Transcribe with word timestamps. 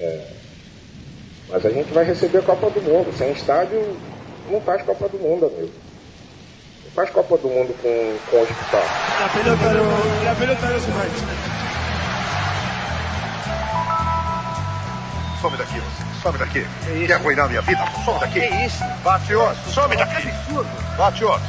É, 0.00 0.26
mas 1.48 1.66
a 1.66 1.70
gente 1.70 1.92
vai 1.92 2.04
receber 2.04 2.38
a 2.38 2.42
Copa 2.42 2.70
do 2.70 2.80
Mundo. 2.82 3.12
Sem 3.16 3.32
estádio, 3.32 3.96
não 4.50 4.60
faz 4.60 4.82
Copa 4.82 5.08
do 5.08 5.18
Mundo, 5.18 5.46
amigo. 5.46 5.72
Não 6.84 6.90
faz 6.92 7.10
Copa 7.10 7.36
do 7.38 7.48
Mundo 7.48 7.74
com, 7.82 8.18
com 8.30 8.42
hospital. 8.42 8.82
La 9.20 9.28
pelota 9.28 9.72
no, 9.74 10.24
la 10.24 10.34
pelota 10.34 10.66
no 10.66 10.80
se 10.80 10.90
mancha. 10.90 11.52
Some 15.42 15.56
daqui, 15.56 15.80
você. 15.80 16.22
Some 16.22 16.38
daqui. 16.38 16.66
Quer 17.06 17.14
arruinar 17.14 17.48
minha 17.48 17.62
vida? 17.62 17.84
Some 18.04 18.20
daqui. 18.20 18.40
Que 18.40 18.64
isso? 18.64 18.84
Bate 19.02 19.34
outro. 19.34 19.72
Some 19.72 19.96
daqui. 19.96 20.28
Bate 20.96 21.24
outro. 21.24 21.46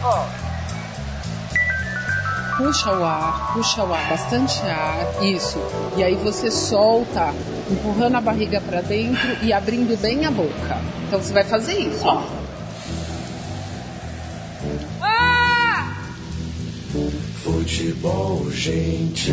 Puxa 2.58 2.92
o 2.92 3.04
ar, 3.04 3.54
puxa 3.54 3.84
o 3.84 3.94
ar, 3.94 4.10
bastante 4.10 4.62
ar, 4.64 5.24
isso. 5.24 5.60
E 5.96 6.04
aí 6.04 6.16
você 6.16 6.52
solta, 6.52 7.34
empurrando 7.70 8.16
a 8.16 8.22
barriga 8.22 8.62
para 8.62 8.82
dentro 8.82 9.38
e 9.42 9.54
abrindo 9.54 10.00
bem 10.02 10.26
a 10.26 10.32
boca. 10.32 10.82
Então 11.08 11.22
você 11.22 11.34
vai 11.34 11.44
fazer 11.44 11.80
isso, 11.80 12.06
ó. 12.06 12.24
Futebol, 17.44 18.50
gente. 18.52 19.32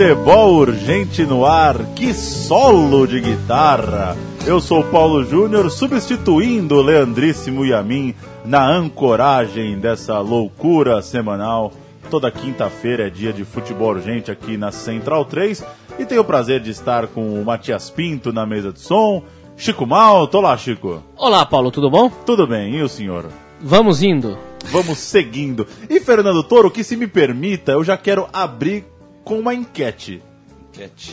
Futebol 0.00 0.54
urgente 0.54 1.26
no 1.26 1.44
ar, 1.44 1.76
que 1.94 2.14
solo 2.14 3.06
de 3.06 3.20
guitarra! 3.20 4.16
Eu 4.46 4.58
sou 4.58 4.80
o 4.80 4.84
Paulo 4.84 5.22
Júnior, 5.22 5.70
substituindo 5.70 6.76
o 6.76 6.80
Leandríssimo 6.80 7.66
e 7.66 7.74
a 7.74 7.82
mim 7.82 8.14
na 8.42 8.66
ancoragem 8.66 9.78
dessa 9.78 10.18
loucura 10.20 11.02
semanal. 11.02 11.70
Toda 12.08 12.30
quinta-feira 12.30 13.08
é 13.08 13.10
dia 13.10 13.30
de 13.30 13.44
futebol 13.44 13.90
urgente 13.90 14.30
aqui 14.30 14.56
na 14.56 14.72
Central 14.72 15.26
3 15.26 15.62
e 15.98 16.06
tenho 16.06 16.22
o 16.22 16.24
prazer 16.24 16.60
de 16.60 16.70
estar 16.70 17.06
com 17.08 17.34
o 17.34 17.44
Matias 17.44 17.90
Pinto 17.90 18.32
na 18.32 18.46
mesa 18.46 18.72
de 18.72 18.80
som. 18.80 19.22
Chico 19.54 19.86
Malto, 19.86 20.38
olá 20.38 20.56
Chico. 20.56 21.02
Olá, 21.14 21.44
Paulo, 21.44 21.70
tudo 21.70 21.90
bom? 21.90 22.08
Tudo 22.24 22.46
bem, 22.46 22.74
e 22.74 22.82
o 22.82 22.88
senhor? 22.88 23.26
Vamos 23.60 24.02
indo. 24.02 24.38
Vamos 24.72 24.96
seguindo. 24.96 25.66
E 25.90 26.00
Fernando 26.00 26.42
Toro, 26.42 26.70
que 26.70 26.82
se 26.82 26.96
me 26.96 27.06
permita, 27.06 27.72
eu 27.72 27.84
já 27.84 27.98
quero 27.98 28.26
abrir 28.32 28.86
com 29.24 29.38
uma 29.38 29.54
enquete. 29.54 30.22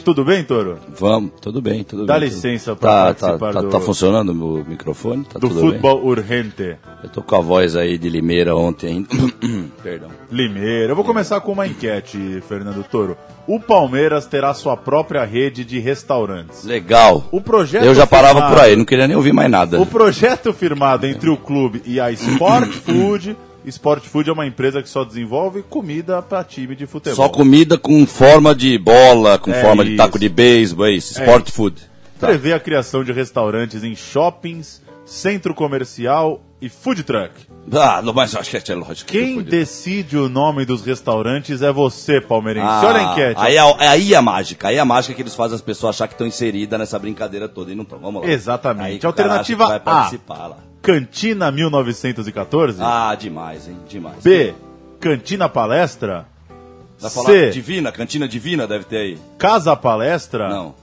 Tudo 0.05 0.23
bem, 0.23 0.43
Toro? 0.45 0.77
Vamos, 0.97 1.31
tudo 1.41 1.61
bem, 1.61 1.83
tudo 1.83 2.05
Dá 2.05 2.17
bem. 2.17 2.29
licença 2.29 2.71
tudo... 2.71 2.79
pra 2.81 2.89
tá, 2.89 3.05
participar 3.27 3.53
tá, 3.53 3.61
do- 3.61 3.69
tá, 3.69 3.79
tá 3.79 3.83
funcionando 3.83 4.29
o 4.29 4.35
meu 4.35 4.63
microfone? 4.65 5.25
Tá 5.25 5.39
Do 5.39 5.49
tudo 5.49 5.59
futebol 5.59 6.05
urgente. 6.05 6.53
bem? 6.57 6.77
Eu 7.03 7.09
tô 7.09 7.21
com 7.21 7.35
a 7.35 7.41
voz 7.41 7.75
aí 7.75 7.97
de 7.97 8.07
Limeira 8.07 8.55
ontem 8.55 8.87
ainda. 8.87 9.09
Perdão. 9.83 10.09
Limeira. 10.31 10.91
Eu 10.91 10.95
vou 10.95 11.03
começar 11.03 11.41
com 11.41 11.51
uma 11.51 11.67
enquete, 11.67 12.41
Fernando 12.47 12.81
Toro. 12.89 13.17
O 13.45 13.59
Palmeiras 13.59 14.25
terá 14.25 14.53
sua 14.53 14.77
própria 14.77 15.25
rede 15.25 15.65
de 15.65 15.79
restaurantes. 15.79 16.63
Legal. 16.63 17.27
O 17.31 17.41
projeto 17.41 17.83
Eu 17.83 17.95
já 17.95 18.07
parava 18.07 18.35
firmado- 18.39 18.55
por 18.55 18.63
aí, 18.63 18.75
não 18.75 18.85
queria 18.85 19.07
nem 19.07 19.17
ouvir 19.17 19.33
mais 19.33 19.49
nada. 19.51 19.81
O 19.81 19.85
projeto 19.85 20.53
firmado 20.53 21.05
entre 21.07 21.29
o 21.29 21.35
clube 21.35 21.81
e 21.85 21.99
a 21.99 22.09
Sport 22.11 22.69
Food. 22.85 23.35
Sport 23.69 24.03
Food 24.05 24.29
é 24.29 24.33
uma 24.33 24.45
empresa 24.45 24.81
que 24.81 24.89
só 24.89 25.03
desenvolve 25.03 25.61
comida 25.63 26.21
para 26.21 26.43
time 26.43 26.75
de 26.75 26.85
futebol. 26.85 27.15
Só 27.15 27.29
comida 27.29 27.77
com 27.77 28.05
forma 28.05 28.55
de 28.55 28.77
bola, 28.77 29.37
com 29.37 29.51
É 29.51 29.61
forma 29.61 29.83
de 29.83 29.91
isso. 29.91 29.97
taco 29.97 30.17
de 30.17 30.29
beisebol, 30.29 30.85
é 30.87 30.91
isso, 30.91 31.17
É 31.19 31.23
sport 31.23 31.47
isso. 31.47 31.55
food. 31.55 31.81
Tá. 32.19 32.27
Prevê 32.27 32.53
a 32.53 32.59
criação 32.59 33.03
de 33.03 33.11
restaurantes 33.11 33.83
em 33.83 33.95
shoppings, 33.95 34.81
centro 35.05 35.53
comercial 35.53 36.41
e 36.61 36.67
food 36.69 37.03
truck. 37.03 37.31
Ah, 37.71 38.01
mas 38.15 38.33
acho 38.35 38.49
que 38.49 38.71
é 38.71 38.75
lógico. 38.75 39.11
que 39.11 39.19
Quem 39.19 39.41
decide 39.43 40.17
o 40.17 40.27
nome 40.29 40.65
dos 40.65 40.81
restaurantes 40.81 41.61
é 41.61 41.71
você, 41.71 42.19
palmeirense. 42.21 42.65
Ah, 42.67 42.81
Olha 42.85 42.97
a 42.99 43.11
enquete. 43.11 43.39
Aí, 43.39 43.55
é- 43.57 43.87
aí 43.87 44.13
é 44.13 44.17
a 44.17 44.21
mágica. 44.21 44.69
Aí 44.69 44.77
é 44.77 44.79
a 44.79 44.85
mágica 44.85 45.13
que 45.13 45.21
eles 45.21 45.35
fazem 45.35 45.55
as 45.55 45.61
pessoas 45.61 45.95
achar 45.95 46.07
que 46.07 46.13
estão 46.13 46.25
inseridas 46.25 46.79
nessa 46.79 46.97
brincadeira 46.97 47.47
toda 47.47 47.71
e 47.71 47.75
não 47.75 47.83
estão. 47.83 47.99
Vamos 47.99 48.23
lá. 48.23 48.29
Exatamente. 48.29 49.05
Aí 49.05 49.07
Alternativa 49.07 49.63
que 49.65 49.69
vai 49.69 49.77
A. 49.77 49.79
participar 49.81 50.47
lá. 50.47 50.57
Cantina 50.87 51.51
1914. 51.51 52.77
Ah, 52.81 53.13
demais, 53.13 53.67
hein? 53.67 53.77
Demais. 53.89 54.23
B. 54.23 54.53
Cantina 55.01 55.49
Palestra. 55.49 56.25
Vai 56.97 57.11
falar 57.11 57.25
C. 57.25 57.49
Divina, 57.49 57.91
Cantina 57.91 58.25
Divina 58.25 58.65
deve 58.65 58.85
ter 58.85 58.97
aí. 58.97 59.17
Casa 59.37 59.75
Palestra. 59.75 60.47
Não. 60.47 60.75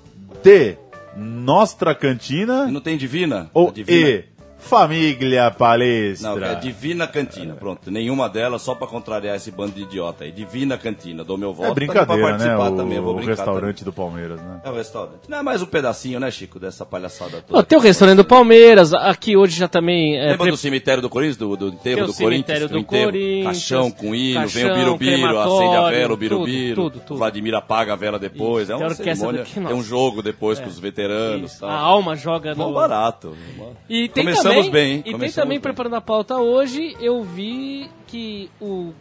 D. 0.43 0.77
Nostra 1.17 1.95
Cantina. 1.95 2.67
Não 2.67 2.83
tem 2.83 2.99
Divina? 2.99 3.51
Ou 3.55 3.71
A 3.71 3.73
Divina? 3.73 4.09
E. 4.09 4.25
Família 4.69 5.51
Palestra. 5.51 6.35
Não, 6.35 6.45
é 6.45 6.55
Divina 6.57 7.07
Cantina, 7.07 7.55
pronto. 7.55 7.91
Nenhuma 7.91 8.29
delas, 8.29 8.63
só 8.63 8.75
pra 8.75 8.87
contrariar 8.87 9.37
esse 9.37 9.51
bando 9.51 9.73
de 9.73 9.83
idiota 9.83 10.25
aí. 10.25 10.33
Divina 10.33 10.77
Cantina, 10.79 11.23
dou 11.23 11.37
meu 11.39 11.53
voto. 11.53 11.71
É 11.71 11.75
brincadeira, 11.75 12.07
também 12.07 12.23
pra 12.25 12.33
né? 12.33 12.39
participar 12.39 12.73
O, 12.73 12.77
também, 12.77 12.99
o 12.99 13.17
restaurante 13.17 13.85
do 13.85 13.93
Palmeiras, 13.93 14.41
né? 14.41 14.47
também. 14.47 14.61
É 14.65 14.71
o 14.71 14.75
restaurante. 14.75 15.21
Não 15.29 15.39
é 15.39 15.43
mais 15.43 15.63
um 15.63 15.67
pedacinho, 15.67 16.19
né, 16.19 16.31
Chico, 16.31 16.59
dessa 16.59 16.85
palhaçada 16.87 17.43
toda. 17.47 17.59
Ó, 17.59 17.63
tem 17.63 17.79
o 17.79 17.81
restaurante 17.81 18.17
do 18.17 18.25
Palmeiras, 18.25 18.93
aqui 18.95 19.37
hoje 19.37 19.57
já 19.59 19.69
também. 19.69 20.17
É, 20.17 20.23
Lembra 20.31 20.39
pre- 20.39 20.51
do 20.51 20.57
cemitério 20.57 21.03
do 21.03 21.09
Corinthians, 21.11 21.37
do, 21.37 21.57
do 21.57 21.71
tem 21.71 21.79
enterro 21.93 22.05
o 22.05 22.07
do 22.07 22.15
Corinthians? 22.15 22.59
cemitério 22.59 22.69
do 22.69 22.79
enterro? 22.79 23.05
Corinthians, 23.13 23.45
Caixão 23.45 23.91
com 23.91 24.15
hino, 24.15 24.47
vem 24.49 24.65
o 24.65 24.69
caixão, 24.69 24.75
birubiru, 24.99 25.39
acende 25.39 25.77
a 25.77 25.91
vela, 25.91 26.15
o 26.15 26.17
birubiru. 26.17 26.75
tudo, 26.75 26.91
tudo, 26.91 27.05
tudo. 27.07 27.19
Vladimir 27.19 27.55
apaga 27.55 27.93
a 27.93 27.97
vela 27.97 28.19
depois. 28.19 28.65
Isso, 28.69 28.73
é 28.73 28.77
tem 28.77 28.87
uma 28.87 28.95
cerimônia, 28.95 29.43
do 29.43 29.47
que- 29.47 29.59
é 29.61 29.75
um 29.75 29.83
jogo 29.83 30.23
depois 30.23 30.59
com 30.59 30.67
os 30.69 30.79
veteranos. 30.79 31.53
Isso, 31.53 31.61
tal. 31.61 31.69
a 31.71 31.75
alma 31.77 32.17
joga 32.17 32.55
Bom 32.55 32.69
no. 32.69 32.75
barato. 32.75 33.37
E 33.89 34.09
tem 34.09 34.25
Começamos 34.25 34.54
também, 34.57 34.71
bem? 34.71 34.99
E 34.99 35.03
tem 35.03 35.13
Começamos 35.13 35.35
também, 35.35 35.59
bem. 35.59 35.61
preparando 35.61 35.97
a 35.97 36.01
pauta 36.01 36.37
hoje, 36.39 36.97
eu 37.01 37.23
vi 37.23 37.91
que 38.07 38.51
o 38.61 38.93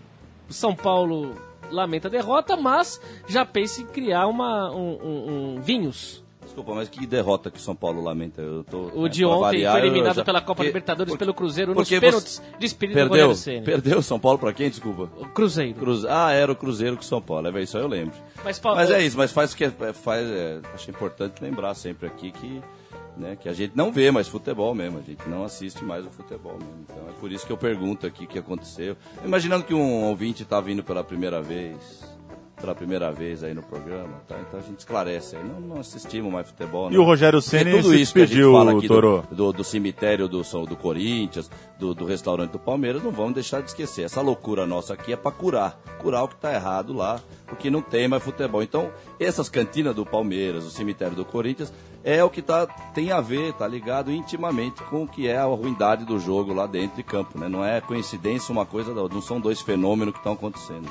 São 0.49 0.75
Paulo 0.75 1.35
lamenta 1.71 2.07
a 2.07 2.11
derrota, 2.11 2.55
mas 2.57 2.99
já 3.27 3.45
pensa 3.45 3.81
em 3.81 3.85
criar 3.85 4.27
uma, 4.27 4.69
um, 4.71 4.97
um- 5.03 5.55
um 5.57 5.61
vinhos. 5.61 6.21
Desculpa, 6.43 6.75
mas 6.75 6.87
que 6.89 7.07
derrota 7.07 7.49
que 7.49 7.57
o 7.57 7.61
São 7.61 7.75
Paulo 7.75 8.03
lamenta. 8.03 8.39
Eu 8.41 8.63
tô, 8.65 8.91
O 8.93 9.07
de 9.07 9.21
pra 9.21 9.29
ontem 9.29 9.41
variar, 9.41 9.71
foi 9.79 9.81
eliminado 9.87 10.15
já- 10.17 10.23
pela 10.25 10.39
Copa 10.39 10.55
porque- 10.55 10.67
Libertadores 10.67 11.11
porque- 11.11 11.23
pelo 11.25 11.33
Cruzeiro 11.33 11.73
nos 11.73 11.89
pênaltis 11.89 12.35
você- 12.37 12.57
de 12.59 12.65
espírito 12.67 12.95
do 12.99 13.09
Perdeu, 13.09 13.33
Ceni. 13.35 13.65
perdeu 13.65 13.97
o 13.97 14.03
São 14.03 14.19
Paulo 14.19 14.37
pra 14.37 14.53
quem, 14.53 14.69
desculpa? 14.69 15.09
O 15.19 15.25
Cruzeiro. 15.29 15.73
Cruze... 15.79 16.05
Ah, 16.07 16.31
era 16.31 16.51
o 16.51 16.55
Cruzeiro 16.55 16.97
o 16.99 17.03
São 17.03 17.19
Paulo, 17.21 17.47
é 17.57 17.61
isso 17.63 17.75
aí 17.77 17.83
eu 17.83 17.87
lembro. 17.87 18.13
Mas, 18.43 18.59
Paulo, 18.59 18.77
Mas 18.77 18.91
é 18.91 19.01
isso, 19.03 19.17
mas 19.17 19.31
faz 19.31 19.55
que 19.55 19.63
é- 19.63 19.71
faz, 19.93 20.27
é, 20.29 20.59
acho 20.75 20.91
importante 20.91 21.41
lembrar 21.41 21.73
sempre 21.73 22.05
aqui 22.05 22.31
que, 22.31 22.61
né, 23.17 23.35
que 23.39 23.47
a 23.47 23.53
gente 23.53 23.75
não 23.75 23.91
vê 23.91 24.09
mais 24.11 24.27
futebol 24.27 24.73
mesmo, 24.73 24.99
a 24.99 25.01
gente 25.01 25.27
não 25.29 25.43
assiste 25.43 25.83
mais 25.83 26.05
o 26.05 26.09
futebol 26.09 26.53
mesmo. 26.53 26.85
Então 26.89 27.09
é 27.09 27.11
por 27.19 27.31
isso 27.31 27.45
que 27.45 27.51
eu 27.53 27.57
pergunto 27.57 28.05
aqui 28.07 28.25
o 28.25 28.27
que 28.27 28.39
aconteceu. 28.39 28.95
Imaginando 29.23 29.63
que 29.65 29.73
um 29.73 30.03
ouvinte 30.05 30.43
está 30.43 30.59
vindo 30.59 30.83
pela 30.83 31.03
primeira 31.03 31.41
vez, 31.41 31.77
pela 32.59 32.73
primeira 32.73 33.11
vez 33.11 33.43
aí 33.43 33.53
no 33.53 33.61
programa, 33.61 34.21
tá? 34.27 34.37
Então 34.47 34.59
a 34.59 34.63
gente 34.63 34.79
esclarece 34.79 35.35
aí, 35.35 35.43
não, 35.43 35.59
não 35.59 35.79
assistimos 35.79 36.31
mais 36.31 36.47
futebol. 36.47 36.91
E 36.91 36.97
o 36.97 37.03
Rogério 37.03 37.39
Porque 37.41 37.57
Ceni 37.57 37.71
tudo 37.71 37.89
se 37.89 38.01
isso 38.01 38.13
aqui 38.77 38.87
do- 38.87 38.93
do, 39.35 39.51
do 39.53 39.63
cemitério 39.63 40.27
do, 40.29 40.41
do 40.65 40.75
Corinthians, 40.77 41.51
do, 41.77 41.93
do 41.93 42.05
restaurante 42.05 42.51
do 42.51 42.59
Palmeiras, 42.59 43.03
não 43.03 43.11
vamos 43.11 43.33
deixar 43.33 43.61
de 43.61 43.67
esquecer. 43.69 44.03
Essa 44.05 44.21
loucura 44.21 44.65
nossa 44.65 44.93
aqui 44.93 45.11
é 45.11 45.17
para 45.17 45.31
curar. 45.31 45.77
Curar 45.99 46.23
o 46.23 46.27
que 46.29 46.35
está 46.35 46.53
errado 46.53 46.93
lá, 46.93 47.19
porque 47.47 47.69
não 47.69 47.81
tem 47.81 48.07
mais 48.07 48.23
futebol. 48.23 48.63
Então, 48.63 48.89
essas 49.19 49.49
cantinas 49.49 49.93
do 49.95 50.05
Palmeiras, 50.05 50.65
o 50.65 50.69
cemitério 50.71 51.15
do 51.15 51.25
Corinthians, 51.25 51.73
é 52.03 52.23
o 52.23 52.29
que 52.29 52.41
tá, 52.41 52.67
tem 52.93 53.11
a 53.11 53.21
ver, 53.21 53.53
tá 53.53 53.67
ligado 53.67 54.11
intimamente 54.11 54.83
com 54.83 55.03
o 55.03 55.07
que 55.07 55.27
é 55.27 55.37
a 55.37 55.45
ruindade 55.45 56.05
do 56.05 56.19
jogo 56.19 56.53
lá 56.53 56.67
dentro 56.67 56.97
de 56.97 57.03
campo. 57.03 57.39
Né? 57.39 57.47
Não 57.47 57.63
é 57.63 57.79
coincidência 57.79 58.51
uma 58.51 58.65
coisa, 58.65 58.93
não 58.93 59.21
são 59.21 59.39
dois 59.39 59.61
fenômenos 59.61 60.13
que 60.13 60.19
estão 60.19 60.33
acontecendo. 60.33 60.89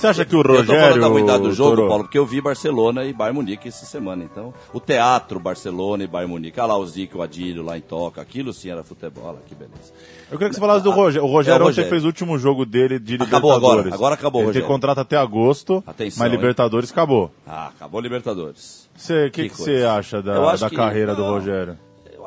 Você 0.00 0.06
acha 0.06 0.24
que 0.24 0.34
o 0.34 0.38
Eu 0.38 0.42
tô 0.44 0.48
falando 0.54 0.66
Rogério... 0.70 1.00
da 1.02 1.06
ruindade 1.08 1.42
do 1.42 1.52
jogo, 1.52 1.76
Toro, 1.76 1.88
Paulo, 1.88 2.04
porque 2.04 2.18
eu 2.18 2.24
vi 2.24 2.40
Barcelona 2.40 3.04
e 3.04 3.12
Bayern 3.12 3.36
Munique 3.38 3.68
essa 3.68 3.84
semana. 3.84 4.24
Então, 4.24 4.54
o 4.72 4.80
teatro 4.80 5.38
Barcelona 5.38 6.04
e 6.04 6.06
Bayern 6.06 6.32
Munique, 6.32 6.58
olha 6.58 6.68
lá 6.68 6.78
o 6.78 6.86
Zico, 6.86 7.18
o 7.18 7.22
Adílio 7.22 7.62
lá 7.62 7.76
em 7.76 7.82
Toca, 7.82 8.20
aquilo 8.22 8.50
sim 8.54 8.70
era 8.70 8.82
futebol, 8.82 9.24
olha 9.26 9.38
que 9.46 9.54
beleza. 9.54 9.92
Eu 10.30 10.38
queria 10.38 10.48
que 10.48 10.54
você 10.54 10.60
falasse 10.60 10.82
do 10.82 10.90
Rogério. 10.90 11.28
O 11.28 11.30
Rogério 11.30 11.56
É 11.60 11.64
o 11.64 11.68
ontem 11.68 11.70
Rogério. 11.82 11.90
fez 11.90 12.02
o 12.04 12.06
último 12.06 12.38
jogo 12.38 12.64
dele 12.64 12.98
de 12.98 13.16
Acabou 13.16 13.50
Libertadores. 13.52 13.80
agora, 13.86 13.94
agora 13.94 14.14
acabou, 14.14 14.40
Ele 14.40 14.46
Rogério. 14.48 14.66
tem 14.66 14.74
contrato 14.74 14.98
até 15.00 15.16
agosto, 15.18 15.84
Atenção, 15.86 16.24
mas 16.24 16.32
hein? 16.32 16.38
Libertadores 16.38 16.90
acabou. 16.90 17.30
Ah, 17.46 17.66
acabou 17.68 18.00
Libertadores. 18.00 18.88
O 18.96 19.06
que, 19.06 19.30
Que 19.30 19.48
que 19.50 19.56
você 19.58 19.82
acha 19.84 20.22
da, 20.22 20.56
da 20.56 20.70
que- 20.70 20.76
carreira 20.76 21.14
do 21.14 21.22
não. 21.22 21.30
Rogério? 21.30 21.76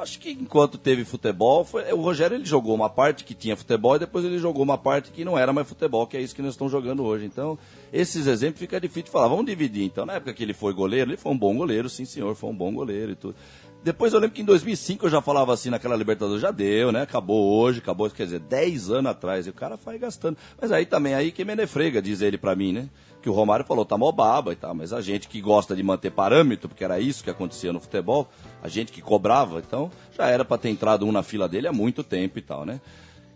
Acho 0.04 0.20
que 0.20 0.32
enquanto 0.32 0.78
teve 0.78 1.06
futebol, 1.06 1.64
foi- 1.64 1.92
o 1.94 2.02
Rogério 2.02 2.36
ele 2.36 2.46
jogou 2.46 2.76
uma 2.76 2.90
parte 2.90 3.24
que 3.24 3.34
tinha 3.34 3.56
futebol 3.56 3.96
e 3.96 4.00
depois 4.00 4.26
ele 4.26 4.38
jogou 4.38 4.62
uma 4.62 4.78
parte 4.78 5.12
que 5.12 5.24
não 5.24 5.40
era 5.40 5.54
mais 5.54 5.66
futebol, 5.68 6.06
que 6.06 6.18
é 6.18 6.22
isso 6.22 6.36
que 6.36 6.42
nós 6.42 6.52
estamos 6.54 6.72
jogando 6.72 7.04
hoje. 7.04 7.26
Então, 7.26 7.58
esses 7.92 8.28
exemplos 8.28 8.60
fica 8.60 8.82
difícil 8.82 9.04
de 9.04 9.12
falar. 9.12 9.30
Vamos 9.30 9.46
dividir. 9.46 9.84
Então, 9.86 10.06
na 10.06 10.14
época 10.14 10.34
que 10.34 10.44
ele 10.44 10.54
foi 10.54 10.74
goleiro, 10.74 11.10
ele 11.12 11.18
foi 11.18 11.32
um 11.32 11.38
bom 11.38 11.56
goleiro, 11.56 11.88
sim 11.90 12.04
senhor, 12.04 12.36
foi 12.36 12.50
um 12.50 12.56
bom 12.56 12.74
goleiro 12.74 13.14
e 13.14 13.16
tudo. 13.16 13.36
Depois 13.82 14.14
eu 14.14 14.20
lembro 14.20 14.36
que 14.36 14.42
em 14.42 14.46
2005 14.46 15.06
eu 15.06 15.10
já 15.10 15.22
falava 15.22 15.54
assim 15.54 15.70
naquela 15.70 15.96
Libertadores, 15.96 16.42
já 16.42 16.52
deu, 16.52 16.92
né? 16.92 17.02
Acabou 17.02 17.60
hoje, 17.60 17.80
acabou, 17.80 18.10
quer 18.10 18.26
dizer, 18.26 18.40
10 18.40 18.90
anos 18.90 19.12
atrás. 19.12 19.46
E 19.48 19.50
o 19.50 19.54
cara 19.54 19.76
vai 19.76 19.98
gastando. 19.98 20.38
Mas 20.62 20.72
aí 20.72 20.86
também, 20.86 21.14
aí 21.14 21.32
que 21.32 21.44
menefrega, 21.44 22.02
diz 22.02 22.22
ele 22.22 22.38
pra 22.38 22.56
mim, 22.56 22.72
né? 22.72 22.90
Que 23.24 23.30
o 23.30 23.34
Romário 23.34 23.66
falou, 23.66 23.86
tá 23.86 23.98
mó 23.98 24.12
baba 24.12 24.52
e 24.52 24.56
tal. 24.56 24.76
Mas 24.76 24.92
a 24.94 25.02
gente 25.02 25.30
que 25.30 25.42
gosta 25.42 25.76
de 25.76 25.82
manter 25.82 26.12
parâmetro, 26.12 26.68
porque 26.68 26.84
era 26.84 27.00
isso 27.00 27.24
que 27.24 27.30
acontecia 27.30 27.72
no 27.72 27.80
futebol, 27.80 28.28
a 28.62 28.68
gente 28.68 28.92
que 28.92 29.02
cobrava, 29.02 29.60
então 29.60 29.90
já 30.16 30.28
era 30.28 30.44
pra 30.44 30.58
ter 30.58 30.70
entrado 30.70 31.06
um 31.06 31.12
na 31.12 31.24
fila 31.24 31.48
dele 31.48 31.68
há 31.68 31.74
muito 31.74 32.04
tempo 32.04 32.38
e 32.38 32.42
tal, 32.42 32.66
né? 32.66 32.82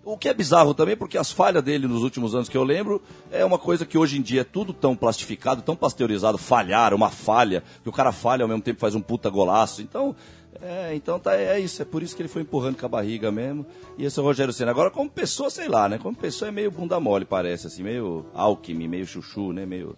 O 0.10 0.18
que 0.18 0.30
é 0.30 0.34
bizarro 0.34 0.74
também, 0.74 0.96
porque 0.96 1.18
as 1.18 1.32
falhas 1.32 1.62
dele 1.62 1.86
nos 1.86 2.02
últimos 2.02 2.34
anos 2.34 2.48
que 2.48 2.56
eu 2.56 2.64
lembro 2.64 3.02
é 3.30 3.44
uma 3.44 3.58
coisa 3.58 3.86
que 3.86 3.98
hoje 3.98 4.18
em 4.18 4.22
dia 4.22 4.42
é 4.42 4.44
tudo 4.46 4.72
tão 4.72 4.96
plastificado, 4.96 5.62
tão 5.62 5.76
pasteurizado, 5.76 6.38
falhar, 6.38 6.94
uma 6.94 7.10
falha, 7.10 7.62
que 7.84 7.90
o 7.90 7.92
cara 7.92 8.14
falha 8.14 8.44
ao 8.44 8.48
mesmo 8.48 8.62
tempo 8.62 8.80
faz 8.80 8.96
um 8.96 9.02
puta 9.02 9.30
golaço. 9.30 9.82
Então, 9.82 10.16
é, 10.62 10.96
então 10.96 11.20
tá, 11.20 11.36
é 11.36 11.60
isso, 11.60 11.82
é 11.82 11.86
por 11.86 12.02
isso 12.04 12.16
que 12.16 12.22
ele 12.22 12.30
foi 12.30 12.42
empurrando 12.42 12.78
com 12.78 12.86
a 12.86 12.90
barriga 12.90 13.32
mesmo. 13.32 13.66
E 13.98 14.06
esse 14.06 14.18
é 14.20 14.22
o 14.22 14.26
Rogério 14.26 14.54
Senna. 14.54 14.72
Agora, 14.72 14.90
como 14.90 15.10
pessoa, 15.10 15.50
sei 15.50 15.68
lá, 15.68 15.88
né? 15.90 15.98
Como 15.98 16.16
pessoa 16.16 16.50
é 16.50 16.52
meio 16.52 16.72
bunda 16.72 17.00
mole, 17.00 17.26
parece, 17.26 17.68
assim, 17.68 17.84
meio 17.84 18.26
alquimia, 18.34 18.88
meio 18.88 19.06
chuchu, 19.06 19.52
né? 19.54 19.66
Meio 19.66 19.96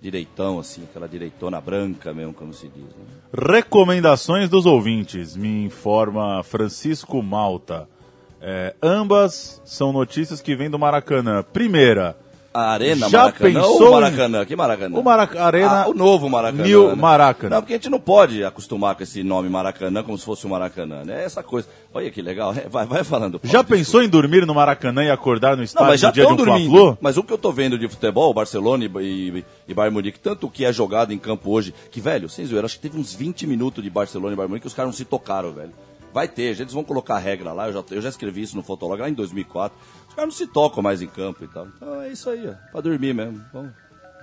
direitão, 0.00 0.58
assim, 0.58 0.82
aquela 0.82 1.08
direitona 1.08 1.60
branca 1.60 2.12
mesmo, 2.12 2.34
como 2.34 2.52
se 2.52 2.68
diz. 2.68 2.84
Né? 2.84 3.04
Recomendações 3.32 4.48
dos 4.48 4.66
ouvintes, 4.66 5.36
me 5.36 5.64
informa 5.64 6.42
Francisco 6.42 7.22
Malta. 7.22 7.88
É, 8.40 8.74
ambas 8.82 9.62
são 9.64 9.92
notícias 9.92 10.42
que 10.42 10.56
vêm 10.56 10.68
do 10.68 10.76
Maracanã. 10.76 11.44
Primeira, 11.44 12.16
A 12.54 12.72
Arena 12.72 13.08
Já 13.08 13.18
Maracanã 13.20 13.54
pensou 13.60 13.80
ou 13.82 13.88
em- 13.88 13.90
Maracanã? 13.92 14.44
Que 14.44 14.54
Maracanã? 14.56 14.98
o 14.98 15.02
Maraca 15.02 15.42
Arena 15.42 15.82
Ah, 15.84 15.88
o 15.88 15.94
novo 15.94 16.28
Maracanã. 16.28 16.62
New 16.64 16.88
né? 16.90 16.94
Maracanã. 16.94 17.54
Não, 17.56 17.62
porque 17.62 17.72
a 17.72 17.76
gente 17.76 17.88
não 17.88 17.98
pode 17.98 18.44
acostumar 18.44 18.94
com 18.94 19.02
esse 19.02 19.22
nome 19.22 19.48
Maracanã 19.48 20.02
como 20.02 20.18
se 20.18 20.24
fosse 20.24 20.44
o 20.44 20.50
Maracanã, 20.50 21.02
né? 21.02 21.22
É 21.22 21.24
essa 21.24 21.42
coisa. 21.42 21.66
Olha 21.94 22.10
que 22.10 22.20
legal. 22.20 22.52
É, 22.52 22.68
Vai, 22.68 22.84
vai 22.84 23.04
falando. 23.04 23.38
Paulo, 23.40 23.50
Já 23.52 23.60
desculpa. 23.62 23.74
pensou 23.76 24.02
em 24.02 24.08
dormir 24.08 24.44
no 24.46 24.54
Maracanã 24.54 25.02
e 25.04 25.10
acordar 25.10 25.52
no 25.52 25.56
Não, 25.58 25.64
estádio 25.64 25.88
mas 25.88 26.00
já 26.00 26.08
no 26.08 26.12
dia 26.14 26.26
de 26.26 26.32
um 26.32 26.36
dormindo. 26.36 26.98
Mas 27.00 27.16
o 27.16 27.22
que 27.22 27.32
eu 27.32 27.38
tô 27.38 27.50
vendo 27.52 27.78
de 27.78 27.88
futebol, 27.88 28.34
Barcelona 28.34 28.84
e, 28.84 28.90
e, 29.00 29.44
e 29.68 29.72
Bayern 29.74 29.94
Munique, 29.94 30.18
tanto 30.18 30.46
o 30.46 30.50
que 30.50 30.64
é 30.66 30.72
jogado 30.72 31.12
em 31.12 31.18
campo 31.18 31.50
hoje, 31.50 31.72
que, 31.90 32.00
velho, 32.02 32.28
sem 32.28 32.44
zoeira, 32.44 32.66
acho 32.66 32.76
que 32.76 32.82
teve 32.82 32.98
uns 33.00 33.14
20 33.14 33.46
minutos 33.46 33.82
de 33.82 33.88
Barcelona 33.88 34.34
e 34.34 34.36
Bayern 34.36 34.50
Munique 34.50 34.62
que 34.64 34.68
os 34.68 34.74
caras 34.74 34.90
não 34.90 34.96
se 34.96 35.04
tocaram, 35.06 35.52
velho. 35.52 35.72
Vai 36.14 36.28
ter, 36.28 36.42
eles 36.60 36.74
vão 36.74 36.84
colocar 36.84 37.16
regra 37.16 37.54
lá, 37.54 37.68
eu 37.68 37.72
já, 37.72 37.82
eu 37.92 38.02
já 38.02 38.10
escrevi 38.10 38.42
isso 38.42 38.54
no 38.54 38.62
Fotolog 38.62 39.00
lá 39.00 39.08
em 39.08 39.14
2004. 39.14 39.74
Os 40.12 40.16
caras 40.16 40.28
não 40.28 40.36
se 40.36 40.46
tocam 40.46 40.82
mais 40.82 41.00
em 41.00 41.06
campo 41.06 41.42
e 41.42 41.48
tal. 41.48 41.66
Então 41.74 42.02
é 42.02 42.10
isso 42.10 42.28
aí, 42.28 42.46
ó, 42.46 42.52
pra 42.70 42.82
dormir 42.82 43.14
mesmo. 43.14 43.42
Bom, 43.50 43.68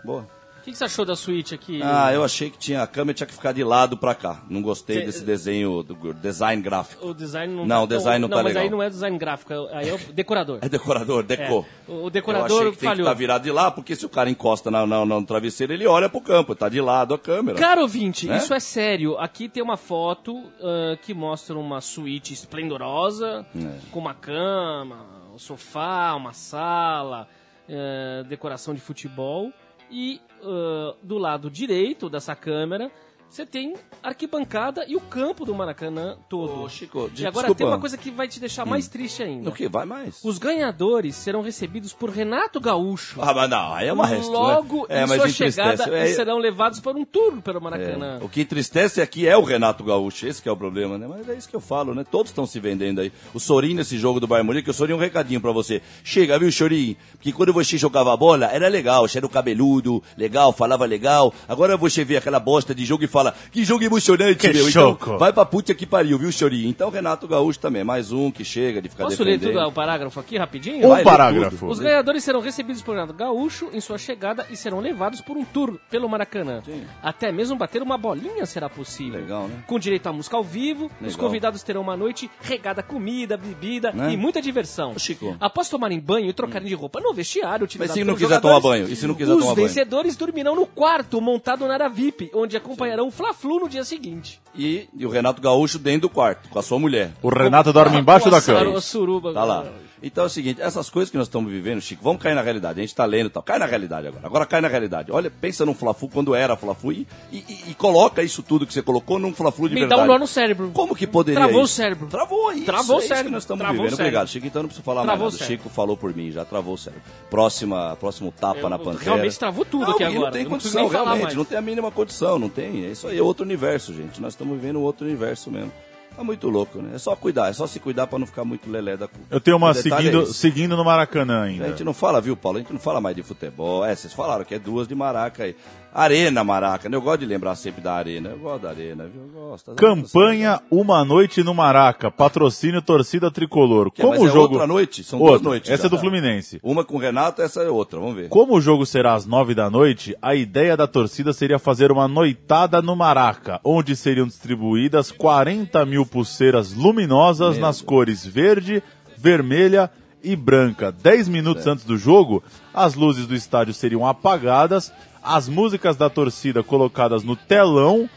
boa. 0.05 0.21
O 0.21 0.61
que, 0.61 0.71
que 0.73 0.77
você 0.77 0.83
achou 0.83 1.05
da 1.05 1.15
suíte 1.15 1.55
aqui? 1.55 1.79
Ah, 1.81 2.13
eu 2.13 2.21
achei 2.21 2.49
que 2.49 2.57
tinha 2.57 2.83
a 2.83 2.85
câmera 2.85 3.13
tinha 3.15 3.25
que 3.25 3.33
ficar 3.33 3.53
de 3.53 3.63
lado 3.63 3.95
pra 3.95 4.13
cá. 4.13 4.43
Não 4.49 4.61
gostei 4.61 4.97
Cê- 4.99 5.05
desse 5.05 5.23
desenho, 5.23 5.81
do 5.81 6.13
design 6.13 6.61
gráfico. 6.61 7.07
O 7.07 7.13
design 7.13 7.55
não 7.55 7.65
Não, 7.65 7.83
o 7.85 7.87
design 7.87 8.19
não 8.21 8.27
tá 8.29 8.35
mas 8.35 8.45
legal. 8.47 8.63
aí 8.63 8.69
não 8.69 8.83
é 8.83 8.89
design 8.89 9.17
gráfico, 9.17 9.53
aí 9.71 9.87
é 9.89 9.93
o 9.95 9.97
decorador. 10.13 10.59
É 10.61 10.67
decorador, 10.67 11.23
decor. 11.23 11.65
É, 11.87 11.91
o 11.91 12.03
Eu 12.05 12.09
decorador 12.09 12.45
achei 12.59 12.71
que 12.73 12.77
tem 12.77 12.91
que 12.93 12.99
estar 12.99 13.13
virado 13.13 13.43
de 13.43 13.51
lá, 13.51 13.71
porque 13.71 13.95
se 13.95 14.05
o 14.05 14.09
cara 14.09 14.29
encosta 14.29 14.69
na, 14.69 14.85
na- 14.85 15.05
no 15.05 15.25
travesseiro, 15.25 15.71
ele 15.71 15.87
olha 15.87 16.09
pro 16.09 16.19
campo, 16.21 16.53
tá 16.53 16.67
de 16.67 16.81
lado 16.81 17.13
a 17.13 17.17
câmera. 17.17 17.57
Caro 17.57 17.81
ouvinte, 17.81 18.27
Né? 18.27 18.37
isso 18.37 18.53
é 18.53 18.59
sério. 18.59 19.17
Aqui 19.17 19.47
tem 19.47 19.63
uma 19.63 19.77
foto 19.77 20.43
ah, 20.61 20.97
que 21.01 21.13
mostra 21.13 21.57
uma 21.57 21.79
suíte 21.79 22.33
esplendorosa, 22.33 23.45
É. 23.55 23.79
com 23.91 23.99
uma 23.99 24.13
cama, 24.13 25.05
um 25.33 25.37
sofá, 25.37 26.13
uma 26.15 26.33
sala, 26.33 27.27
eh, 27.67 28.23
decoração 28.27 28.73
de 28.73 28.81
futebol. 28.81 29.51
E 29.91 30.21
ah, 30.43 30.95
do 31.01 31.17
lado 31.17 31.49
direito 31.49 32.09
dessa 32.09 32.35
câmera, 32.35 32.91
você 33.29 33.45
tem 33.45 33.75
arquibancada 34.01 34.85
e 34.87 34.95
o 34.95 34.99
campo 35.01 35.45
do 35.45 35.53
Maracanã 35.53 36.17
todo. 36.27 36.63
Ô, 36.63 36.69
Chico, 36.69 37.09
e 37.15 37.25
agora 37.25 37.47
desculpa. 37.47 37.55
tem 37.55 37.67
uma 37.67 37.79
coisa 37.79 37.97
que 37.97 38.09
vai 38.09 38.27
te 38.27 38.39
deixar 38.39 38.65
mais 38.65 38.87
triste 38.87 39.21
ainda. 39.21 39.49
O 39.49 39.53
que? 39.53 39.67
Vai 39.67 39.85
mais. 39.85 40.19
Os 40.23 40.37
ganhadores 40.37 41.15
serão 41.15 41.41
recebidos 41.41 41.93
por 41.93 42.09
Renato 42.09 42.59
Gaúcho. 42.59 43.19
Ah, 43.21 43.33
mas 43.33 43.49
não, 43.49 43.73
aí 43.73 43.87
é 43.87 43.93
uma 43.93 44.07
resto, 44.07 44.31
Logo 44.31 44.87
né? 44.89 45.01
É, 45.01 45.03
em 45.03 45.07
sua 45.07 45.29
chegada 45.29 45.83
É, 45.95 46.09
e 46.09 46.15
serão 46.15 46.37
levados 46.37 46.79
para 46.79 46.97
um 46.97 47.05
tour 47.05 47.41
pelo 47.41 47.61
Maracanã. 47.61 48.19
é. 48.19 48.23
O 48.23 48.29
que 48.29 48.41
entristece 48.41 49.01
aqui 49.01 49.27
é 49.27 49.37
o 49.37 49.43
Renato 49.43 49.83
Gaúcho, 49.83 50.25
esse 50.27 50.41
que 50.41 50.49
é 50.49 50.51
o 50.51 50.57
problema, 50.57 50.97
né? 50.97 51.07
Mas 51.07 51.29
é 51.29 51.35
isso 51.35 51.47
que 51.47 51.55
eu 51.55 51.61
falo, 51.61 51.93
né? 51.93 52.03
Todos 52.09 52.31
estão 52.31 52.45
se 52.45 52.59
vendendo 52.59 52.99
aí. 53.01 53.11
O 53.33 53.39
Sorin 53.39 53.75
nesse 53.75 53.97
jogo 53.97 54.19
do 54.19 54.27
Bayern 54.27 54.47
Munique, 54.47 54.69
o 54.69 54.73
Sorin, 54.73 54.93
um 54.93 54.97
recadinho 54.97 55.39
pra 55.39 55.51
você. 55.51 55.81
Chega, 56.03 56.39
viu, 56.39 56.51
Sorin? 56.51 56.95
Porque 57.13 57.31
quando 57.31 57.53
você 57.53 57.77
jogava 57.77 58.15
bola, 58.17 58.47
era 58.47 58.67
legal, 58.67 59.07
você 59.07 59.17
era 59.19 59.25
o 59.25 59.29
cabeludo, 59.29 60.01
legal, 60.17 60.51
falava 60.51 60.85
legal. 60.85 61.33
Agora 61.47 61.77
você 61.77 62.03
vê 62.03 62.17
aquela 62.17 62.39
bosta 62.39 62.73
de 62.73 62.85
jogo 62.85 63.03
e 63.03 63.07
fala, 63.07 63.18
que 63.51 63.63
jogo 63.63 63.83
emocionante, 63.83 64.35
Que 64.35 64.53
meu. 64.53 64.69
choco. 64.69 65.03
Então, 65.05 65.17
vai 65.17 65.31
pra 65.33 65.45
puta 65.45 65.73
que 65.73 65.85
pariu, 65.85 66.17
viu, 66.17 66.31
Sorin? 66.31 66.67
Então, 66.67 66.89
Renato 66.89 67.27
Gaúcho 67.27 67.59
também, 67.59 67.83
mais 67.83 68.11
um 68.11 68.31
que 68.31 68.43
chega 68.43 68.81
de 68.81 68.89
ficar 68.89 69.05
Posso 69.05 69.23
ler 69.23 69.37
defendendo. 69.37 69.59
tudo 69.59 69.69
o 69.69 69.71
parágrafo 69.71 70.19
aqui 70.19 70.37
rapidinho? 70.37 70.85
Um 70.85 70.89
Vai 70.89 70.97
ler 70.99 71.03
parágrafo. 71.03 71.67
Os 71.67 71.79
ganhadores 71.79 72.23
serão 72.23 72.39
recebidos 72.41 72.81
por 72.81 72.93
Renato 72.95 73.13
Gaúcho 73.13 73.69
em 73.73 73.79
sua 73.81 73.97
chegada 73.97 74.45
e 74.49 74.55
serão 74.55 74.79
levados 74.79 75.21
por 75.21 75.37
um 75.37 75.43
tour 75.45 75.77
pelo 75.89 76.07
Maracanã. 76.09 76.61
Sim. 76.65 76.83
Até 77.01 77.31
mesmo 77.31 77.55
bater 77.57 77.81
uma 77.81 77.97
bolinha 77.97 78.45
será 78.45 78.69
possível. 78.69 79.19
Legal, 79.19 79.47
né? 79.47 79.63
Com 79.67 79.77
direito 79.79 80.07
a 80.07 80.13
música 80.13 80.35
ao 80.37 80.43
vivo, 80.43 80.85
os 81.01 81.07
Legal. 81.13 81.19
convidados 81.19 81.63
terão 81.63 81.81
uma 81.81 81.95
noite 81.97 82.29
regada 82.41 82.81
a 82.81 82.83
comida, 82.83 83.37
bebida 83.37 83.91
Né? 83.91 84.13
e 84.13 84.17
muita 84.17 84.41
diversão. 84.41 84.97
Chico. 84.97 85.35
Após 85.39 85.69
tomarem 85.69 85.99
banho 85.99 86.29
e 86.29 86.33
trocarem 86.33 86.67
de 86.67 86.73
roupa 86.73 86.99
no 86.99 87.13
vestiário, 87.13 87.67
Mas 87.77 87.91
se 87.91 88.03
não 88.03 88.15
quiser 88.15 88.39
tomar 88.41 88.59
banho? 88.59 88.87
E 88.89 88.95
se 88.95 89.05
não 89.07 89.15
quiser 89.15 89.33
os 89.33 89.39
tomar 89.41 89.55
banho? 89.55 89.67
vencedores 89.67 90.15
dormirão 90.15 90.55
no 90.55 90.65
quarto 90.65 91.19
montado 91.21 91.67
na 91.67 91.73
área 91.73 91.89
VIP, 91.89 92.31
onde 92.33 92.55
acompanharão 92.57 93.08
o 93.09 93.11
Fla-Flu 93.11 93.59
no 93.61 93.67
dia 93.67 93.83
seguinte. 93.83 94.39
E, 94.55 94.87
e 94.95 95.05
o 95.05 95.09
Renato 95.09 95.41
Gaúcho 95.41 95.79
dentro 95.79 96.01
do 96.01 96.09
quarto, 96.09 96.47
com 96.47 96.59
a 96.59 96.61
sua 96.61 96.79
mulher. 96.79 97.11
O 97.21 97.29
Renato 97.29 97.73
dorme 97.73 97.97
embaixo 97.97 98.29
da 98.29 98.41
cama. 98.41 98.79
suruba. 98.79 99.33
Tá 99.33 99.43
lá. 99.43 99.65
Então 100.01 100.23
é 100.23 100.27
o 100.27 100.29
seguinte, 100.29 100.61
essas 100.61 100.89
coisas 100.89 101.11
que 101.11 101.17
nós 101.17 101.27
estamos 101.27 101.51
vivendo, 101.51 101.81
Chico, 101.81 102.01
vamos 102.03 102.21
cair 102.21 102.33
na 102.33 102.41
realidade. 102.41 102.79
A 102.79 102.83
gente 102.83 102.95
tá 102.95 103.03
lendo 103.05 103.27
e 103.27 103.29
tal. 103.29 103.43
Cai 103.43 103.59
na 103.59 103.65
realidade 103.65 104.07
agora. 104.07 104.25
Agora 104.25 104.45
cai 104.45 104.61
na 104.61 104.67
realidade. 104.67 105.11
Olha, 105.11 105.29
pensa 105.29 105.65
num 105.65 105.73
Fla-Flu 105.73 106.07
quando 106.09 106.33
era 106.33 106.55
Fla-Flu 106.55 106.91
e, 106.93 107.07
e- 107.31 107.43
e- 107.69 107.73
coloca 107.73 108.23
isso 108.23 108.41
tudo 108.41 108.65
que 108.65 108.73
você 108.73 108.81
colocou 108.81 109.19
num 109.19 109.33
Fla-Flu 109.33 109.67
de 109.67 109.75
Me 109.75 109.81
verdade. 109.81 110.01
dá 110.01 110.05
um 110.05 110.07
nó 110.07 110.17
no 110.17 110.27
cérebro. 110.27 110.71
Como 110.73 110.95
que 110.95 111.05
poderia 111.05 111.39
Travou 111.41 111.63
isso? 111.63 111.73
o 111.73 111.75
cérebro. 111.75 112.07
Travou 112.07 112.51
isso. 112.53 112.65
Travou 112.65 112.95
o 112.95 112.99
é 112.99 113.03
isso 113.03 113.07
cérebro. 113.09 113.25
que 113.27 113.31
nós 113.33 113.43
estamos 113.43 113.59
Travou 113.61 113.79
o 113.79 113.83
vivendo. 113.83 113.99
Obrigado, 113.99 114.27
Chico. 114.29 114.47
Então 114.47 114.61
não 114.63 114.67
preciso 114.69 114.85
falar 114.85 115.03
Travou 115.03 115.23
mais 115.25 115.33
o 115.35 115.37
nada. 115.37 115.47
Chico 115.51 115.69
falou 115.69 115.97
por 115.97 116.15
mim, 116.15 116.31
já 116.31 116.45
travou 116.45 116.73
o 116.75 116.77
cérebro. 116.77 117.03
Próxima, 117.29 117.97
próximo 117.99 118.31
tapa 118.31 118.59
Eu- 118.61 118.69
na 118.69 118.79
pantera. 118.79 119.03
realmente 119.03 119.37
travou 119.37 119.65
tudo 119.65 119.85
não, 119.85 119.91
aqui 119.93 120.03
agora. 120.03 120.25
Não 120.25 120.31
tem 120.31 120.43
não 120.43 120.49
condição, 120.51 120.87
realmente. 120.87 121.35
Não 121.35 121.45
tem 121.45 121.57
a 121.57 121.61
mínima 121.61 121.91
condição, 121.91 122.39
não 122.39 122.49
tem. 122.49 122.85
É 122.85 122.91
isso 122.91 123.07
aí, 123.07 123.17
é 123.17 123.21
outro 123.21 123.43
universo, 123.45 123.93
gente. 123.93 124.21
Nós 124.21 124.33
estamos 124.33 124.55
vivendo 124.59 124.81
outro 124.81 125.05
universo 125.05 125.51
mesmo. 125.51 125.71
Tá 126.19 126.23
muito 126.25 126.49
louco, 126.49 126.81
né? 126.81 126.95
É 126.95 126.97
só 126.97 127.15
cuidar, 127.15 127.47
é 127.47 127.53
só 127.53 127.65
se 127.65 127.79
cuidar 127.79 128.05
pra 128.05 128.19
não 128.19 128.27
ficar 128.27 128.43
muito 128.43 128.69
lelé 128.69 128.97
da 128.97 129.07
culpa. 129.07 129.25
Eu 129.31 129.39
tenho 129.39 129.55
uma 129.55 129.73
detalhe 129.73 130.07
seguindo, 130.07 130.21
é 130.23 130.25
seguindo 130.25 130.75
no 130.75 130.83
Maracanã 130.83 131.39
A 131.39 131.43
ainda. 131.43 131.69
gente 131.69 131.81
não 131.81 131.93
fala, 131.93 132.19
viu, 132.19 132.35
Paulo? 132.35 132.57
A 132.57 132.61
gente 132.61 132.73
não 132.73 132.79
fala 132.79 132.99
mais 132.99 133.15
de 133.15 133.23
futebol. 133.23 133.85
É, 133.85 133.95
vocês 133.95 134.11
falaram 134.11 134.43
que 134.43 134.53
é 134.53 134.59
duas 134.59 134.85
de 134.85 134.93
Maraca 134.93 135.45
aí. 135.45 135.55
Arena 135.93 136.43
Maraca, 136.43 136.87
né? 136.87 136.95
Eu 136.95 137.01
gosto 137.01 137.21
de 137.21 137.25
lembrar 137.25 137.55
sempre 137.55 137.81
da 137.81 137.93
Arena. 137.93 138.29
Eu 138.29 138.39
gosto 138.39 138.61
da 138.63 138.69
Arena, 138.69 139.05
viu? 139.05 139.21
Eu 139.23 139.49
gosto. 139.49 139.73
Campanha 139.73 140.61
Uma 140.69 141.03
Noite 141.03 141.43
no 141.43 141.53
Maraca, 141.53 142.11
patrocínio 142.11 142.81
torcida 142.81 143.31
tricolor. 143.31 143.91
Que, 143.91 144.01
Como 144.01 144.13
mas 144.13 144.21
o 144.21 144.27
é 144.27 144.31
jogo. 144.31 144.53
outra 144.53 144.67
noite? 144.67 145.03
São 145.03 145.17
duas 145.19 145.31
Outra. 145.33 145.49
noites 145.49 145.69
Essa 145.71 145.83
já, 145.83 145.87
é 145.87 145.89
do 145.89 145.95
tá? 145.95 146.01
Fluminense. 146.01 146.59
Uma 146.63 146.83
com 146.85 146.95
o 146.95 146.99
Renato, 146.99 147.41
essa 147.41 147.61
é 147.61 147.69
outra. 147.69 147.99
Vamos 147.99 148.15
ver. 148.15 148.29
Como 148.29 148.55
o 148.55 148.61
jogo 148.61 148.85
será 148.85 149.13
às 149.15 149.25
nove 149.25 149.55
da 149.55 149.69
noite, 149.69 150.15
a 150.21 150.35
ideia 150.35 150.77
da 150.77 150.85
torcida 150.87 151.33
seria 151.33 151.57
fazer 151.57 151.91
uma 151.91 152.07
noitada 152.07 152.81
no 152.81 152.95
Maraca, 152.95 153.59
onde 153.63 153.95
seriam 153.95 154.27
distribuídas 154.27 155.11
40 155.11 155.85
mil 155.85 156.05
pulseiras 156.05 156.73
luminosas 156.73 157.53
Meu 157.55 157.61
nas 157.65 157.81
cores 157.81 158.25
verde, 158.25 158.83
vermelha 159.17 159.89
e 160.23 160.35
branca. 160.35 160.91
Dez 160.91 161.27
minutos 161.29 161.65
antes 161.65 161.85
do 161.85 161.97
jogo, 161.97 162.43
as 162.73 162.93
luzes 162.93 163.25
do 163.25 163.33
estádio 163.35 163.73
seriam 163.73 164.05
apagadas, 164.05 164.91
as 165.23 165.47
músicas 165.47 165.95
da 165.95 166.09
torcida 166.09 166.63
colocadas 166.63 167.23
no 167.23 167.35
telão 167.35 168.09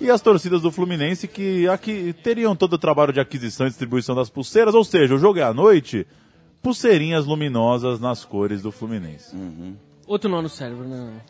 e 0.00 0.10
as 0.10 0.20
torcidas 0.20 0.62
do 0.62 0.70
Fluminense 0.70 1.26
que 1.26 1.68
aqui 1.68 2.14
teriam 2.22 2.54
todo 2.54 2.74
o 2.74 2.78
trabalho 2.78 3.12
de 3.12 3.20
aquisição 3.20 3.66
e 3.66 3.70
distribuição 3.70 4.14
das 4.14 4.30
pulseiras, 4.30 4.74
ou 4.74 4.84
seja, 4.84 5.14
o 5.14 5.18
jogo 5.18 5.38
é 5.38 5.42
à 5.42 5.52
noite, 5.52 6.06
pulseirinhas 6.62 7.26
luminosas 7.26 7.98
nas 7.98 8.24
cores 8.24 8.62
do 8.62 8.70
Fluminense. 8.70 9.36
Outro 10.06 10.30
nó 10.30 10.40
no 10.40 10.48
cérebro, 10.48 10.84
né? 10.84 11.20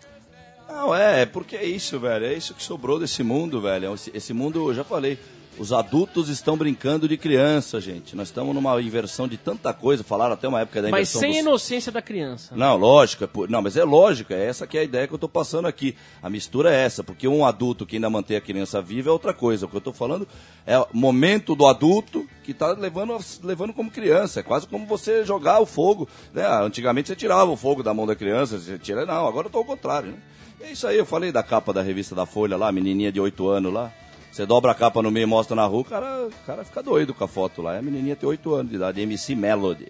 Não, 0.69 0.95
é, 0.95 1.25
porque 1.25 1.57
é 1.57 1.65
isso, 1.65 1.99
velho. 1.99 2.27
É 2.27 2.35
isso 2.35 2.55
que 2.55 2.63
sobrou 2.63 2.99
desse 3.01 3.23
mundo, 3.23 3.61
velho. 3.61 3.95
Esse, 3.95 4.11
esse 4.15 4.35
mundo, 4.35 4.69
eu 4.69 4.75
já 4.75 4.85
falei. 4.85 5.19
Os 5.59 5.73
adultos 5.73 6.29
estão 6.29 6.57
brincando 6.57 7.09
de 7.09 7.17
criança, 7.17 7.81
gente. 7.81 8.15
Nós 8.15 8.29
estamos 8.29 8.55
numa 8.55 8.81
inversão 8.81 9.27
de 9.27 9.37
tanta 9.37 9.73
coisa. 9.75 10.05
Falaram 10.05 10.35
até 10.35 10.47
uma 10.47 10.61
época 10.61 10.81
da 10.81 10.89
Mas 10.89 11.09
inversão 11.09 11.21
sem 11.21 11.31
dos- 11.33 11.41
inocência 11.41 11.91
da 11.91 12.01
criança. 12.01 12.55
Não, 12.55 12.77
lógico. 12.77 13.25
é 13.25 13.27
por- 13.27 13.51
Não, 13.51 13.61
mas 13.61 13.77
é 13.77 13.83
lógico. 13.83 14.33
É 14.33 14.47
essa 14.47 14.69
que 14.69 14.79
é 14.79 14.83
a 14.83 14.85
ideia 14.85 15.09
que 15.09 15.13
eu 15.13 15.17
estou 15.17 15.29
passando 15.29 15.67
aqui. 15.67 15.97
A 16.23 16.31
mistura 16.31 16.73
é 16.73 16.85
essa. 16.85 17.03
Porque 17.03 17.27
um 17.27 17.45
adulto 17.45 17.85
que 17.85 17.97
ainda 17.97 18.09
mantém 18.09 18.37
a 18.37 18.41
criança 18.41 18.81
viva 18.81 19.09
é 19.09 19.13
outra 19.13 19.35
coisa. 19.35 19.67
O 19.67 19.69
que 19.69 19.75
eu 19.75 19.79
estou 19.79 19.93
falando 19.93 20.29
é 20.65 20.79
o 20.79 20.87
momento 20.93 21.57
do 21.57 21.67
adulto 21.67 22.25
que 22.45 22.53
está 22.53 22.71
levando, 22.73 23.19
levando 23.43 23.73
como 23.73 23.91
criança. 23.91 24.39
É 24.39 24.43
quase 24.45 24.65
como 24.69 24.87
você 24.87 25.25
jogar 25.25 25.59
o 25.59 25.67
fogo. 25.67 26.09
Né? 26.33 26.47
Antigamente 26.47 27.09
você 27.09 27.17
tirava 27.17 27.51
o 27.51 27.57
fogo 27.57 27.83
da 27.83 27.93
mão 27.93 28.07
da 28.07 28.15
criança. 28.15 28.61
Você 28.61 28.79
tira... 28.79 29.05
Não, 29.05 29.27
agora 29.27 29.47
eu 29.47 29.49
estou 29.49 29.59
ao 29.59 29.65
contrário. 29.67 30.13
Né? 30.13 30.19
É 30.61 30.71
isso 30.71 30.87
aí. 30.87 30.97
Eu 30.97 31.07
falei 31.07 31.33
da 31.33 31.43
capa 31.43 31.73
da 31.73 31.83
revista 31.83 32.15
da 32.15 32.27
Folha 32.27 32.57
lá, 32.57 32.69
a 32.69 32.73
menininha 32.73 33.11
de 33.11 33.21
8 33.21 33.49
anos 33.49 33.73
lá. 33.73 33.91
Você 34.31 34.47
dobra 34.47 34.71
a 34.73 34.75
capa 34.75 35.03
no 35.03 35.11
meio 35.11 35.25
e 35.25 35.27
mostra 35.27 35.57
na 35.57 35.65
rua, 35.67 35.81
o 35.81 35.85
cara, 35.85 36.27
o 36.27 36.47
cara 36.47 36.65
fica 36.65 36.83
doido 36.83 37.13
com 37.15 37.25
a 37.25 37.29
foto 37.29 37.61
lá. 37.63 37.77
A 37.79 37.83
menininha 37.83 38.15
tem 38.15 38.29
8 38.29 38.55
anos 38.55 38.71
de 38.71 38.77
idade, 38.77 39.01
MC 39.01 39.35
Melody. 39.35 39.89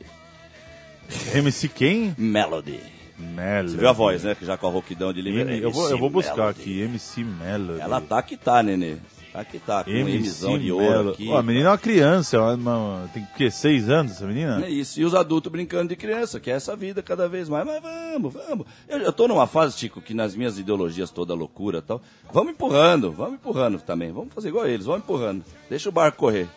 MC 1.35 1.69
quem? 1.69 2.15
Melody. 2.17 2.81
Melody. 3.19 3.71
Você 3.73 3.77
viu 3.79 3.89
a 3.89 3.93
voz, 3.93 4.23
né? 4.25 4.35
Que 4.35 4.45
já 4.45 4.57
com 4.57 4.67
a 4.67 4.71
rouquidão 4.71 5.13
de. 5.13 5.21
M- 5.21 5.59
eu, 5.61 5.71
vou, 5.71 5.91
eu 5.91 5.99
vou 5.99 6.09
buscar 6.09 6.37
Melody. 6.37 6.61
aqui, 6.61 6.81
MC 6.83 7.25
Melody. 7.25 7.81
Ela 7.81 8.01
tá 8.01 8.23
que 8.23 8.37
tá, 8.37 8.63
nenê. 8.63 8.97
Tá 9.33 9.45
que 9.45 9.59
tá, 9.59 9.85
com 9.85 9.91
MC 9.91 10.59
de 10.59 10.73
ouro 10.73 11.11
aqui. 11.11 11.29
Ó, 11.29 11.37
a 11.37 11.43
menina 11.43 11.67
é 11.69 11.71
uma 11.73 11.79
criança, 11.79 12.37
é 12.37 12.41
uma- 12.41 13.09
tem 13.13 13.23
o 13.23 13.27
quê? 13.37 13.51
Seis 13.51 13.89
anos 13.91 14.13
essa 14.13 14.27
menina? 14.27 14.65
É 14.65 14.71
isso. 14.71 14.99
E 14.99 15.05
os 15.05 15.15
adultos 15.15 15.53
brincando 15.53 15.89
de 15.91 15.97
criança, 15.97 16.41
que 16.41 16.51
é 16.51 16.55
essa 16.55 16.75
vida 16.75 17.03
cada 17.03 17.29
vez 17.29 17.49
mais. 17.49 17.67
Mas 17.67 17.83
vamos, 17.83 18.33
vamos. 18.33 18.67
Eu, 18.89 18.99
eu 18.99 19.13
tô 19.13 19.29
numa 19.29 19.47
fase, 19.47 19.77
Chico, 19.79 20.01
que 20.01 20.15
nas 20.15 20.35
minhas 20.35 20.59
ideologias 20.59 21.11
toda 21.11 21.35
loucura 21.35 21.79
e 21.79 21.83
tal, 21.83 22.01
vamos 22.33 22.53
empurrando, 22.53 23.13
vamos 23.13 23.35
empurrando 23.35 23.79
também. 23.81 24.11
Vamos 24.11 24.33
fazer 24.35 24.49
igual 24.49 24.67
eles, 24.67 24.87
vamos 24.87 25.03
empurrando. 25.03 25.45
Deixa 25.69 25.89
o 25.91 25.93
barco 25.93 26.17
correr. 26.19 26.49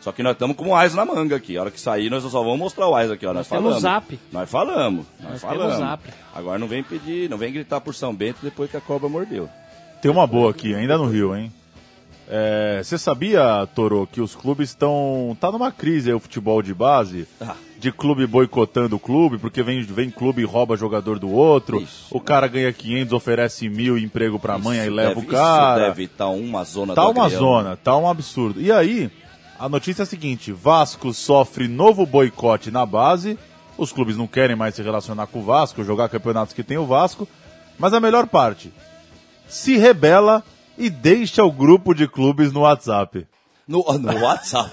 Só 0.00 0.10
que 0.12 0.22
nós 0.22 0.32
estamos 0.32 0.56
com 0.56 0.68
o 0.68 0.74
Ais 0.74 0.94
na 0.94 1.04
manga 1.04 1.36
aqui. 1.36 1.56
A 1.56 1.62
hora 1.62 1.70
que 1.70 1.80
sair, 1.80 2.10
nós 2.10 2.22
só 2.24 2.42
vamos 2.42 2.58
mostrar 2.58 2.88
o 2.88 2.94
Ais 2.94 3.10
aqui, 3.10 3.24
ó. 3.26 3.32
Nós, 3.32 3.48
Nós 3.48 3.48
temos 3.48 3.62
falamos. 3.80 3.82
zap. 3.82 4.20
Nós 4.32 4.50
falamos. 4.50 5.06
Nós, 5.20 5.30
Nós 5.32 5.40
falamos. 5.42 5.74
temos 5.74 5.78
zap. 5.78 6.02
Agora 6.34 6.58
não 6.58 6.66
vem 6.68 6.82
pedir, 6.82 7.28
não 7.30 7.38
vem 7.38 7.52
gritar 7.52 7.80
por 7.80 7.94
São 7.94 8.14
Bento 8.14 8.38
depois 8.42 8.70
que 8.70 8.76
a 8.76 8.80
cobra 8.80 9.08
mordeu. 9.08 9.48
Tem 10.02 10.10
uma 10.10 10.26
boa 10.26 10.50
aqui, 10.50 10.74
ainda 10.74 10.98
no 10.98 11.06
Rio, 11.06 11.34
hein? 11.36 11.50
É, 12.28 12.80
Você 12.82 12.96
sabia, 12.96 13.66
Toro, 13.74 14.08
que 14.10 14.20
os 14.20 14.34
clubes 14.34 14.70
estão. 14.70 15.36
Tá 15.40 15.50
numa 15.52 15.70
crise 15.70 16.08
aí 16.10 16.14
o 16.14 16.20
futebol 16.20 16.62
de 16.62 16.72
base? 16.74 17.26
Ah. 17.40 17.54
De 17.78 17.92
clube 17.92 18.26
boicotando 18.26 18.96
o 18.96 18.98
clube, 18.98 19.36
porque 19.36 19.62
vem, 19.62 19.82
vem 19.82 20.10
clube 20.10 20.40
e 20.40 20.44
rouba 20.44 20.74
jogador 20.74 21.18
do 21.18 21.30
outro. 21.30 21.86
O 22.10 22.18
cara 22.18 22.46
ganha 22.46 22.72
500, 22.72 23.12
oferece 23.12 23.68
mil 23.68 23.98
emprego 23.98 24.38
pra 24.38 24.56
mãe, 24.56 24.80
aí 24.80 24.86
Isso 24.86 24.94
leva 24.96 25.20
o 25.20 25.26
cara. 25.26 25.80
Isso 25.82 25.88
deve 25.90 26.04
estar 26.04 26.28
uma 26.28 26.64
zona 26.64 26.94
Tá 26.94 27.06
uma 27.06 27.24
agrião. 27.26 27.40
zona, 27.40 27.76
tá 27.76 27.94
um 27.94 28.08
absurdo. 28.08 28.58
E 28.58 28.72
aí, 28.72 29.10
a 29.58 29.68
notícia 29.68 30.00
é 30.00 30.04
a 30.04 30.06
seguinte: 30.06 30.50
Vasco 30.50 31.12
sofre 31.12 31.68
novo 31.68 32.06
boicote 32.06 32.70
na 32.70 32.86
base. 32.86 33.38
Os 33.76 33.92
clubes 33.92 34.16
não 34.16 34.26
querem 34.26 34.56
mais 34.56 34.74
se 34.76 34.82
relacionar 34.82 35.26
com 35.26 35.40
o 35.40 35.42
Vasco, 35.44 35.84
jogar 35.84 36.08
campeonatos 36.08 36.54
que 36.54 36.62
tem 36.62 36.78
o 36.78 36.86
Vasco. 36.86 37.28
Mas 37.78 37.92
a 37.92 38.00
melhor 38.00 38.26
parte: 38.28 38.72
se 39.46 39.76
rebela 39.76 40.42
e 40.78 40.88
deixa 40.90 41.44
o 41.44 41.50
grupo 41.52 41.94
de 41.94 42.06
clubes 42.08 42.52
no 42.52 42.60
WhatsApp. 42.60 43.26
No, 43.66 43.84
no 43.98 44.20
WhatsApp. 44.22 44.70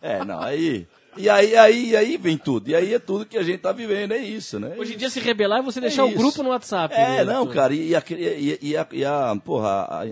é, 0.00 0.24
não, 0.24 0.40
aí. 0.40 0.86
E 1.16 1.28
aí, 1.28 1.56
aí, 1.56 1.96
aí 1.96 2.16
vem 2.16 2.38
tudo. 2.38 2.70
E 2.70 2.74
aí 2.74 2.94
é 2.94 2.98
tudo 2.98 3.26
que 3.26 3.36
a 3.36 3.42
gente 3.42 3.58
tá 3.58 3.72
vivendo, 3.72 4.12
é 4.12 4.18
isso, 4.18 4.60
né? 4.60 4.74
Hoje 4.78 4.94
em 4.94 4.96
dia, 4.96 5.10
se 5.10 5.18
rebelar 5.20 5.58
é 5.58 5.62
você 5.62 5.80
deixar 5.80 6.04
o 6.04 6.08
isso. 6.08 6.16
grupo 6.18 6.42
no 6.42 6.50
WhatsApp. 6.50 6.94
É, 6.94 7.24
né, 7.24 7.32
não, 7.32 7.46
cara, 7.46 7.74
e 7.74 7.94
a, 7.96 8.02
e, 8.10 8.58
e 8.62 8.76
a, 8.76 8.86
e 8.92 9.04
a 9.04 9.36
porra, 9.44 9.68
a, 9.90 10.06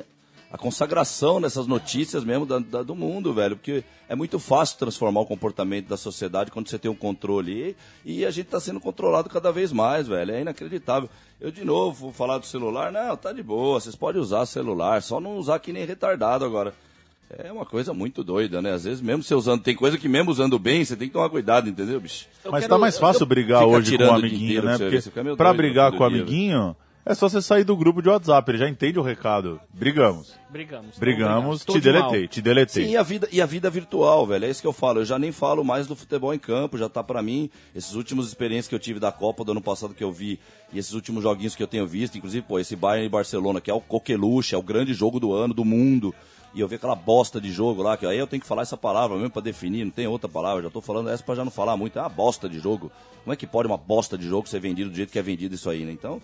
a 0.51 0.59
consagração 0.59 1.41
dessas 1.41 1.67
notícias 1.69 2.25
mesmo 2.25 2.45
da, 2.45 2.59
da- 2.59 2.83
do 2.83 2.97
mundo, 2.97 3.33
velho, 3.33 3.55
porque 3.57 3.85
é 4.09 4.17
muito 4.17 4.39
fácil 4.41 4.77
transformar 4.79 5.21
o 5.21 5.27
comportamento 5.27 5.87
da 5.87 5.97
sociedade 5.97 6.51
quando 6.51 6.69
você 6.69 6.79
tem 6.79 6.91
um 6.91 6.95
controle 6.97 7.77
e, 8.05 8.21
e 8.21 8.27
a 8.27 8.31
gente 8.31 8.47
tá 8.47 8.59
sendo 8.59 8.81
controlado 8.81 9.29
cada 9.31 9.53
vez 9.53 9.71
mais, 9.73 10.09
velho, 10.09 10.33
é 10.35 10.41
inacreditável. 10.41 11.09
Eu, 11.41 11.51
de 11.53 11.65
novo, 11.65 11.93
vou 12.07 12.13
falar 12.13 12.39
do 12.39 12.47
celular, 12.47 12.91
não, 12.91 13.17
tá 13.17 13.33
de 13.33 13.43
boa, 13.43 13.81
vocês 13.81 13.95
podem 13.95 14.21
usar 14.21 14.45
celular, 14.45 15.01
só 15.03 15.21
não 15.21 15.37
usar 15.37 15.59
que 15.61 15.73
nem 15.73 15.85
retardado 15.85 16.45
agora. 16.45 16.75
É 17.39 17.53
uma 17.53 17.67
coisa 17.67 17.93
muito 17.93 18.25
doida, 18.25 18.61
né? 18.63 18.73
Às 18.73 18.85
vezes, 18.85 19.01
mesmo 19.03 19.23
você 19.23 19.35
usando, 19.35 19.63
tem 19.63 19.77
coisa 19.77 19.99
que 19.99 20.09
mesmo 20.09 20.31
usando 20.31 20.59
bem, 20.59 20.83
você 20.85 20.97
tem 20.97 21.09
que 21.09 21.13
tomar 21.13 21.29
cuidado, 21.29 21.69
entendeu, 21.69 22.01
bicho? 22.01 22.27
Eu 22.43 22.51
Mas 22.51 22.63
quero- 22.63 22.71
tá 22.75 22.79
mais 22.79 22.99
fácil 22.99 23.27
brigar 23.27 23.63
Fica 23.63 23.71
hoje 23.77 23.99
com 23.99 24.05
o 24.05 24.11
amiguinho, 24.13 24.63
né? 24.63 24.79
Porque 24.79 25.37
pra 25.37 25.53
brigar 25.53 25.93
com 25.93 25.99
o 26.03 26.05
amiguinho, 26.07 26.75
é 27.09 27.15
só 27.15 27.27
você 27.27 27.41
sair 27.41 27.65
do 27.65 27.75
grupo 27.75 28.03
de 28.03 28.09
WhatsApp, 28.11 28.51
ele 28.51 28.59
já 28.59 28.69
entende 28.69 28.99
o 28.99 29.03
recado. 29.03 29.59
Brigamos. 29.73 30.35
Brigamos. 30.51 30.99
Brigamos, 30.99 31.65
te 31.65 31.81
de 31.81 31.91
mal. 31.91 32.03
deletei, 32.03 32.29
te 32.29 32.43
deletei. 32.43 32.85
Sim, 32.85 32.91
e 32.93 32.97
a 32.99 33.03
vida, 33.03 33.29
e 33.33 33.41
a 33.41 33.47
vida 33.47 33.71
virtual, 33.71 34.27
velho. 34.27 34.45
É 34.45 34.51
isso 34.51 34.61
que 34.61 34.67
eu 34.67 34.73
falo. 34.75 35.01
Eu 35.01 35.05
já 35.07 35.19
nem 35.19 35.33
falo 35.33 35.65
mais 35.65 35.87
do 35.87 35.97
futebol 35.97 36.35
em 36.35 36.39
campo, 36.39 36.77
já 36.77 36.87
tá 36.87 37.03
pra 37.03 37.23
mim. 37.23 37.49
Esses 37.75 37.95
últimos 37.95 38.29
experiências 38.29 38.69
que 38.69 38.75
eu 38.75 38.79
tive 38.79 39.01
da 39.01 39.11
Copa 39.11 39.43
do 39.43 39.53
ano 39.53 39.63
passado 39.63 39.95
que 39.95 40.05
eu 40.05 40.13
vi, 40.13 40.39
e 40.71 40.79
esses 40.79 40.93
últimos 40.93 41.23
joguinhos 41.23 41.57
que 41.57 41.63
eu 41.63 41.67
tenho 41.67 41.87
visto, 41.87 42.19
inclusive, 42.19 42.45
pô, 42.47 42.59
esse 42.59 42.77
Bayern 42.77 43.07
e 43.07 43.09
Barcelona, 43.09 43.61
que 43.61 43.71
é 43.71 43.75
o 43.75 43.81
coqueluche, 43.81 44.55
é 44.55 44.59
o 44.59 44.63
grande 44.63 44.93
jogo 44.93 45.19
do 45.19 45.33
ano, 45.33 45.55
do 45.55 45.65
mundo. 45.65 46.15
E 46.55 46.61
eu 46.61 46.69
vi 46.69 46.77
aquela 46.77 46.95
bosta 46.95 47.41
de 47.41 47.51
jogo 47.51 47.83
lá, 47.83 47.97
que 47.97 48.07
aí 48.07 48.19
eu 48.19 48.27
tenho 48.27 48.41
que 48.41 48.47
falar 48.47 48.63
essa 48.63 48.77
palavra 48.77 49.17
mesmo 49.17 49.31
pra 49.31 49.43
definir, 49.43 49.85
não 49.85 49.91
tem 49.91 50.07
outra 50.07 50.29
palavra, 50.29 50.63
já 50.63 50.71
tô 50.71 50.81
falando 50.81 51.09
essa 51.09 51.23
pra 51.23 51.35
já 51.35 51.45
não 51.45 51.51
falar 51.51 51.77
muito. 51.77 51.99
É 51.99 52.03
uma 52.03 52.09
bosta 52.09 52.49
de 52.49 52.59
jogo. 52.59 52.91
Como 53.23 53.33
é 53.33 53.37
que 53.37 53.47
pode 53.47 53.69
uma 53.69 53.77
bosta 53.77 54.17
de 54.17 54.27
jogo 54.27 54.49
ser 54.49 54.61
vendido 54.61 54.91
do 54.91 54.97
jeito 54.97 55.13
que 55.13 55.19
é 55.19 55.23
vendido 55.23 55.55
isso 55.55 55.69
aí, 55.69 55.85
né? 55.85 55.93
Então, 55.93 56.21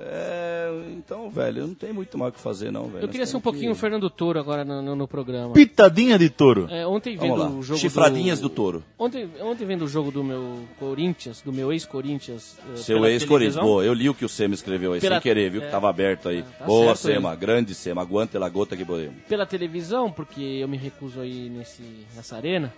é, 0.00 0.70
então, 0.96 1.28
velho, 1.30 1.62
eu 1.62 1.66
não 1.66 1.74
tenho 1.74 1.94
muito 1.94 2.16
mais 2.16 2.30
o 2.32 2.34
que 2.36 2.40
fazer, 2.40 2.70
não, 2.70 2.84
velho. 2.86 3.04
Eu 3.04 3.08
queria 3.08 3.26
ser 3.26 3.36
um 3.36 3.40
pouquinho 3.40 3.72
o 3.72 3.74
que- 3.74 3.80
Fernando 3.80 4.08
Toro 4.08 4.38
agora 4.38 4.64
no, 4.64 4.80
no- 4.80 4.94
no 4.96 5.08
programa. 5.08 5.52
Pitadinha 5.52 6.18
de 6.18 6.28
touro. 6.30 6.66
É, 6.70 6.86
ontem 6.86 7.16
Vamos 7.16 7.36
vendo 7.38 7.42
lá. 7.42 7.50
o 7.58 7.62
jogo 7.62 7.80
Chifradinhas 7.80 8.40
do 8.40 8.48
touro. 8.48 8.84
Ontem, 8.98 9.28
ontem 9.40 9.64
vendo 9.66 9.84
o 9.84 9.88
jogo 9.88 10.10
do 10.10 10.22
meu 10.22 10.60
Corinthians, 10.78 11.40
do 11.42 11.52
meu 11.52 11.72
ex-Corinthians. 11.72 12.56
eh, 12.74 12.76
Seu 12.76 13.04
ex-Corinthians. 13.06 13.56
Boa, 13.56 13.84
eu 13.84 13.92
li 13.92 14.08
o 14.08 14.14
que 14.14 14.24
o 14.24 14.28
Sema 14.28 14.54
escreveu 14.54 14.92
aí, 14.92 15.00
Pela- 15.00 15.16
sem 15.16 15.22
querer, 15.22 15.50
viu? 15.50 15.60
Que 15.60 15.66
é. 15.66 15.70
tava 15.70 15.88
aberto 15.90 16.28
aí. 16.28 16.42
tá 16.58 16.64
Boa, 16.64 16.94
Sema, 16.94 17.34
grande 17.34 17.74
Sema. 17.74 18.02
Aguanta 18.02 18.38
la 18.38 18.48
gota 18.48 18.76
que 18.76 18.84
podemos. 18.84 19.16
Pela 19.28 19.44
televisão, 19.46 20.10
porque 20.12 20.40
eu 20.40 20.68
me 20.68 20.76
recuso 20.76 21.20
aí 21.20 21.48
nesse, 21.50 21.82
nessa 22.14 22.36
arena. 22.36 22.72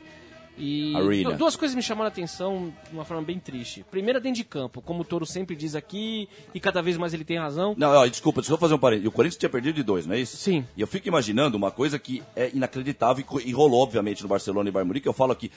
E 0.60 0.94
Arena. 0.96 1.30
du- 1.32 1.38
duas 1.38 1.56
coisas 1.56 1.74
me 1.74 1.82
chamaram 1.82 2.06
a 2.06 2.08
atenção 2.08 2.72
de 2.88 2.94
uma 2.94 3.04
forma 3.04 3.22
bem 3.22 3.38
triste. 3.38 3.84
Primeira, 3.90 4.20
dentro 4.20 4.36
de 4.36 4.44
campo, 4.44 4.82
como 4.82 5.00
o 5.00 5.04
Toro 5.04 5.24
sempre 5.24 5.56
diz 5.56 5.74
aqui, 5.74 6.28
e 6.54 6.60
cada 6.60 6.82
vez 6.82 6.96
mais 6.96 7.14
ele 7.14 7.24
tem 7.24 7.38
razão. 7.38 7.74
Não, 7.78 7.88
ó, 7.90 8.06
desculpa, 8.06 8.40
deixa 8.40 8.52
eu 8.52 8.58
fazer 8.58 8.74
um 8.74 8.78
parênteses. 8.78 9.08
O 9.08 9.12
Corinthians 9.12 9.38
tinha 9.38 9.50
perdido 9.50 9.76
de 9.76 9.82
dois, 9.82 10.06
não 10.06 10.14
é 10.14 10.20
isso? 10.20 10.36
Sim. 10.36 10.64
E 10.76 10.80
eu 10.80 10.86
fico 10.86 11.08
imaginando 11.08 11.56
uma 11.56 11.70
coisa 11.70 11.98
que 11.98 12.22
é 12.36 12.50
inacreditável 12.54 13.24
e 13.44 13.52
rolou, 13.52 13.82
obviamente, 13.82 14.22
no 14.22 14.28
Barcelona 14.28 14.68
e 14.68 14.72
Bayern 14.72 14.88
Munique, 14.88 15.04
que 15.04 15.08
eu 15.08 15.12
falo 15.14 15.32
aqui. 15.32 15.50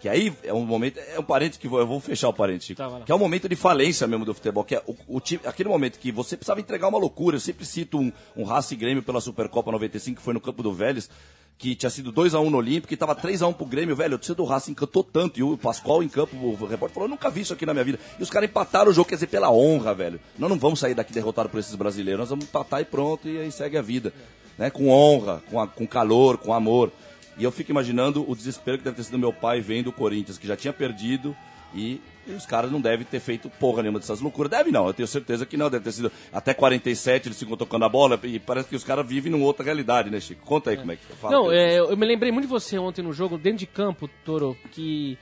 Que 0.00 0.08
aí 0.08 0.32
é 0.44 0.54
um 0.54 0.64
momento, 0.64 0.98
é 0.98 1.18
um 1.18 1.24
parênteses 1.24 1.58
que 1.60 1.66
eu 1.66 1.70
vou, 1.72 1.80
eu 1.80 1.86
vou 1.86 1.98
fechar 2.00 2.28
o 2.28 2.60
Chico, 2.60 2.76
Tá, 2.78 3.00
que 3.04 3.10
é 3.10 3.14
um 3.14 3.18
momento 3.18 3.48
de 3.48 3.56
falência 3.56 4.06
mesmo 4.06 4.24
do 4.24 4.32
futebol, 4.32 4.62
que 4.64 4.76
é 4.76 4.82
o, 4.86 4.94
o 5.08 5.20
time, 5.20 5.40
aquele 5.44 5.68
momento 5.68 5.98
que 5.98 6.12
você 6.12 6.36
precisava 6.36 6.60
entregar 6.60 6.86
uma 6.88 6.98
loucura. 6.98 7.34
Eu 7.36 7.40
sempre 7.40 7.64
cito 7.64 7.98
um, 7.98 8.12
um 8.36 8.44
Racing 8.44 8.76
Grêmio 8.76 9.02
pela 9.02 9.20
Supercopa 9.20 9.72
95, 9.72 10.18
que 10.18 10.22
foi 10.22 10.32
no 10.34 10.40
campo 10.40 10.62
do 10.62 10.72
Vélez, 10.72 11.10
que 11.58 11.74
tinha 11.74 11.90
sido 11.90 12.12
2x1 12.12 12.48
no 12.48 12.58
Olímpico, 12.58 12.94
e 12.94 12.96
tava 12.96 13.16
3x1 13.16 13.52
pro 13.54 13.66
Grêmio, 13.66 13.96
velho, 13.96 14.14
o 14.14 14.18
torcedor 14.18 14.46
do 14.46 14.48
Racing 14.52 14.70
encantou 14.70 15.02
tanto, 15.02 15.40
e 15.40 15.42
o 15.42 15.58
Pascoal 15.58 16.00
em 16.04 16.08
campo, 16.08 16.36
o 16.36 16.54
repórter 16.66 16.94
falou, 16.94 17.06
eu 17.06 17.10
nunca 17.10 17.28
vi 17.28 17.40
isso 17.40 17.52
aqui 17.52 17.66
na 17.66 17.74
minha 17.74 17.84
vida. 17.84 17.98
E 18.20 18.22
os 18.22 18.30
caras 18.30 18.48
empataram 18.48 18.92
o 18.92 18.94
jogo, 18.94 19.08
quer 19.08 19.16
dizer, 19.16 19.26
pela 19.26 19.50
honra, 19.50 19.92
velho. 19.92 20.20
Nós 20.38 20.48
não 20.48 20.56
vamos 20.56 20.78
sair 20.78 20.94
daqui 20.94 21.12
derrotados 21.12 21.50
por 21.50 21.58
esses 21.58 21.74
brasileiros, 21.74 22.20
nós 22.20 22.28
vamos 22.30 22.44
empatar 22.44 22.80
e 22.80 22.84
pronto, 22.84 23.26
e 23.28 23.36
aí 23.40 23.50
segue 23.50 23.76
a 23.76 23.82
vida. 23.82 24.14
Né? 24.56 24.70
Com 24.70 24.88
honra, 24.90 25.42
com, 25.50 25.60
a- 25.60 25.66
com 25.66 25.84
calor, 25.88 26.38
com 26.38 26.54
amor. 26.54 26.92
E 27.38 27.44
eu 27.44 27.52
fico 27.52 27.70
imaginando 27.70 28.28
o 28.28 28.34
desespero 28.34 28.78
que 28.78 28.84
deve 28.84 28.96
ter 28.96 29.04
sido 29.04 29.18
meu 29.18 29.32
pai 29.32 29.60
vendo 29.60 29.88
o 29.88 29.92
Corinthians, 29.92 30.36
que 30.36 30.46
já 30.46 30.56
tinha 30.56 30.72
perdido, 30.72 31.36
e, 31.74 32.00
e 32.26 32.32
os 32.32 32.44
caras 32.44 32.70
não 32.70 32.80
devem 32.80 33.06
ter 33.06 33.20
feito 33.20 33.48
porra 33.48 33.82
nenhuma 33.82 34.00
dessas 34.00 34.20
loucuras. 34.20 34.50
Deve 34.50 34.70
não, 34.72 34.86
eu 34.86 34.94
tenho 34.94 35.06
certeza 35.06 35.46
que 35.46 35.56
não. 35.56 35.70
Deve 35.70 35.84
ter 35.84 35.92
sido 35.92 36.10
até 36.32 36.52
47, 36.52 37.28
eles 37.28 37.38
ficam 37.38 37.56
tocando 37.56 37.84
a 37.84 37.88
bola, 37.88 38.18
e 38.24 38.38
parece 38.38 38.68
que 38.68 38.76
os 38.76 38.82
caras 38.82 39.06
vivem 39.06 39.30
numa 39.30 39.44
outra 39.44 39.64
realidade, 39.64 40.10
né, 40.10 40.18
Chico? 40.18 40.44
Conta 40.44 40.70
aí 40.70 40.76
como 40.76 40.92
é 40.92 40.96
que 40.96 41.04
fala. 41.14 41.32
Não, 41.32 41.52
é, 41.52 41.78
eu 41.78 41.96
me 41.96 42.06
lembrei 42.06 42.32
muito 42.32 42.46
de 42.46 42.50
você 42.50 42.78
ontem 42.78 43.02
no 43.02 43.12
jogo, 43.12 43.38
dentro 43.38 43.60
de 43.60 43.66
campo, 43.66 44.08
Toro, 44.24 44.56
que 44.72 45.16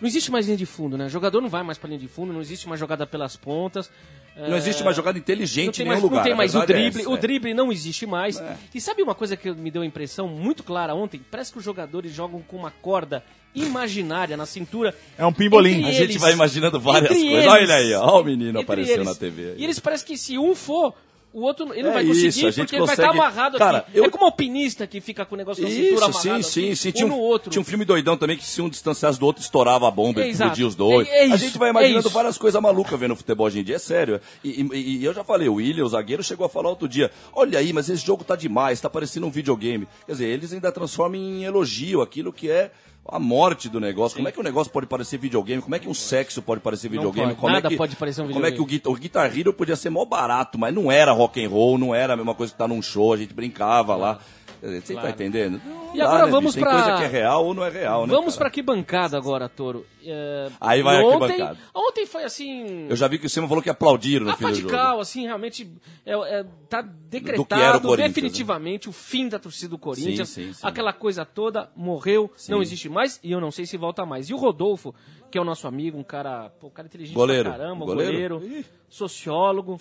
não 0.00 0.08
existe 0.08 0.30
mais 0.30 0.46
linha 0.46 0.56
de 0.56 0.66
fundo, 0.66 0.96
né? 0.96 1.06
O 1.06 1.10
jogador 1.10 1.40
não 1.40 1.48
vai 1.48 1.62
mais 1.62 1.78
pra 1.78 1.88
linha 1.88 2.00
de 2.00 2.08
fundo, 2.08 2.32
não 2.32 2.40
existe 2.40 2.66
mais 2.68 2.80
jogada 2.80 3.06
pelas 3.06 3.36
pontas. 3.36 3.90
Não 4.36 4.56
existe 4.56 4.82
mais 4.82 4.96
jogada 4.96 5.18
inteligente 5.18 5.66
não 5.66 5.72
tem 5.72 5.84
em 5.84 5.88
mais, 5.88 5.98
nenhum 6.00 6.08
lugar. 6.08 6.18
Não 6.20 6.24
tem 6.24 6.34
mais 6.34 6.54
o 6.54 6.62
é 6.62 6.66
drible, 6.66 7.00
essa, 7.00 7.10
o 7.10 7.14
é. 7.14 7.18
drible 7.18 7.54
não 7.54 7.70
existe 7.70 8.06
mais. 8.06 8.40
É. 8.40 8.56
E 8.74 8.80
sabe 8.80 9.02
uma 9.02 9.14
coisa 9.14 9.36
que 9.36 9.50
me 9.52 9.70
deu 9.70 9.82
a 9.82 9.86
impressão 9.86 10.26
muito 10.26 10.62
clara 10.62 10.94
ontem? 10.94 11.20
Parece 11.30 11.52
que 11.52 11.58
os 11.58 11.64
jogadores 11.64 12.12
jogam 12.12 12.40
com 12.40 12.56
uma 12.56 12.70
corda 12.70 13.22
imaginária 13.54 14.36
na 14.36 14.46
cintura. 14.46 14.94
É 15.18 15.26
um 15.26 15.32
pimbolim. 15.32 15.84
A 15.84 15.90
gente 15.92 16.02
eles- 16.02 16.16
vai 16.16 16.32
imaginando 16.32 16.80
várias 16.80 17.08
coisas. 17.08 17.26
eles- 17.30 17.46
Olha 17.46 17.62
ele 17.62 17.72
aí, 17.72 17.94
ó, 17.94 18.06
ó 18.06 18.20
o 18.20 18.24
menino 18.24 18.58
apareceu 18.60 18.94
eles. 18.96 19.06
na 19.06 19.14
TV. 19.14 19.54
E 19.58 19.64
eles 19.64 19.78
parecem 19.78 20.06
que 20.06 20.16
se 20.16 20.38
um 20.38 20.54
for, 20.54 20.94
o 21.32 21.40
outro 21.42 21.72
ele 21.72 21.82
não 21.84 21.90
É 21.90 21.94
vai 21.94 22.06
conseguir 22.06 22.46
a 22.46 22.52
porque 22.52 22.76
ele 22.76 22.84
vai 22.86 22.94
estar 22.94 23.06
consegue- 23.08 23.08
amarrado 23.08 23.58
Cara, 23.58 23.78
aqui. 23.78 23.90
eu- 23.96 24.04
É 24.04 24.10
como 24.10 24.24
alpinista 24.24 24.86
que 24.86 25.00
fica 25.00 25.24
com 25.24 25.34
o 25.34 25.38
negócio 25.38 25.62
na 25.62 25.70
cintura 25.70 26.04
amarrado 26.06 26.42
sim, 26.42 26.42
sim, 26.42 26.74
sim. 26.74 26.88
um 26.88 26.92
Tinha 26.92 27.08
no 27.08 27.14
um, 27.14 27.18
outro. 27.18 27.50
tinha 27.50 27.60
um 27.62 27.64
filme 27.64 27.84
doidão 27.84 28.16
também 28.16 28.36
que 28.36 28.44
se 28.44 28.60
um 28.60 28.68
distanciasse 28.68 29.18
do 29.18 29.26
outro, 29.26 29.42
estourava 29.42 29.88
a 29.88 29.90
bomba 29.90 30.22
É, 30.22 30.28
e 30.28 30.30
explodia 30.32 30.66
os 30.66 30.74
dois. 30.74 31.08
É- 31.08 31.10
é 31.10 31.22
a 31.22 31.26
isso, 31.26 31.38
gente 31.38 31.58
vai 31.58 31.68
é 31.68 31.70
imaginando 31.70 32.00
isso. 32.00 32.10
várias 32.10 32.36
coisas 32.38 32.60
malucas 32.60 32.98
vendo 33.00 33.16
futebol 33.16 33.46
hoje 33.46 33.60
em 33.60 33.64
dia, 33.64 33.76
é 33.76 33.78
sério. 33.78 34.20
E, 34.44 34.62
e- 34.72 34.96
e 34.98 35.04
eu 35.04 35.14
já 35.14 35.24
falei, 35.24 35.48
o 35.48 35.54
William, 35.54 35.84
o 35.84 35.88
zagueiro, 35.88 36.22
chegou 36.22 36.44
a 36.46 36.48
falar 36.48 36.68
outro 36.68 36.88
dia, 36.88 37.10
olha 37.32 37.58
aí, 37.58 37.72
mas 37.72 37.88
esse 37.88 38.04
jogo 38.04 38.22
tá 38.24 38.36
demais, 38.36 38.80
tá 38.80 38.90
parecendo 38.90 39.26
um 39.26 39.30
videogame. 39.30 39.86
Quer 40.06 40.12
dizer, 40.12 40.26
eles 40.26 40.52
ainda 40.52 40.70
transformam 40.70 41.18
em 41.20 41.44
elogio 41.44 42.02
aquilo 42.02 42.32
que 42.32 42.50
é 42.50 42.70
a 43.08 43.18
morte 43.18 43.68
do 43.68 43.80
negócio. 43.80 44.16
Como 44.16 44.28
é 44.28 44.32
que 44.32 44.38
um 44.38 44.42
negócio 44.42 44.72
pode 44.72 44.86
parecer 44.86 45.18
videogame? 45.18 45.60
Como 45.60 45.74
é 45.74 45.78
que 45.78 45.88
um 45.88 45.94
sexo 45.94 46.40
pode 46.40 46.60
parecer 46.60 46.88
videogame? 46.88 47.28
pode. 47.28 47.40
Como 47.40 47.52
Nada 47.52 47.66
é 47.66 47.70
que, 47.70 47.76
pode 47.76 47.96
parecer 47.96 48.22
um 48.22 48.32
Como 48.32 48.46
é 48.46 48.50
que 48.50 48.60
o 48.60 48.64
videogame. 48.64 48.72
Guitar, 48.72 48.92
o 48.92 48.96
Guitar 49.28 49.38
Hero 49.38 49.52
podia 49.52 49.76
ser 49.76 49.90
mó 49.90 50.04
barato, 50.04 50.58
mas 50.58 50.72
não 50.72 50.90
era 50.90 51.12
rock 51.12 51.44
and 51.44 51.48
roll, 51.48 51.78
não 51.78 51.94
era 51.94 52.14
a 52.14 52.16
mesma 52.16 52.34
coisa 52.34 52.52
que 52.52 52.58
tá 52.58 52.68
num 52.68 52.80
show, 52.80 53.12
a 53.12 53.16
gente 53.16 53.34
brincava 53.34 53.96
lá. 53.96 54.18
Você 54.62 54.92
Claro. 54.92 55.08
tá 55.08 55.14
entendendo? 55.14 55.60
E 55.92 55.98
dá, 55.98 56.04
agora 56.04 56.26
né, 56.26 56.30
vamos 56.30 56.54
Tem 56.54 56.62
coisa 56.62 56.96
que 56.96 57.02
é 57.02 57.08
real 57.08 57.44
ou 57.44 57.52
não 57.52 57.64
é 57.64 57.68
real, 57.70 58.06
né? 58.06 58.12
Vamos 58.14 58.34
cara? 58.34 58.38
pra 58.38 58.46
arquibancada 58.46 59.16
agora, 59.16 59.48
Toro. 59.48 59.84
É, 60.04 60.48
Aí 60.60 60.82
vai 60.82 61.00
a 61.00 61.04
ontem, 61.04 61.24
arquibancada. 61.24 61.58
Ontem 61.74 62.06
foi 62.06 62.22
assim. 62.22 62.86
Eu 62.88 62.94
já 62.94 63.08
vi 63.08 63.18
que 63.18 63.26
o 63.26 63.28
Simon 63.30 63.48
falou 63.48 63.60
que 63.62 63.68
aplaudiram 63.68 64.26
no 64.26 64.36
fim 64.36 64.46
do 64.46 64.54
jogo. 64.54 65.00
Assim, 65.00 65.24
realmente 65.24 65.68
é, 66.06 66.12
é, 66.12 66.46
tá 66.68 66.82
que 66.82 66.88
o 66.88 66.92
decretado 67.08 67.96
né? 67.96 68.08
definitivamente 68.08 68.88
o 68.88 68.92
fim 68.92 69.28
da 69.28 69.38
torcida 69.38 69.70
do 69.70 69.78
Corinthians. 69.78 70.28
Sim, 70.28 70.46
sim, 70.46 70.52
sim. 70.52 70.66
Aquela 70.66 70.92
coisa 70.92 71.24
toda 71.24 71.68
morreu, 71.74 72.30
não 72.48 72.62
existe 72.62 72.88
mais 72.88 73.18
e 73.22 73.32
eu 73.32 73.40
não 73.40 73.50
sei 73.50 73.66
se 73.66 73.76
volta 73.76 74.06
mais. 74.06 74.30
E 74.30 74.34
o 74.34 74.36
Rodolfo, 74.36 74.94
que 75.30 75.36
é 75.36 75.40
o 75.40 75.44
nosso 75.44 75.66
amigo, 75.66 75.98
um 75.98 76.04
cara, 76.04 76.50
pô, 76.60 76.68
um 76.68 76.70
cara 76.70 76.86
inteligente 76.86 77.14
Goleiro. 77.14 77.50
pra 77.50 77.58
caramba, 77.58 77.84
Goleiro? 77.84 78.38
goleiro, 78.38 78.64
sociólogo, 78.88 79.78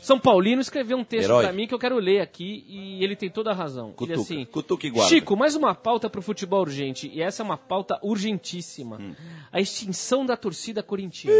São 0.00 0.18
Paulino, 0.18 0.60
escreveu 0.60 0.96
um 0.96 1.04
texto 1.04 1.28
pra 1.28 1.52
mim 1.52 1.66
que 1.66 1.74
eu 1.74 1.78
quero 1.78 1.98
ler 1.98 2.20
aqui 2.20 2.64
e 2.68 3.02
ele 3.02 3.16
tem 3.16 3.28
toda 3.28 3.50
a 3.50 3.54
razão. 3.54 3.86
Ele 3.88 3.94
Cutuca, 3.96 4.21
assim, 4.22 4.44
cutuca 4.44 4.86
e 4.86 4.90
guarda. 4.90 5.08
Chico, 5.08 5.36
mais 5.36 5.54
uma 5.54 5.74
pauta 5.74 6.08
pro 6.08 6.22
futebol 6.22 6.60
urgente 6.60 7.10
e 7.12 7.20
essa 7.20 7.42
é 7.42 7.44
uma 7.44 7.58
pauta 7.58 7.98
urgentíssima. 8.02 8.98
Hum. 9.00 9.14
A 9.50 9.60
extinção 9.60 10.24
da 10.24 10.36
torcida 10.36 10.82
corintiana. 10.82 11.36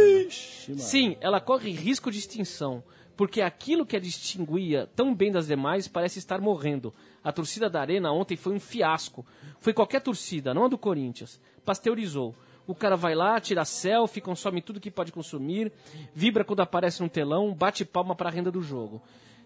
Sim, 0.77 1.17
ela 1.21 1.41
corre 1.41 1.71
risco 1.71 2.11
de 2.11 2.19
extinção, 2.19 2.83
porque 3.17 3.41
aquilo 3.41 3.87
que 3.87 3.97
a 3.97 4.01
distinguia 4.01 4.89
tão 4.95 5.15
bem 5.15 5.33
das 5.33 5.47
demais 5.47 5.89
parece 5.89 6.19
estar 6.19 6.41
morrendo. 6.41 6.93
A 7.23 7.33
torcida 7.33 7.71
da 7.71 7.81
Arena 7.81 8.13
ontem 8.13 8.37
foi 8.37 8.53
um 8.53 8.61
fiasco. 8.61 9.25
Foi 9.59 9.73
qualquer 9.73 10.01
torcida, 10.01 10.53
não 10.53 10.65
a 10.65 10.69
do 10.69 10.77
Corinthians. 10.77 11.41
Pasteurizou. 11.65 12.35
O 12.67 12.75
cara 12.75 12.97
vai 12.97 13.15
lá, 13.15 13.41
tira 13.41 13.65
selfie, 13.65 14.21
consome 14.21 14.63
tudo 14.63 14.81
que 14.81 14.91
pode 14.91 15.11
consumir, 15.11 15.73
vibra 16.15 16.45
quando 16.45 16.61
aparece 16.61 17.03
no 17.03 17.09
telão, 17.09 17.53
bate 17.53 17.85
palma 17.85 18.15
para 18.15 18.29
a 18.29 18.33
renda 18.33 18.51
do 18.53 18.63
jogo. 18.63 19.03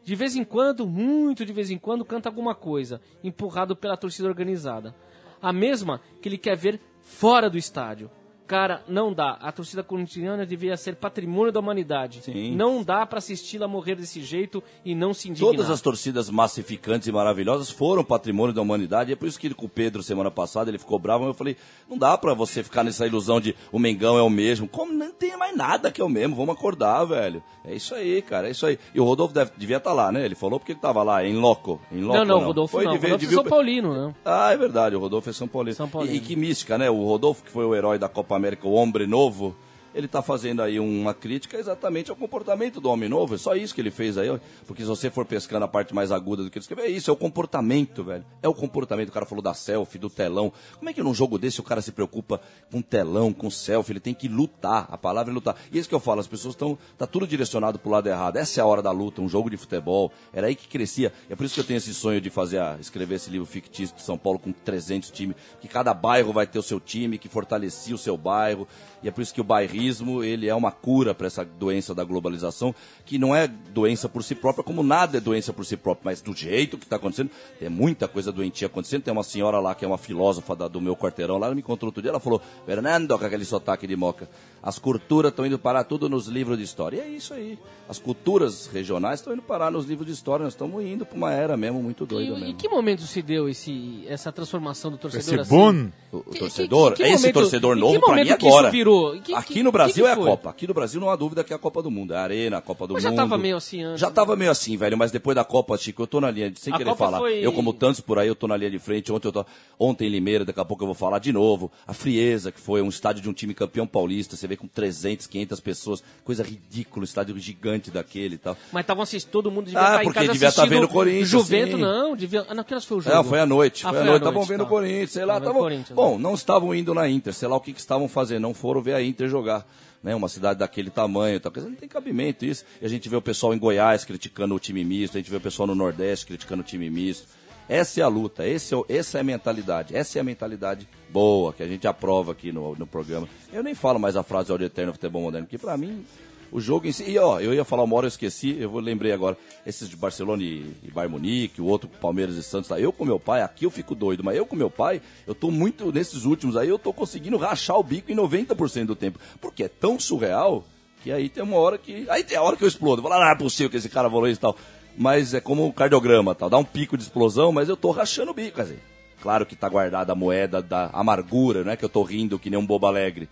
De 0.07 0.15
vez 0.15 0.37
em 0.37 0.45
quando, 0.45 0.87
muito 0.87 1.45
de 1.45 1.53
vez 1.53 1.69
em 1.69 1.77
quando, 1.77 2.05
canta 2.05 2.29
alguma 2.29 2.55
coisa, 2.55 3.01
empurrado 3.25 3.75
pela 3.75 3.97
torcida 3.97 4.29
organizada. 4.29 4.95
A 5.43 5.53
mesma 5.53 6.01
que 6.23 6.29
ele 6.29 6.39
quer 6.39 6.57
ver 6.57 6.81
fora 7.01 7.51
do 7.51 7.59
estádio. 7.59 8.09
Cara, 8.47 8.83
não 8.87 9.13
dá. 9.13 9.37
A 9.41 9.51
torcida 9.51 9.83
corintiana 9.83 10.47
devia 10.47 10.77
ser 10.77 10.95
patrimônio 10.97 11.53
da 11.53 11.59
humanidade. 11.59 12.21
Sim. 12.23 12.55
Não 12.55 12.83
dá 12.83 13.05
pra 13.05 13.19
assisti-la 13.19 13.67
morrer 13.67 13.97
desse 13.97 14.21
jeito 14.23 14.63
e 14.85 14.95
não 14.95 15.13
se 15.13 15.29
indignar. 15.29 15.51
Todas 15.53 15.69
as 15.71 15.81
torcidas 15.81 16.31
massificantes 16.31 17.09
e 17.09 17.13
maravilhosas 17.13 17.71
foram 17.71 18.05
patrimônio 18.05 18.55
da 18.55 18.63
humanidade. 18.63 19.13
É 19.13 19.17
por 19.17 19.27
isso 19.27 19.39
que 19.41 19.53
com 19.53 19.67
o 19.67 19.69
Pedro, 19.69 20.03
semana 20.03 20.31
passada, 20.31 20.71
ele 20.71 20.79
ficou 20.79 20.99
bravo. 20.99 21.25
Eu 21.27 21.35
falei, 21.35 21.57
não 21.89 21.99
dá 21.99 22.17
pra 22.17 22.35
você 22.35 22.63
ficar 22.63 22.85
nessa 22.85 23.07
ilusão 23.07 23.41
de 23.41 23.55
o 23.73 23.79
Mengão 23.79 24.17
é 24.17 24.23
o 24.23 24.31
mesmo. 24.31 24.69
Como 24.69 24.93
não 24.93 25.11
tem 25.13 25.37
mais 25.37 25.57
nada 25.57 25.91
que 25.91 26.01
é 26.01 26.05
o 26.05 26.09
mesmo? 26.09 26.37
Vamos 26.37 26.55
acordar, 26.55 27.05
velho. 27.05 27.43
É 27.65 27.75
isso 27.75 27.95
aí, 27.97 28.23
cara, 28.23 28.47
é 28.47 28.53
isso 28.53 28.65
aí. 28.65 28.79
E 28.95 29.01
o 29.01 29.05
Rodolfo 29.05 29.35
deve- 29.35 29.51
devia 29.57 29.79
estar 29.79 29.93
lá, 29.93 30.13
né? 30.13 30.25
Ele 30.25 30.37
falou 30.37 30.61
porque 30.61 30.71
ele 30.73 30.79
tava 30.79 31.03
lá, 31.03 31.25
em 31.25 31.35
loco. 31.37 31.81
Em 31.91 32.01
loco 32.01 32.19
Não, 32.19 32.25
não, 32.25 32.45
Rodolfo 32.45 32.73
Foi 32.77 32.85
não. 32.85 32.93
Rodolfo 32.93 33.25
é 33.25 33.29
São 33.29 33.45
Paulino, 33.45 33.93
né? 34.09 34.15
Ah, 34.25 34.53
é 34.53 34.57
verdade, 34.57 34.95
o 34.95 35.01
Rodolfo 35.01 35.29
é 35.31 35.33
São 35.33 35.49
Paulino. 35.49 35.75
São 35.75 35.89
Paulino. 35.89 36.15
E, 36.15 36.19
e 36.19 36.21
que 36.21 36.37
mística, 36.37 36.79
né? 36.79 36.89
O 36.89 37.05
Rodolfo, 37.05 37.43
que 37.43 37.51
foi 37.51 37.65
o 37.65 37.75
herói 37.75 37.99
da 37.99 38.09
Copa 38.09 38.36
América, 38.37 38.69
o 38.69 38.73
homem 38.73 39.07
novo, 39.07 39.55
ele 39.97 40.07
tá 40.07 40.21
fazendo 40.23 40.63
aí 40.63 40.79
uma 40.79 41.15
crítica 41.15 41.57
exatamente 41.57 42.11
ao 42.11 42.17
comportamento 42.17 42.81
do 42.81 42.89
homem 42.91 43.09
novo. 43.09 43.35
É 43.35 43.39
só 43.39 43.55
isso 43.57 43.75
que 43.75 43.81
ele 43.81 43.91
fez 43.91 44.19
aí, 44.19 44.29
porque 44.67 44.83
se 44.83 44.89
você 44.89 45.11
for 45.11 45.25
pescando 45.25 45.65
a 45.65 45.69
parte 45.69 45.95
mais 45.95 46.13
aguda 46.13 46.45
do 46.45 46.51
que 46.51 46.59
ele 46.59 46.63
escreveu, 46.63 46.85
é 46.85 46.89
isso, 46.89 47.11
é 47.11 47.13
o 47.13 47.17
comportamento, 47.17 48.05
velho. 48.05 48.25
É 48.43 48.49
o 48.49 48.55
comportamento. 48.55 49.09
O 49.09 49.13
cara 49.13 49.25
falou 49.27 49.43
da 49.43 49.55
selfie, 49.55 49.99
do 49.99 50.11
telão. 50.11 50.53
Como 50.77 50.91
é 50.91 50.93
que 50.93 51.03
num 51.03 51.15
jogo 51.15 51.39
desse 51.39 51.61
o 51.61 51.63
cara 51.63 51.81
se 51.81 51.93
preocupa 51.93 52.41
com 52.71 52.83
telão, 52.83 53.33
com 53.33 53.51
selfie? 53.51 53.93
Ele 53.93 54.01
tem 54.01 54.15
que 54.15 54.29
lutar. 54.29 54.87
A 54.91 54.99
palavra 54.99 55.33
é 55.33 55.35
lutar. 55.35 55.57
E 55.73 55.77
é 55.77 55.81
isso 55.81 55.89
que 55.89 55.95
eu 55.95 56.01
falo, 56.01 56.21
as 56.21 56.27
pessoas 56.27 56.55
estão. 56.55 56.77
Tá 56.99 57.07
tudo 57.07 57.27
direcionado 57.27 57.79
pro 57.79 57.91
lado 57.91 58.07
errado. 58.09 58.37
Essa 58.37 58.61
é 58.61 58.63
a 58.63 58.67
hora 58.67 58.83
da 58.83 58.91
luta, 58.91 59.23
um 59.23 59.29
jogo 59.29 59.49
de 59.49 59.57
futebol. 59.57 60.13
Era 60.33 60.49
aí 60.49 60.55
que 60.55 60.69
crescia. 60.69 61.13
É 61.31 61.35
por 61.35 61.45
isso 61.45 61.55
que 61.55 61.61
eu 61.61 61.65
tenho 61.65 61.79
esse 61.79 61.95
sonho 61.95 62.21
de 62.21 62.29
fazer, 62.29 62.59
a- 62.59 62.77
escrever 62.81 63.15
esse 63.15 63.31
livro 63.31 63.47
fictício 63.47 63.97
de 63.97 64.03
São 64.03 64.19
Paulo 64.19 64.39
com 64.39 64.53
300 64.53 65.11
times. 65.11 65.37
Que 65.61 65.69
cada 65.69 65.95
bairro 65.95 66.33
vai 66.33 66.47
ter 66.47 66.59
o 66.59 66.63
seu 66.63 66.79
time, 66.81 67.17
que 67.19 67.29
fortalecia 67.29 67.95
o 67.95 67.99
seu 67.99 68.17
bairro. 68.17 68.67
E 69.03 69.09
é 69.09 69.11
por 69.11 69.23
isso 69.23 69.33
que 69.33 69.41
o 69.41 69.45
bairrismo, 69.45 69.86
ele 70.25 70.49
é 70.49 70.55
uma 70.55 70.71
cura 70.73 71.15
para 71.15 71.27
essa 71.27 71.45
doença 71.45 71.95
da 71.95 72.05
globalização, 72.05 72.75
que 73.05 73.19
não 73.19 73.35
é 73.35 73.47
doença 73.49 74.09
por 74.09 74.23
si 74.23 74.35
própria, 74.35 74.63
como 74.65 74.83
nada 74.83 75.19
é 75.19 75.21
doença 75.21 75.53
por 75.53 75.65
si 75.65 75.77
própria, 75.77 76.03
mas 76.05 76.21
do 76.21 76.35
jeito 76.35 76.77
que 76.79 76.85
está 76.85 76.97
acontecendo, 76.97 77.31
tem 77.59 77.69
muita 77.69 78.09
coisa 78.09 78.31
doentia 78.33 78.67
acontecendo. 78.67 79.03
Tem 79.03 79.13
uma 79.13 79.23
senhora 79.23 79.59
lá 79.61 79.75
que 79.75 79.85
é 79.85 79.89
uma 79.89 79.99
filósofa 79.99 80.55
da- 80.57 80.69
do 80.69 80.81
meu 80.81 80.97
quarteirão 80.97 81.39
lá, 81.39 81.47
ela 81.47 81.55
me 81.55 81.61
encontrou 81.61 81.89
outro 81.89 82.03
dia, 82.03 82.11
ela 82.11 82.21
falou, 82.21 82.41
Fernando, 82.65 83.19
com 83.19 83.25
aquele 83.25 83.45
sotaque 83.45 83.87
de 83.87 83.97
moca, 83.97 84.29
as 84.63 84.79
culturas 84.79 85.31
estão 85.31 85.47
indo 85.47 85.59
parar 85.59 85.85
tudo 85.85 86.09
nos 86.09 86.27
livros 86.27 86.59
de 86.59 86.65
história. 86.65 86.97
E 86.97 87.01
é 87.01 87.09
isso 87.09 87.33
aí. 87.33 87.59
As 87.89 87.99
culturas 87.99 88.67
regionais 88.67 89.21
estão 89.21 89.33
indo 89.33 89.43
parar 89.43 89.71
nos 89.71 89.87
livros 89.87 90.07
de 90.07 90.13
história, 90.13 90.43
nós 90.43 90.55
estamos 90.55 90.83
indo 90.85 91.07
para 91.07 91.17
uma 91.17 91.33
era 91.33 91.57
mesmo 91.57 91.81
muito 91.83 92.05
doida 92.05 92.31
E, 92.31 92.35
mesmo. 92.35 92.47
em 92.49 92.55
que 92.57 92.69
momento 92.69 93.03
se 93.03 93.23
deu 93.23 93.49
esse, 93.49 94.05
essa 94.09 94.33
transformação 94.33 94.91
do 94.91 94.99
torcedor 94.99 95.35
Esse 95.35 95.41
assim? 95.41 95.51
boom. 95.51 95.89
O, 96.13 96.17
o 96.19 96.23
Que- 96.25 96.39
torcedor, 96.41 96.91
que- 96.95 97.03
que 97.03 97.09
esse 97.09 97.23
momento- 97.23 97.35
torcedor 97.35 97.77
novo 97.77 97.93
que 97.95 98.01
pra 98.07 98.15
mim 98.17 98.25
que 98.25 98.33
agora. 98.33 98.69
isso 98.69 98.73
virou? 98.73 99.21
Que- 99.21 99.35
aqui 99.35 99.55
que- 99.55 99.63
no 99.67 99.73
Brasil 99.73 100.05
que 100.07 100.13
que 100.15 100.19
é 100.21 100.23
a? 100.23 100.27
Copa. 100.27 100.51
Aqui 100.51 100.67
no 100.67 100.73
Brasil 100.75 101.01
não 101.01 101.11
há 101.11 101.17
dúvida 101.17 101.45
que 101.45 101.53
é 101.53 101.57
a 101.57 101.59
Copa 101.59 101.83
do 101.83 101.91
Mundo. 101.91 102.15
É 102.15 102.17
a 102.17 102.23
Arena, 102.23 102.59
a 102.59 102.61
Copa 102.63 102.87
do 102.87 102.95
Mas 102.95 103.03
já 103.03 103.11
Mundo. 103.11 103.19
tava 103.19 103.37
meio 103.39 103.57
assim 103.57 103.83
antes, 103.83 104.01
Já 104.01 104.09
né? 104.09 104.13
tava 104.15 104.35
meio 104.37 104.51
assim, 104.51 104.77
velho. 104.77 104.97
Mas 104.97 105.11
depois 105.13 105.35
da 105.35 105.45
Copa, 105.45 105.77
Chico, 105.77 106.03
eu 106.03 106.07
tô 106.07 106.21
na 106.21 106.31
linha, 106.31 106.51
de, 106.51 106.59
sem 106.59 106.73
A 106.73 106.77
querer 106.79 106.91
Copa 106.91 107.05
falar. 107.05 107.19
foi- 107.19 107.39
Eu, 107.45 107.53
como 107.53 107.73
tantos 107.73 108.01
por 108.01 108.19
aí, 108.19 108.29
eu 108.29 108.35
tô 108.35 108.49
na 108.49 108.57
linha 108.57 108.71
de 108.71 108.79
frente. 108.79 109.13
Ontem, 109.13 109.29
eu 109.29 109.33
tô, 109.33 109.45
ontem 109.79 110.07
em 110.07 110.11
Limeira, 110.11 110.45
daqui 110.45 110.61
a 110.61 110.65
pouco 110.65 110.83
eu 110.85 110.87
vou 110.87 110.95
falar 110.95 111.19
de 111.19 111.33
novo. 111.33 111.71
A 111.87 111.93
Frieza, 111.93 112.51
que 112.51 112.61
foi 112.61 112.81
um 112.81 112.89
estádio 112.89 113.23
de 113.23 113.29
um 113.29 113.33
time 113.33 113.53
campeão 113.53 113.87
paulista. 113.87 114.37
Você 114.37 114.47
vê 114.47 114.57
com 114.57 114.67
300, 114.67 115.27
500 115.27 115.61
pessoas. 115.61 116.03
Coisa 116.25 116.43
ridícula, 116.43 117.05
estádio 117.05 117.39
gigante 117.39 117.91
daquele 117.91 118.37
e 118.37 118.39
tal. 118.39 118.57
Mas 118.73 118.83
estavam 118.83 119.03
assistindo, 119.03 119.31
todo 119.33 119.51
mundo 119.51 119.67
devia 119.67 119.81
Ah, 119.81 119.85
estar 119.85 120.03
em 120.03 120.05
porque 120.05 120.21
devia 120.21 120.35
estar 120.35 120.49
assistindo 120.63 120.69
vendo 120.71 120.85
o 120.85 120.89
Corinthians, 120.89 121.29
Juventus, 121.29 121.75
sim. 121.75 121.81
não, 121.81 122.17
devia... 122.17 122.47
Ah, 122.49 122.55
não, 122.55 122.65
que 122.65 122.73
horas 122.73 122.85
foi 122.85 122.99
o 122.99 123.01
jogo? 123.01 123.15
Não, 123.17 123.25
foi 123.25 123.41
à 123.41 123.47
noite. 123.47 123.87
Ah, 123.87 123.91
foi 123.91 124.01
à 124.01 124.05
noite. 124.05 124.19
Estavam 124.23 124.43
vendo 124.45 124.61
o 124.61 124.65
tá. 124.65 124.71
Corinthians, 124.71 125.11
sei 125.11 125.25
lá. 125.25 125.35
Tava 125.41 125.47
Tavam... 125.47 125.85
Bom, 125.95 126.13
né? 126.17 126.23
não 126.23 126.35
estavam 126.35 126.75
indo 126.75 126.93
na 126.95 127.09
Inter, 127.09 127.33
sei 127.33 127.49
lá 127.49 127.57
o 127.57 127.61
que, 127.61 127.73
que 127.73 127.81
estavam 127.81 128.09
fazendo. 128.09 128.43
Não 128.43 128.55
foram 128.55 128.83
ver 128.83 128.95
a 128.95 129.03
Inter 129.03 129.29
jogar. 129.29 129.56
Né, 130.03 130.15
uma 130.15 130.29
cidade 130.29 130.61
daquele 130.61 130.91
tamanho, 130.91 131.41
tal. 131.41 131.53
Não 131.57 131.75
tem 131.75 131.89
cabimento 131.89 132.45
isso. 132.45 132.65
E 132.81 132.87
a 132.87 132.89
gente 132.89 133.09
vê 133.09 133.17
o 133.17 133.23
pessoal 133.23 133.53
em 133.53 133.59
Goiás 133.59 134.05
criticando 134.05 134.55
o 134.55 134.61
time 134.61 134.85
misto, 134.85 135.17
a 135.17 135.21
gente 135.21 135.31
vê 135.31 135.37
o 135.37 135.41
pessoal 135.41 135.67
no 135.67 135.75
Nordeste 135.75 136.27
criticando 136.27 136.63
o 136.63 136.65
time 136.65 136.89
misto. 136.89 137.27
Essa 137.69 138.01
é 138.01 138.03
a 138.05 138.09
luta, 138.09 138.47
esse 138.47 138.75
é 138.75 138.79
essa 138.89 139.19
é 139.19 139.21
a 139.21 139.25
mentalidade, 139.25 139.97
essa 139.97 140.19
é 140.19 140.21
a 140.21 140.25
mentalidade 140.25 140.89
boa 141.11 141.53
que 141.53 141.65
a 141.65 141.67
gente 141.67 141.87
aprova 141.89 142.31
aqui 142.31 142.53
no, 142.53 142.77
no 142.77 142.87
programa. 142.87 143.29
Eu 143.53 143.63
nem 143.63 143.75
falo 143.75 143.99
mais 143.99 144.15
a 144.15 144.23
frase 144.23 144.53
ao 144.53 144.61
eterno 144.61 144.93
futebol 144.93 145.23
moderno, 145.23 145.49
porque 145.49 145.59
pra 145.59 145.77
mim 145.77 146.05
o 146.51 146.61
jogo 146.61 146.87
em 146.87 146.93
si. 146.93 147.05
E 147.05 147.19
ó, 147.19 147.41
eu 147.41 147.55
ia 147.55 147.65
falar 147.65 147.85
uma 147.85 147.97
hora, 147.97 148.07
eu 148.07 148.09
esqueci, 148.09 148.57
eu 148.59 148.71
vou 148.71 148.81
lembrei 148.81 149.13
agora. 149.13 149.37
Esses 149.67 149.89
de 149.89 149.97
Barcelona 149.97 150.43
e, 150.43 150.65
e 150.83 150.91
Bayern 150.91 151.13
Munique, 151.13 151.61
o 151.61 151.67
outro 151.67 151.89
Palmeiras 151.89 152.37
e 152.37 152.43
Santos. 152.43 152.69
Tá? 152.69 152.79
Eu 152.79 152.93
com 152.93 153.05
meu 153.05 153.19
pai, 153.19 153.43
aqui 153.43 153.65
eu 153.65 153.71
fico 153.71 153.95
doido, 153.95 154.25
mas 154.25 154.37
eu 154.37 154.47
com 154.47 154.57
meu 154.57 154.71
pai, 154.71 155.01
eu 155.27 155.35
tô 155.35 155.51
muito, 155.51 155.93
nesses 155.93 156.25
últimos 156.25 156.57
aí, 156.57 156.69
eu 156.69 156.79
tô 156.79 156.93
conseguindo 156.93 157.37
rachar 157.37 157.79
o 157.79 157.83
bico 157.83 158.11
em 158.11 158.17
90% 158.17 158.87
do 158.87 158.97
tempo. 158.97 159.19
Porque 159.41 159.65
é 159.65 159.69
tão 159.69 159.99
surreal 159.99 160.65
que 161.03 161.13
aí 161.13 161.29
tem 161.29 161.43
uma 161.43 161.57
hora 161.57 161.79
que. 161.79 162.07
Aí 162.11 162.25
tem 162.25 162.37
a 162.37 162.43
hora 162.43 162.57
que 162.57 162.65
eu 162.65 162.69
explodo. 162.69 163.03
Falo, 163.03 163.15
ah, 163.15 163.21
não 163.21 163.29
é 163.29 163.35
possível 163.37 163.71
que 163.71 163.77
esse 163.77 163.89
cara 163.89 164.11
falou 164.11 164.29
isso 164.29 164.41
e 164.41 164.43
tal. 164.43 164.57
Mas 164.99 165.35
é 165.35 165.41
como 165.41 165.67
um 165.67 165.71
cardiograma, 165.71 166.35
tal. 166.35 166.49
Dá 166.49 166.57
um 166.57 166.65
pico 166.65 166.97
de 166.97 167.05
explosão, 167.05 167.53
mas 167.53 167.69
eu 167.69 167.77
tô 167.77 167.91
rachando 167.91 168.31
o 168.31 168.35
bico, 168.35 168.61
dizer. 168.61 168.81
Claro 169.21 169.47
que 169.47 169.57
tá 169.57 169.69
guardada 169.69 170.13
a 170.13 170.15
moeda 170.15 170.63
da 170.63 170.91
amargura, 170.93 171.65
não 171.65 171.73
é 171.73 171.77
que 171.77 171.85
eu 171.85 171.89
tô 171.89 172.03
rindo 172.03 172.39
que 172.39 172.51
nem 172.51 172.59
um 172.59 172.67
bobo 172.67 172.87
alegre. 172.87 173.29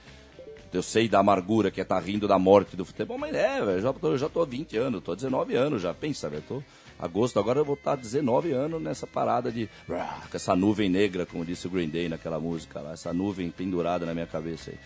Eu 0.76 0.82
sei 0.82 1.08
da 1.08 1.20
amargura 1.20 1.70
que 1.70 1.80
é 1.80 1.84
tá 1.84 1.98
rindo 1.98 2.26
da 2.26 2.38
morte 2.38 2.76
do 2.76 2.84
futebol, 2.84 3.16
mas 3.16 3.34
é, 3.34 3.64
velho, 3.64 3.80
já 3.80 3.92
tô, 3.92 4.16
já 4.16 4.28
tô 4.28 4.42
há 4.42 4.44
20 4.44 4.76
anos, 4.76 5.02
tô 5.02 5.12
há 5.12 5.14
19 5.14 5.54
anos 5.54 5.80
já. 5.80 5.94
Pensa, 5.94 6.28
velho, 6.28 6.42
tô 6.48 6.62
agosto, 6.98 7.38
agora 7.38 7.60
eu 7.60 7.64
vou 7.64 7.74
estar 7.74 7.96
19 7.96 8.52
anos 8.52 8.82
nessa 8.82 9.06
parada 9.06 9.52
de 9.52 9.68
com 9.86 10.36
essa 10.36 10.56
nuvem 10.56 10.88
negra, 10.88 11.26
como 11.26 11.44
disse 11.44 11.66
o 11.66 11.70
Green 11.70 11.88
Day 11.88 12.08
naquela 12.08 12.40
música 12.40 12.80
lá, 12.80 12.92
essa 12.92 13.12
nuvem 13.12 13.50
pendurada 13.50 14.04
na 14.04 14.14
minha 14.14 14.26
cabeça 14.26 14.70
aí. 14.70 14.78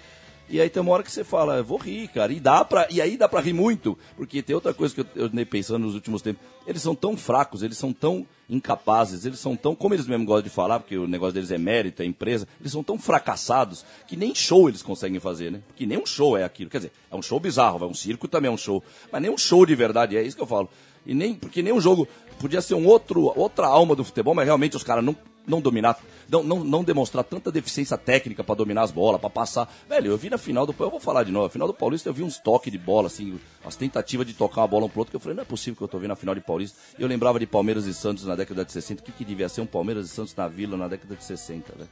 E 0.51 0.61
aí 0.61 0.71
tem 0.71 0.81
uma 0.81 0.93
hora 0.93 1.03
que 1.03 1.13
você 1.13 1.23
fala, 1.23 1.63
vou 1.63 1.79
rir, 1.79 2.09
cara. 2.09 2.33
E 2.33 2.41
dá 2.41 2.65
pra, 2.65 2.87
e 2.91 3.03
aí 3.03 3.17
dá 3.17 3.29
pra 3.29 3.41
rir 3.41 3.53
muito, 3.53 3.99
porque 4.17 4.43
tem 4.43 4.55
outra 4.55 4.73
coisa 4.73 4.95
que 4.95 5.01
eu, 5.01 5.27
andei 5.27 5.45
pensando 5.45 5.83
nos 5.83 5.95
últimos 5.95 6.23
tempos. 6.23 6.43
Eles 6.67 6.81
são 6.81 6.95
tão 6.95 7.17
fracos, 7.17 7.63
eles 7.63 7.77
são 7.77 7.93
tão 7.93 8.27
incapazes, 8.49 9.27
eles 9.27 9.39
são 9.39 9.55
tão, 9.55 9.75
como 9.75 9.95
eles 9.95 10.07
mesmos 10.07 10.27
gostam 10.27 10.45
de 10.45 10.51
falar, 10.51 10.81
porque 10.81 10.97
o 10.97 11.07
negócio 11.07 11.35
deles 11.35 11.51
é 11.51 11.59
mérito, 11.59 12.03
é 12.03 12.07
empresa, 12.07 12.49
eles 12.61 12.73
são 12.73 12.83
tão 12.83 12.99
fracassados 12.99 13.85
que 14.07 14.17
nem 14.17 14.35
show 14.35 14.69
eles 14.69 14.83
conseguem 14.83 15.21
fazer, 15.21 15.53
né? 15.53 15.61
Porque 15.67 15.85
nem 15.85 15.99
um 15.99 16.07
show 16.07 16.37
é 16.37 16.45
aquilo. 16.45 16.71
Quer 16.71 16.79
dizer, 16.79 16.93
é 17.11 17.17
um 17.17 17.23
show 17.23 17.39
bizarro, 17.39 17.79
vai 17.79 17.89
um 17.89 17.95
circo 17.95 18.27
também 18.27 18.51
é 18.51 18.53
um 18.53 18.57
show, 18.57 18.83
mas 19.13 19.21
nem 19.21 19.31
um 19.31 19.37
show 19.37 19.67
de 19.67 19.75
verdade, 19.75 20.17
é 20.17 20.23
isso 20.23 20.37
que 20.37 20.43
eu 20.43 20.47
falo. 20.47 20.69
E 21.05 21.15
nem, 21.15 21.35
porque 21.35 21.63
nem 21.63 21.73
um 21.73 21.81
jogo 21.81 22.09
podia 22.39 22.61
ser 22.61 22.75
um 22.75 22.87
outro, 22.87 23.33
outra 23.37 23.67
alma 23.67 23.95
do 23.95 24.05
futebol, 24.05 24.35
mas 24.35 24.47
realmente 24.47 24.77
os 24.77 24.83
caras 24.83 25.05
não 25.05 25.17
não 25.49 25.61
dominar, 25.61 25.99
não, 26.29 26.43
não, 26.43 26.63
não 26.63 26.85
demonstrar 26.85 27.25
tanta 27.25 27.51
deficiência 27.51 27.97
técnica 27.97 28.45
pra 28.45 28.55
dominar 28.55 28.83
as 28.83 28.91
bolas, 28.91 29.21
pra 29.21 29.31
passar. 29.31 29.73
Velho, 29.89 30.11
eu 30.13 30.19
vi 30.19 30.29
na 30.31 30.39
final 30.39 30.67
do. 30.67 30.75
Eu 30.79 30.91
vou 30.91 31.01
falar 31.01 31.25
de 31.25 31.33
novo. 31.33 31.47
Na 31.47 31.51
final 31.51 31.67
do 31.67 31.75
Paulista 31.75 32.09
eu 32.09 32.15
vi 32.15 32.23
uns 32.23 32.39
toques 32.39 32.71
de 32.71 32.79
bola, 32.79 33.07
assim, 33.07 33.41
as 33.65 33.75
tentativas 33.75 34.27
de 34.27 34.35
tocar 34.35 34.61
uma 34.61 34.69
bola 34.69 34.87
um 34.87 34.89
pro 34.89 35.01
outro, 35.01 35.11
que 35.11 35.17
eu 35.17 35.21
falei, 35.21 35.35
não 35.35 35.43
é 35.43 35.47
possível 35.47 35.77
que 35.77 35.83
eu 35.83 35.89
tô 35.89 35.99
vendo 35.99 36.13
a 36.13 36.17
final 36.17 36.35
de 36.35 36.41
Paulista. 36.41 36.79
Eu 36.99 37.09
lembrava 37.09 37.39
de 37.39 37.47
Palmeiras 37.47 37.87
e 37.87 37.95
Santos 37.95 38.25
na 38.25 38.37
década 38.37 38.65
de 38.65 38.73
60. 38.73 39.01
O 39.01 39.05
que, 39.05 39.13
que 39.13 39.25
devia 39.25 39.49
ser 39.49 39.61
um 39.61 39.67
Palmeiras 39.67 40.07
e 40.07 40.09
Santos 40.09 40.35
na 40.37 40.47
vila 40.47 40.77
na 40.77 40.89
década 40.89 41.17
de 41.17 41.25
60, 41.25 41.73
né? 41.79 41.87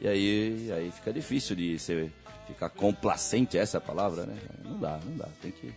E 0.00 0.06
aí, 0.06 0.72
aí 0.72 0.90
fica 0.92 1.12
difícil 1.12 1.56
de 1.56 1.78
ser, 1.78 2.12
ficar 2.46 2.68
complacente, 2.68 3.58
essa 3.58 3.76
é 3.76 3.78
a 3.78 3.80
palavra, 3.80 4.26
né? 4.26 4.36
Não 4.64 4.78
dá, 4.78 4.98
não 5.04 5.16
dá. 5.16 5.28
Tem 5.42 5.50
que. 5.50 5.72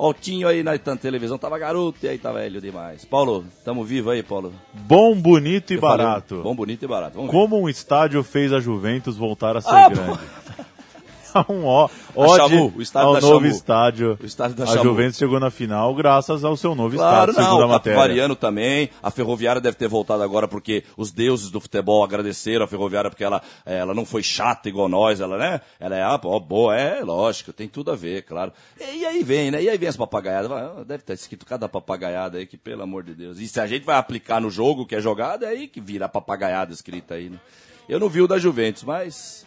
Ó, 0.00 0.10
o 0.10 0.14
Tinho 0.14 0.46
aí 0.46 0.62
na 0.62 0.78
televisão 0.78 1.36
tava 1.36 1.58
garoto 1.58 1.98
e 2.04 2.08
aí 2.08 2.18
tá 2.18 2.30
velho 2.30 2.60
demais. 2.60 3.04
Paulo, 3.04 3.44
tamo 3.64 3.82
vivo 3.82 4.10
aí, 4.10 4.22
Paulo. 4.22 4.54
Bom, 4.72 5.20
bonito 5.20 5.72
e 5.72 5.76
Eu 5.76 5.80
falei, 5.80 6.06
barato. 6.06 6.40
Bom, 6.40 6.54
bonito 6.54 6.84
e 6.84 6.86
barato. 6.88 7.16
Vamos 7.16 7.32
ver. 7.32 7.36
Como 7.36 7.60
um 7.60 7.68
estádio 7.68 8.22
fez 8.22 8.52
a 8.52 8.60
Juventus 8.60 9.16
voltar 9.16 9.56
a 9.56 9.60
ser 9.60 9.74
Ah, 9.74 9.88
grande. 9.88 10.20
um 11.48 11.64
ó, 11.64 11.88
A 12.16 12.36
Xamu, 12.36 12.72
o 12.76 12.82
estádio 12.82 13.08
ao 13.08 13.14
da 13.14 13.20
novo 13.20 13.34
Xamu. 13.40 13.46
estádio. 13.46 14.18
O 14.22 14.26
estádio 14.26 14.56
da 14.56 14.64
a 14.64 14.66
Xamu. 14.66 14.82
Juventus 14.84 15.18
chegou 15.18 15.38
na 15.40 15.50
final 15.50 15.94
graças 15.94 16.44
ao 16.44 16.56
seu 16.56 16.74
novo 16.74 16.96
Claro, 16.96 17.30
estádio, 17.30 17.34
segundo 17.34 17.60
não, 17.60 17.62
a 17.64 17.66
o 17.66 17.68
matéria. 17.70 17.96
Capivariano 17.98 18.36
também, 18.36 18.90
a 19.02 19.10
Ferroviária 19.10 19.60
deve 19.60 19.76
ter 19.76 19.88
voltado 19.88 20.22
agora 20.22 20.46
porque 20.48 20.84
os 20.96 21.10
deuses 21.12 21.50
do 21.50 21.60
futebol 21.60 22.02
agradeceram 22.02 22.64
a 22.64 22.68
Ferroviária 22.68 23.10
porque 23.10 23.24
ela, 23.24 23.42
eh, 23.66 23.78
ela 23.78 23.94
não 23.94 24.04
foi 24.04 24.22
chata 24.22 24.68
igual 24.68 24.88
nós, 24.88 25.20
ela, 25.20 25.36
né? 25.38 25.60
Ela 25.78 25.96
é, 25.96 26.02
ah, 26.02 26.18
boa, 26.18 26.76
é, 26.76 27.00
lógico, 27.02 27.52
tem 27.52 27.68
tudo 27.68 27.90
a 27.90 27.96
ver, 27.96 28.22
claro. 28.22 28.52
E, 28.80 28.98
e 28.98 29.06
aí 29.06 29.22
vem, 29.22 29.50
né? 29.50 29.62
E 29.62 29.68
aí 29.68 29.78
vem 29.78 29.88
as 29.88 29.96
papagaiadas, 29.96 30.50
ah, 30.50 30.84
deve 30.86 31.02
estar 31.02 31.14
escrito 31.14 31.44
cada 31.46 31.68
papagaiada 31.68 32.38
aí 32.38 32.46
que, 32.46 32.56
pelo 32.56 32.82
amor 32.82 33.02
de 33.02 33.14
Deus. 33.14 33.38
E 33.38 33.48
se 33.48 33.60
a 33.60 33.66
gente 33.66 33.84
vai 33.84 33.96
aplicar 33.96 34.40
no 34.40 34.50
jogo 34.50 34.86
que 34.86 34.94
é 34.94 35.00
jogado, 35.00 35.44
é 35.44 35.48
aí 35.48 35.68
que 35.68 35.80
vira 35.80 36.06
a 36.06 36.08
papagaiada 36.08 36.72
escrita 36.72 37.14
aí, 37.14 37.28
né? 37.28 37.38
Eu 37.88 37.98
não 37.98 38.08
vi 38.08 38.20
o 38.20 38.28
da 38.28 38.38
Juventus, 38.38 38.84
mas 38.84 39.46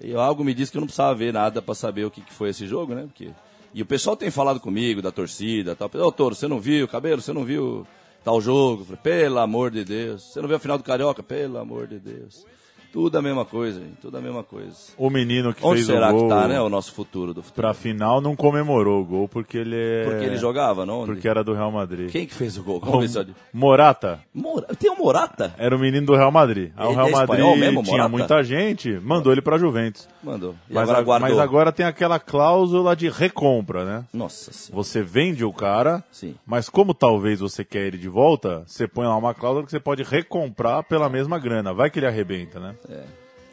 eu, 0.00 0.20
algo 0.20 0.44
me 0.44 0.54
disse 0.54 0.72
que 0.72 0.78
eu 0.78 0.80
não 0.80 0.86
precisava 0.86 1.14
ver 1.14 1.32
nada 1.32 1.62
pra 1.62 1.74
saber 1.74 2.04
o 2.04 2.10
que, 2.10 2.20
que 2.20 2.32
foi 2.32 2.50
esse 2.50 2.66
jogo, 2.66 2.94
né? 2.94 3.02
Porque... 3.02 3.30
E 3.72 3.82
o 3.82 3.86
pessoal 3.86 4.16
tem 4.16 4.30
falado 4.30 4.60
comigo, 4.60 5.02
da 5.02 5.10
torcida, 5.10 5.74
tal. 5.74 5.90
Ô, 5.94 6.12
Toro, 6.12 6.34
você 6.34 6.46
não 6.46 6.60
viu, 6.60 6.86
cabelo, 6.86 7.20
você 7.20 7.32
não 7.32 7.44
viu 7.44 7.84
tal 8.22 8.40
jogo? 8.40 8.84
Falei, 8.84 9.00
pelo 9.02 9.38
amor 9.38 9.72
de 9.72 9.84
Deus. 9.84 10.22
Você 10.22 10.40
não 10.40 10.46
viu 10.46 10.56
a 10.56 10.60
final 10.60 10.78
do 10.78 10.84
Carioca? 10.84 11.24
Pelo 11.24 11.58
amor 11.58 11.88
de 11.88 11.98
Deus. 11.98 12.46
Tudo 12.94 13.18
a 13.18 13.20
mesma 13.22 13.44
coisa, 13.44 13.80
gente. 13.80 13.96
Tudo 14.00 14.16
a 14.16 14.20
mesma 14.20 14.44
coisa. 14.44 14.72
O 14.96 15.10
menino 15.10 15.52
que 15.52 15.66
Onde 15.66 15.82
fez 15.82 15.86
será 15.86 16.10
o 16.10 16.12
gol 16.12 16.22
que 16.22 16.28
tá, 16.28 16.46
né, 16.46 16.60
o 16.60 16.68
nosso 16.68 16.92
futuro 16.92 17.34
do 17.34 17.42
futebol? 17.42 17.56
pra 17.64 17.74
final 17.74 18.20
não 18.20 18.36
comemorou 18.36 19.02
o 19.02 19.04
gol 19.04 19.28
porque 19.28 19.58
ele 19.58 19.74
é... 19.76 20.04
Porque 20.04 20.24
ele 20.24 20.36
jogava, 20.36 20.86
não? 20.86 21.04
Porque 21.04 21.26
era 21.28 21.42
do 21.42 21.52
Real 21.52 21.72
Madrid. 21.72 22.08
Quem 22.10 22.24
que 22.24 22.32
fez 22.32 22.56
o 22.56 22.62
gol? 22.62 22.78
Vamos 22.78 23.00
ver 23.00 23.08
se 23.08 23.18
eu... 23.18 23.34
Morata. 23.52 24.20
Mora... 24.32 24.66
Tem 24.76 24.88
o 24.92 24.96
Morata? 24.96 25.52
Era 25.58 25.74
o 25.74 25.78
menino 25.78 26.06
do 26.06 26.14
Real 26.14 26.30
Madrid. 26.30 26.70
Aí 26.76 26.86
o 26.86 26.90
Ele 26.90 26.94
Real 26.94 27.08
é 27.08 27.10
Madrid 27.10 27.44
mesmo, 27.58 27.82
tinha 27.82 27.96
Morata? 27.96 28.08
muita 28.08 28.44
gente, 28.44 28.92
mandou 29.00 29.32
ele 29.32 29.42
pra 29.42 29.58
Juventus. 29.58 30.08
Mandou. 30.22 30.54
E 30.70 30.72
Mas 30.72 30.88
agora 30.88 31.18
a- 31.26 31.28
mas 31.28 31.38
agora 31.38 31.72
tem 31.72 31.84
aquela 31.84 32.20
cláusula 32.20 32.94
de 32.94 33.08
recompra, 33.08 33.84
né? 33.84 34.04
Nossa 34.14 34.52
senhora. 34.52 34.82
Você 34.84 35.02
vende 35.02 35.44
o 35.44 35.52
cara, 35.52 36.02
Sim. 36.12 36.36
mas 36.46 36.68
como 36.68 36.94
talvez 36.94 37.40
você 37.40 37.64
quer 37.64 37.86
ele 37.88 37.98
de 37.98 38.08
volta, 38.08 38.62
você 38.66 38.86
põe 38.86 39.04
lá 39.04 39.16
uma 39.16 39.34
cláusula 39.34 39.64
que 39.64 39.70
você 39.72 39.80
pode 39.80 40.04
recomprar 40.04 40.84
pela 40.84 41.08
mesma 41.08 41.38
grana. 41.40 41.74
Vai 41.74 41.90
que 41.90 41.98
ele 41.98 42.06
arrebenta, 42.06 42.60
né? 42.60 42.74
É. 42.88 43.02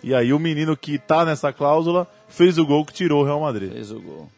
E 0.03 0.15
aí 0.15 0.33
o 0.33 0.39
menino 0.39 0.75
que 0.75 0.97
tá 0.97 1.23
nessa 1.23 1.53
cláusula 1.53 2.07
fez 2.27 2.57
o 2.57 2.65
gol 2.65 2.85
que 2.85 2.93
tirou 2.93 3.21
o 3.21 3.25
Real 3.25 3.39
Madrid. 3.39 3.71
Fez 3.71 3.91
o 3.91 3.99
gol. 3.99 4.29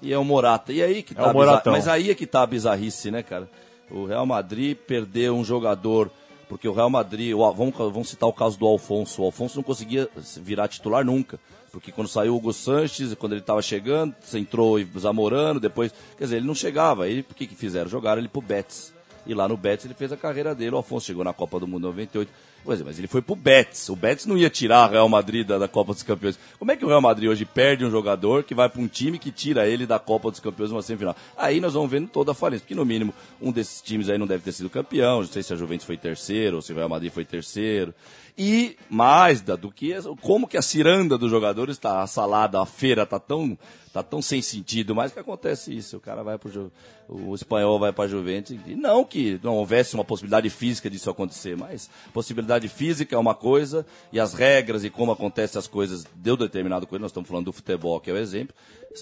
E 0.00 0.12
é 0.12 0.18
o 0.18 0.24
Morata. 0.24 0.72
E 0.72 0.82
aí 0.82 1.02
que 1.02 1.12
É 1.12 1.16
tá 1.16 1.26
o 1.26 1.30
a 1.30 1.32
bizar-. 1.32 1.62
Mas 1.66 1.88
aí 1.88 2.10
é 2.10 2.14
que 2.14 2.26
tá 2.26 2.42
a 2.42 2.46
bizarrice, 2.46 3.10
né, 3.10 3.22
cara? 3.22 3.48
O 3.90 4.04
Real 4.04 4.26
Madrid 4.26 4.76
perdeu 4.76 5.36
um 5.36 5.44
jogador. 5.44 6.10
Porque 6.48 6.68
o 6.68 6.72
Real 6.72 6.88
Madrid. 6.88 7.34
o 7.34 7.52
vamos, 7.52 7.74
vamos 7.76 8.08
citar 8.08 8.28
o 8.28 8.32
caso 8.32 8.58
do 8.58 8.66
Alfonso. 8.66 9.22
O 9.22 9.24
Alfonso 9.24 9.56
não 9.56 9.64
conseguia 9.64 10.08
se 10.22 10.40
virar 10.40 10.68
titular 10.68 11.04
nunca. 11.04 11.38
Porque 11.72 11.92
quando 11.92 12.08
saiu 12.08 12.32
o 12.32 12.36
Hugo 12.36 12.52
Sanches, 12.52 13.12
quando 13.14 13.32
ele 13.32 13.40
estava 13.40 13.60
chegando, 13.60 14.14
você 14.20 14.38
entrou 14.38 14.78
o 14.78 14.98
Zamorano, 14.98 15.60
depois. 15.60 15.92
Quer 16.16 16.24
dizer, 16.24 16.36
ele 16.36 16.46
não 16.46 16.54
chegava. 16.54 17.04
Aí 17.04 17.20
o 17.20 17.34
que, 17.34 17.46
que 17.46 17.54
fizeram? 17.54 17.90
Jogaram 17.90 18.20
ele 18.20 18.28
pro 18.28 18.40
Betis. 18.40 18.94
E 19.26 19.34
lá 19.34 19.48
no 19.48 19.56
Betis 19.56 19.84
ele 19.84 19.94
fez 19.94 20.12
a 20.12 20.16
carreira 20.16 20.54
dele. 20.54 20.70
O 20.70 20.76
Alfonso 20.76 21.06
chegou 21.06 21.24
na 21.24 21.32
Copa 21.32 21.58
do 21.58 21.66
Mundo 21.66 21.88
em 21.88 21.90
98. 21.90 22.30
Pois 22.66 22.80
é, 22.80 22.84
mas 22.84 22.98
ele 22.98 23.06
foi 23.06 23.22
pro 23.22 23.36
Betis. 23.36 23.88
O 23.88 23.94
Betis 23.94 24.26
não 24.26 24.36
ia 24.36 24.50
tirar 24.50 24.88
o 24.88 24.90
Real 24.92 25.08
Madrid 25.08 25.46
da, 25.46 25.56
da 25.56 25.68
Copa 25.68 25.92
dos 25.92 26.02
Campeões. 26.02 26.36
Como 26.58 26.72
é 26.72 26.76
que 26.76 26.84
o 26.84 26.88
Real 26.88 27.00
Madrid 27.00 27.30
hoje 27.30 27.44
perde 27.44 27.84
um 27.84 27.90
jogador 27.92 28.42
que 28.42 28.56
vai 28.56 28.68
para 28.68 28.82
um 28.82 28.88
time 28.88 29.20
que 29.20 29.30
tira 29.30 29.68
ele 29.68 29.86
da 29.86 30.00
Copa 30.00 30.32
dos 30.32 30.40
Campeões 30.40 30.72
numa 30.72 30.82
semifinal? 30.82 31.14
Aí 31.36 31.60
nós 31.60 31.74
vamos 31.74 31.88
vendo 31.88 32.08
toda 32.08 32.32
a 32.32 32.34
falência. 32.34 32.62
Porque 32.64 32.74
no 32.74 32.84
mínimo 32.84 33.14
um 33.40 33.52
desses 33.52 33.80
times 33.80 34.08
aí 34.08 34.18
não 34.18 34.26
deve 34.26 34.42
ter 34.42 34.50
sido 34.50 34.68
campeão. 34.68 35.20
Não 35.20 35.28
sei 35.28 35.44
se 35.44 35.52
a 35.52 35.56
Juventus 35.56 35.86
foi 35.86 35.96
terceiro 35.96 36.56
ou 36.56 36.62
se 36.62 36.72
o 36.72 36.76
Real 36.76 36.88
Madrid 36.88 37.12
foi 37.12 37.24
terceiro. 37.24 37.94
E 38.36 38.76
mais 38.90 39.40
da- 39.40 39.54
do 39.56 39.70
que 39.70 39.94
como 40.20 40.48
que 40.48 40.56
a 40.58 40.62
ciranda 40.62 41.16
dos 41.16 41.30
jogadores 41.30 41.76
está 41.76 42.02
a 42.02 42.06
salada, 42.08 42.60
a 42.60 42.66
feira 42.66 43.06
tá 43.06 43.20
tão 43.20 43.56
tá 43.92 44.02
tão 44.02 44.20
sem 44.20 44.42
sentido, 44.42 44.94
mas 44.94 45.10
que 45.10 45.18
acontece 45.18 45.74
isso, 45.74 45.96
o 45.96 46.00
cara 46.00 46.22
vai 46.22 46.36
pro 46.36 46.70
o 47.08 47.34
espanhol 47.34 47.78
vai 47.78 47.94
para 47.94 48.06
Juventus 48.06 48.54
e 48.66 48.74
não 48.74 49.02
que 49.04 49.40
não 49.42 49.54
houvesse 49.54 49.94
uma 49.94 50.04
possibilidade 50.04 50.50
física 50.50 50.90
disso 50.90 51.08
acontecer, 51.08 51.56
mas 51.56 51.88
possibilidade 52.12 52.55
física 52.68 53.14
é 53.14 53.18
uma 53.18 53.34
coisa 53.34 53.86
e 54.12 54.18
as 54.18 54.34
regras 54.34 54.84
e 54.84 54.90
como 54.90 55.12
acontecem 55.12 55.58
as 55.58 55.66
coisas 55.66 56.06
deu 56.14 56.36
determinado 56.36 56.86
coisa, 56.86 57.02
nós 57.02 57.10
estamos 57.10 57.28
falando 57.28 57.46
do 57.46 57.52
futebol, 57.52 58.00
que 58.00 58.10
é 58.10 58.14
o 58.14 58.16
exemplo, 58.16 58.54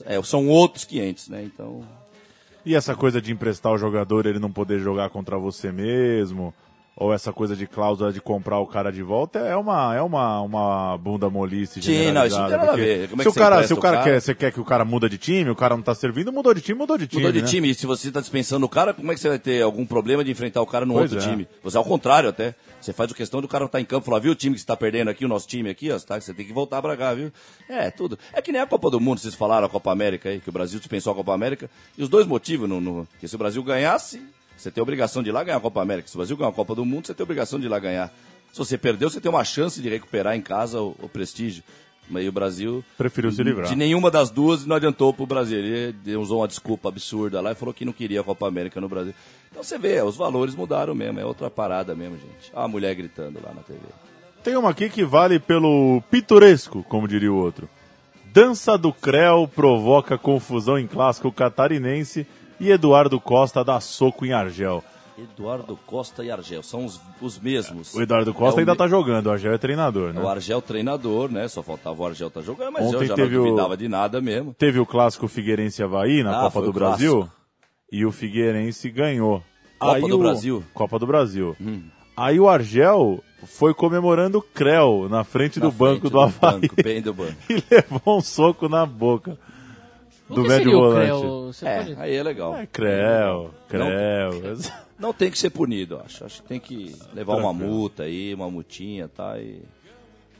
é, 0.05 0.21
são 0.23 0.49
outros 0.49 0.85
500, 0.85 1.29
né? 1.29 1.45
Então, 1.45 1.87
E 2.67 2.75
essa 2.75 2.95
coisa 2.95 3.21
de 3.21 3.33
emprestar 3.33 3.73
o 3.73 3.79
jogador 3.79 4.27
ele 4.27 4.38
não 4.38 4.51
poder 4.51 4.81
jogar 4.81 5.11
contra 5.11 5.38
você 5.38 5.71
mesmo, 5.71 6.53
ou 6.96 7.12
essa 7.12 7.33
coisa 7.33 7.57
de 7.57 7.66
cláusula 7.66 8.12
de 8.12 8.20
comprar 8.20 8.59
o 8.61 8.66
cara 8.66 8.92
de 8.92 9.02
volta, 9.02 9.40
é 9.40 9.57
uma, 9.57 9.94
é 9.94 10.00
uma, 10.00 10.40
uma 10.42 10.96
bunda 10.96 11.28
molice 11.28 11.83
Sim, 11.83 12.12
não, 12.12 12.24
isso 12.24 12.38
não 12.38 12.48
tem 12.48 12.57
nada 12.57 12.72
a 12.72 12.76
ver. 12.76 13.09
Como 13.09 13.20
é 13.20 13.24
se 13.24 13.30
que 13.30 13.37
o 13.37 13.40
cara, 13.40 13.66
se 13.66 13.74
o 13.74 13.76
o 13.76 13.80
cara, 13.80 13.96
cara? 13.98 14.11
quer, 14.11 14.20
você 14.20 14.35
quer 14.35 14.52
que 14.52 14.61
o 14.61 14.64
cara 14.64 14.85
muda 14.85 15.09
de 15.09 15.18
time, 15.18 15.50
o 15.50 15.57
cara 15.57 15.74
não 15.74 15.83
tá 15.83 15.94
servindo, 15.94 16.33
mudou 16.33 16.54
de 16.54 16.61
time, 16.61 16.78
mudou 16.78 16.96
de 16.96 17.09
time. 17.09 17.22
Mudou 17.22 17.33
de 17.33 17.42
né? 17.42 17.48
time, 17.48 17.70
e 17.70 17.74
se 17.74 17.85
você 17.87 18.09
está 18.09 18.20
dispensando 18.20 18.64
o 18.64 18.68
cara, 18.68 18.94
como 18.94 19.11
é 19.11 19.14
que 19.14 19.20
você 19.20 19.28
vai 19.28 19.38
ter 19.38 19.62
algum 19.62 19.85
problema 19.85 20.22
de 20.22 20.30
enfrentar 20.30 20.62
o 20.62 20.66
cara 20.66 20.87
no 20.87 20.94
Pois 20.94 21.12
outro 21.12 21.26
é. 21.26 21.30
time? 21.30 21.48
Você 21.62 21.76
ao 21.76 21.85
contrário 21.85 22.28
até. 22.28 22.54
Você 22.80 22.92
faz 22.92 23.11
a 23.11 23.14
questão 23.14 23.40
do 23.40 23.48
cara 23.48 23.64
estar 23.64 23.80
em 23.80 23.85
campo 23.85 24.04
e 24.04 24.07
falar, 24.07 24.18
viu 24.18 24.33
o 24.33 24.35
time 24.35 24.54
que 24.54 24.61
você 24.61 24.64
está 24.64 24.76
perdendo 24.76 25.09
aqui, 25.09 25.24
o 25.24 25.28
nosso 25.28 25.48
time 25.48 25.70
aqui, 25.70 25.90
ó, 25.90 25.98
tá, 25.98 26.20
você 26.20 26.35
tem 26.35 26.44
que 26.44 26.52
voltar 26.52 26.83
pra 26.83 26.94
cá, 26.94 27.14
viu? 27.14 27.33
É, 27.66 27.90
tudo. 27.90 28.18
É 28.30 28.42
que 28.42 28.52
nem 28.52 28.61
a 28.61 28.66
Copa 28.66 28.90
do 28.90 29.00
Mundo, 29.00 29.20
vocês 29.20 29.35
falaram 29.35 29.66
a 29.66 29.70
Copa 29.70 29.90
América 29.90 30.28
aí, 30.28 30.38
que 30.38 30.50
o 30.50 30.52
Brasil 30.52 30.78
dispensou 30.78 31.11
a 31.14 31.16
Copa 31.16 31.33
América. 31.33 31.70
E 31.96 32.02
os 32.02 32.11
dois 32.11 32.26
motivos, 32.26 32.68
no, 32.68 32.83
no, 32.83 33.09
que 33.18 33.26
se 33.26 33.35
o 33.35 33.38
Brasil 33.38 33.62
ganhasse, 33.62 34.22
você 34.57 34.71
tem 34.71 34.81
a 34.81 34.83
obrigação 34.83 35.23
de 35.23 35.29
ir 35.29 35.33
lá 35.33 35.43
ganhar 35.43 35.59
a 35.59 35.61
Copa 35.61 35.83
América. 35.83 36.09
Se 36.09 36.14
o 36.14 36.19
Brasil 36.19 36.37
ganhar 36.37 36.51
a 36.51 36.53
Copa 36.53 36.75
do 36.75 36.85
Mundo, 36.85 37.07
você 37.07 37.14
tem 37.14 37.23
a 37.23 37.27
obrigação 37.27 37.59
de 37.59 37.67
ir 37.67 37.69
lá 37.69 37.79
ganhar. 37.79 38.12
Se 38.53 38.59
você 38.59 38.79
perdeu, 38.79 39.11
você 39.11 39.21
tem 39.21 39.31
uma 39.31 39.45
chance 39.45 39.83
de 39.83 39.88
recuperar 39.88 40.37
em 40.37 40.40
casa 40.40 40.81
o, 40.81 40.95
o 41.03 41.09
prestígio. 41.09 41.62
Mas 42.09 42.23
aí 42.23 42.29
o 42.29 42.33
Brasil 42.33 42.85
Preferiu 42.99 43.33
se 43.33 43.43
livrar. 43.43 43.67
de 43.67 43.75
nenhuma 43.75 44.11
das 44.11 44.31
duas 44.31 44.67
não 44.67 44.77
adiantou 44.77 45.12
pro 45.12 45.27
Brasil. 45.27 45.59
Ele 45.59 46.17
usou 46.17 46.40
uma 46.40 46.49
desculpa 46.49 46.88
absurda 46.88 47.40
lá 47.40 47.53
e 47.53 47.55
falou 47.55 47.73
que 47.73 47.85
não 47.85 47.93
queria 47.93 48.21
a 48.21 48.25
Copa 48.25 48.47
América 48.47 48.81
no 48.81 48.88
Brasil. 48.88 49.14
Então 49.51 49.62
você 49.62 49.79
vê, 49.79 50.03
os 50.03 50.17
valores 50.17 50.55
mudaram 50.55 50.95
mesmo, 50.95 51.19
é 51.19 51.25
outra 51.25 51.51
parada 51.51 51.95
mesmo, 51.95 52.17
gente. 52.17 52.51
Olha 52.53 52.64
a 52.64 52.69
mulher 52.69 52.95
gritando 52.95 53.40
lá 53.43 53.53
na 53.55 53.62
TV. 53.62 53.81
Tem 54.43 54.57
uma 54.57 54.71
aqui 54.71 54.90
que 54.90 55.05
vale 55.05 55.38
pelo 55.38 56.03
pitoresco, 56.11 56.83
como 56.85 57.09
diria 57.09 57.33
o 57.33 57.37
outro. 57.37 57.69
Dança 58.27 58.77
do 58.77 58.93
Creu 58.93 59.49
provoca 59.49 60.19
confusão 60.19 60.79
em 60.79 60.87
clássico 60.87 61.33
catarinense 61.33 62.27
e 62.61 62.71
Eduardo 62.71 63.21
Costa 63.21 63.64
dá 63.64 63.81
soco 63.81 64.25
em 64.27 64.33
Argel. 64.33 64.83
Eduardo 65.17 65.79
Costa 65.87 66.25
e 66.25 66.31
Argel, 66.31 66.61
são 66.62 66.85
os, 66.85 67.01
os 67.21 67.38
mesmos. 67.38 67.95
O 67.95 68.03
Eduardo 68.03 68.35
Costa 68.35 68.57
É 68.57 68.57
o 68.57 68.59
ainda 68.61 68.73
me- 68.73 68.79
tá 68.79 68.88
jogando, 68.88 69.27
o 69.27 69.31
Argel 69.31 69.53
é 69.53 69.59
treinador, 69.59 70.12
né? 70.12 70.21
O 70.21 70.27
Argel 70.29 70.61
treinador, 70.61 71.31
né? 71.31 71.47
Só 71.47 71.62
faltava 71.62 72.03
o 72.03 72.07
Argel 72.07 72.29
tá 72.31 72.40
jogando, 72.40 72.73
mas 72.73 72.90
eu 72.90 72.99
Ontem 72.99 73.07
já 73.07 73.14
teve 73.14 73.37
não 73.37 73.43
o- 73.43 73.45
duvidava 73.47 73.77
de 73.77 73.87
nada 73.88 74.21
mesmo. 74.21 74.53
Teve 74.59 74.81
o 74.81 74.87
clássico 74.87 75.29
Figueirense 75.29 75.83
Havaí 75.85 76.25
na 76.25 76.37
Ah, 76.38 76.43
Copa 76.43 76.62
do 76.62 76.71
o 76.71 76.73
Brasil 76.73 77.17
clássico. 77.19 77.37
e 77.93 78.05
o 78.05 78.11
Figueirense 78.11 78.90
ganhou. 78.90 79.40
Copa 79.79 79.95
Aí 79.97 80.03
do 80.03 80.17
o- 80.17 80.19
Brasil? 80.19 80.59
Hum. 80.59 80.71
Copa 80.75 80.99
do 80.99 81.07
Brasil. 81.07 81.57
Aí 82.17 82.40
o 82.40 82.49
Argel 82.49 83.23
foi 83.45 83.73
comemorando 83.73 84.38
o 84.38 84.43
Creu 84.43 85.07
na 85.09 85.23
frente 85.23 85.61
Na 85.61 85.67
do 85.67 85.73
banco 85.73 86.01
frente 86.09 86.12
do 86.12 86.21
Havaí 86.21 86.61
banco, 86.61 86.75
bem 86.83 87.01
do 87.01 87.14
banco. 87.14 87.37
e 87.49 87.62
levou 87.71 88.19
um 88.19 88.21
soco 88.21 88.69
na 88.69 88.85
boca 88.87 89.33
O 89.33 89.54
do 90.29 90.43
que 90.43 90.49
médio 90.49 90.57
seria 90.65 90.77
o 90.77 90.81
volante. 90.81 91.07
Creu? 91.11 91.53
Você 91.53 91.67
É, 91.67 91.77
pode- 91.79 91.97
aí 91.99 92.15
é 92.15 92.23
legal. 92.23 92.57
É, 92.57 92.67
Creu, 92.67 93.51
Creu. 93.69 94.57
Não 94.99 95.13
tem 95.13 95.31
que 95.31 95.39
ser 95.39 95.51
punido, 95.51 95.97
eu 95.97 96.01
acho. 96.01 96.25
Acho 96.25 96.43
que 96.43 96.49
tem 96.49 96.61
que 96.61 96.95
levar 97.13 97.35
uma 97.37 97.53
multa 97.53 98.05
aí, 98.05 98.33
uma 98.35 98.51
multinha, 98.51 99.09
tá? 99.09 99.39
E... 99.39 99.61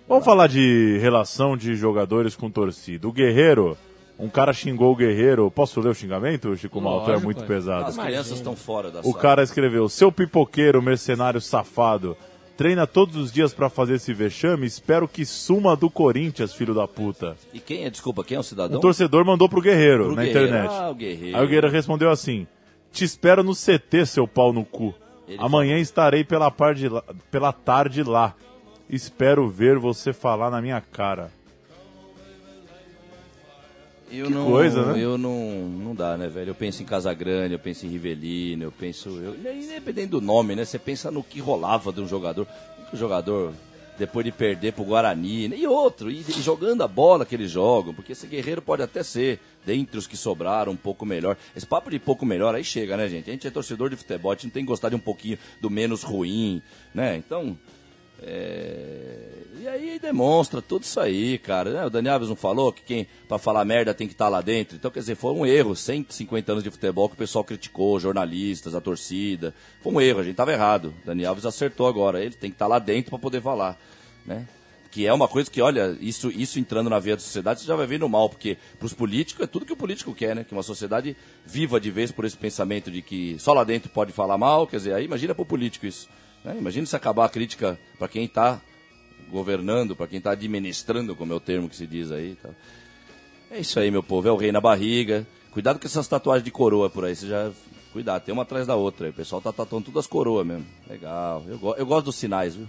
Vamos 0.09 0.25
falar 0.25 0.47
de 0.47 0.99
relação 1.01 1.57
de 1.57 1.75
jogadores 1.75 2.37
com 2.37 2.51
torcida. 2.51 3.09
O 3.09 3.13
Guerreiro, 3.13 3.77
um 4.19 4.29
cara 4.29 4.53
xingou 4.53 4.93
o 4.93 4.97
Guerreiro. 4.97 5.51
Posso 5.51 5.81
ler 5.81 5.91
o 5.91 5.95
xingamento, 5.95 6.57
Chico 6.57 6.81
Malto? 6.81 7.11
É 7.11 7.19
muito 7.19 7.43
é. 7.43 7.47
pesado. 7.47 7.87
As 7.89 7.97
crianças 7.97 8.39
estão 8.39 8.55
fora 8.55 8.91
da 8.91 9.01
O 9.01 9.05
sala. 9.05 9.19
cara 9.19 9.43
escreveu: 9.43 9.89
Seu 9.89 10.13
pipoqueiro, 10.13 10.81
mercenário 10.83 11.41
safado, 11.41 12.17
treina 12.57 12.87
todos 12.87 13.17
os 13.17 13.33
dias 13.33 13.53
pra 13.53 13.69
fazer 13.69 13.95
esse 13.95 14.13
vexame. 14.15 14.67
Espero 14.67 15.07
que 15.09 15.25
suma 15.25 15.75
do 15.77 15.91
Corinthians, 15.91 16.53
filho 16.55 16.75
da 16.75 16.87
puta. 16.87 17.37
E 17.53 17.61
quem 17.61 17.85
é, 17.85 17.91
desculpa, 17.91 18.23
quem 18.25 18.37
é 18.37 18.41
o 18.41 18.45
cidadão? 18.45 18.79
Um 18.79 18.81
torcedor 18.81 19.25
mandou 19.25 19.49
pro 19.49 19.61
Guerreiro 19.61 20.05
Pro 20.07 20.17
na 20.17 20.23
Guerreiro. 20.25 20.47
internet. 20.49 20.71
Ah, 20.73 20.91
o 20.91 20.95
Guerreiro. 20.95 21.37
Aí 21.37 21.43
o 21.43 21.47
Guerreiro 21.47 21.69
respondeu 21.71 22.11
assim: 22.11 22.47
Te 22.93 23.05
espero 23.05 23.43
no 23.43 23.53
CT, 23.55 24.07
seu 24.07 24.27
pau 24.29 24.53
no 24.53 24.65
cu. 24.65 24.95
Ele 25.27 25.39
Amanhã 25.41 25.79
estarei 25.79 26.23
pela, 26.23 26.51
par 26.51 26.75
de 26.75 26.89
lá- 26.89 27.03
pela 27.31 27.53
tarde 27.53 28.03
lá. 28.03 28.35
Espero 28.89 29.49
ver 29.49 29.79
você 29.79 30.13
falar 30.13 30.51
na 30.51 30.61
minha 30.61 30.81
cara. 30.81 31.33
Eu 34.19 34.27
Que 34.27 34.33
não, 34.33 34.47
coisa, 34.47 34.93
né? 34.93 35.03
Eu 35.03 35.19
não, 35.19 35.69
não 35.69 35.95
dá, 35.95 36.17
né, 36.17 36.29
velho? 36.29 36.51
Eu 36.51 36.55
penso 36.55 36.83
em 36.83 36.87
Casagrande, 36.87 37.55
eu 37.55 37.59
penso 37.59 37.87
em 37.87 37.89
Rivelino, 37.89 38.65
eu 38.65 38.73
penso... 38.73 39.09
Eu, 39.11 39.35
independente 39.35 40.09
do 40.09 40.21
nome, 40.21 40.55
né? 40.55 40.65
Você 40.65 40.79
pensa 40.79 41.11
no 41.11 41.23
que 41.23 41.41
rolava 41.41 41.93
de 41.93 42.01
um 42.01 42.09
jogador. 42.09 42.47
O 42.93 42.97
jogador 42.97 43.53
depois 43.99 44.25
de 44.25 44.33
perder 44.33 44.73
pro 44.73 44.85
Guarani, 44.85 45.49
né? 45.49 45.57
e 45.57 45.67
outro, 45.67 46.11
e, 46.11 46.21
e 46.21 46.43
jogando 46.43 46.83
a 46.83 46.89
bola 46.89 47.25
que 47.25 47.35
eles 47.35 47.51
jogam, 47.51 47.95
porque 47.95 48.13
esse 48.13 48.27
Guerreiro 48.27 48.61
pode 48.61 48.83
até 48.83 49.03
ser, 49.03 49.41
dentre 49.65 49.97
os 49.99 50.07
que 50.07 50.17
sobraram, 50.17 50.73
um 50.73 50.77
pouco 50.77 51.07
melhor. 51.07 51.37
Esse 51.57 51.67
papo 51.67 51.91
de 51.91 51.99
pouco 51.99 52.27
melhor 52.27 52.55
aí 52.55 52.65
chega, 52.65 52.97
né, 52.97 53.09
gente? 53.09 53.31
A 53.31 53.33
gente 53.33 53.47
é 53.47 53.51
torcedor 53.51 53.91
de 53.91 53.97
futebol, 53.97 54.33
a 54.33 54.35
gente 54.35 54.45
não 54.45 54.51
tem 54.51 54.65
que 54.65 54.69
gostar 54.69 54.89
de 54.89 54.97
um 54.97 55.01
pouquinho 55.01 55.39
do 55.61 55.71
menos 55.71 56.03
ruim, 56.03 56.61
né? 56.93 57.17
Então, 57.17 57.57
é... 58.23 59.35
E 59.65 59.69
aí 59.69 59.99
demonstra 59.99 60.61
tudo 60.61 60.83
isso 60.83 61.01
aí, 61.01 61.39
cara. 61.39 61.71
né? 61.71 61.87
O 61.87 61.91
Dani 61.91 62.11
Alves 62.11 62.29
não 62.29 62.37
falou 62.37 62.71
que 62.71 62.83
quem 62.83 63.09
pra 63.27 63.39
falar 63.39 63.65
merda 63.65 63.95
tem 63.95 64.07
que 64.07 64.13
estar 64.13 64.29
lá 64.29 64.43
dentro. 64.43 64.77
Então, 64.77 64.91
quer 64.91 65.01
dizer, 65.01 65.15
foi 65.15 65.33
um 65.33 65.47
erro. 65.47 65.75
150 65.75 66.53
anos 66.53 66.63
de 66.63 66.71
futebol 66.71 67.09
que 67.09 67.15
o 67.15 67.19
pessoal 67.19 67.43
criticou, 67.43 67.99
jornalistas, 67.99 68.75
a 68.75 68.81
torcida. 68.81 69.55
Foi 69.83 69.91
um 69.91 69.99
erro, 70.03 70.21
a 70.21 70.23
gente 70.23 70.37
tava 70.37 70.53
errado. 70.53 70.93
O 71.03 71.07
Dani 71.07 71.25
Alves 71.25 71.47
acertou 71.47 71.87
agora. 71.87 72.23
Ele 72.23 72.35
tem 72.35 72.51
que 72.51 72.57
estar 72.57 72.67
lá 72.67 72.79
dentro 72.79 73.09
pra 73.09 73.19
poder 73.19 73.41
falar, 73.41 73.81
né? 74.27 74.47
Que 74.91 75.07
é 75.07 75.13
uma 75.15 75.27
coisa 75.27 75.51
que, 75.51 75.63
olha, 75.63 75.97
isso, 75.99 76.31
isso 76.31 76.59
entrando 76.59 76.91
na 76.91 76.99
veia 76.99 77.17
da 77.17 77.23
sociedade, 77.23 77.61
você 77.61 77.67
já 77.67 77.75
vai 77.75 77.87
vendo 77.87 78.07
mal, 78.07 78.29
porque 78.29 78.59
pros 78.79 78.93
políticos 78.93 79.45
é 79.45 79.47
tudo 79.47 79.65
que 79.65 79.73
o 79.73 79.77
político 79.77 80.15
quer, 80.15 80.37
né? 80.37 80.45
Que 80.45 80.53
uma 80.53 80.63
sociedade 80.63 81.17
viva 81.45 81.81
de 81.81 81.91
vez 81.91 82.13
por 82.13 82.27
esse 82.27 82.37
pensamento 82.37 82.91
de 82.91 83.01
que 83.01 83.37
só 83.39 83.55
lá 83.55 83.65
dentro 83.65 83.89
pode 83.89 84.13
falar 84.13 84.37
mal, 84.37 84.67
quer 84.67 84.77
dizer, 84.77 84.95
aí 84.95 85.07
imagina 85.07 85.35
pro 85.35 85.47
político 85.47 85.87
isso. 85.87 86.07
Né? 86.45 86.57
Imagina 86.59 86.87
se 86.87 86.95
acabar 86.97 87.25
a 87.25 87.29
crítica 87.29 87.79
para 87.99 88.09
quem 88.09 88.25
está 88.25 88.61
governando, 89.31 89.97
para 89.97 90.07
quem 90.07 90.19
está 90.19 90.33
administrando, 90.33 91.17
como 91.17 91.33
é 91.33 91.37
o 91.37 91.41
termo 91.41 91.69
que 91.69 91.77
se 91.77 91.87
diz 91.87 92.13
aí. 92.13 92.37
Tá. 92.43 92.51
É 93.51 93.61
isso 93.61 93.79
aí, 93.81 93.91
meu 93.91 94.03
povo. 94.03 94.29
É 94.29 94.33
o 94.33 94.37
rei 94.37 94.53
na 94.53 94.61
barriga. 94.61 95.27
Cuidado 95.51 95.79
com 95.79 95.87
essas 95.87 96.07
tatuagens 96.09 96.45
de 96.45 96.51
coroa 96.51 96.91
por 96.91 97.05
aí. 97.05 97.15
Você 97.15 97.27
já. 97.29 97.51
Cuidado, 97.93 98.25
tem 98.25 98.33
uma 98.33 98.43
atrás 98.43 98.67
da 98.67 98.75
outra. 98.75 99.07
aí. 99.07 99.11
O 99.11 99.15
pessoal 99.15 99.41
tá 99.41 99.53
tatuando 99.53 99.87
todas 99.87 100.01
as 100.01 100.07
coroas 100.07 100.45
mesmo. 100.47 100.67
Legal. 100.89 101.45
Eu, 101.49 101.59
go- 101.59 101.75
eu 101.77 101.87
gosto 101.87 102.07
dos 102.07 102.17
sinais, 102.17 102.57
viu? 102.57 102.67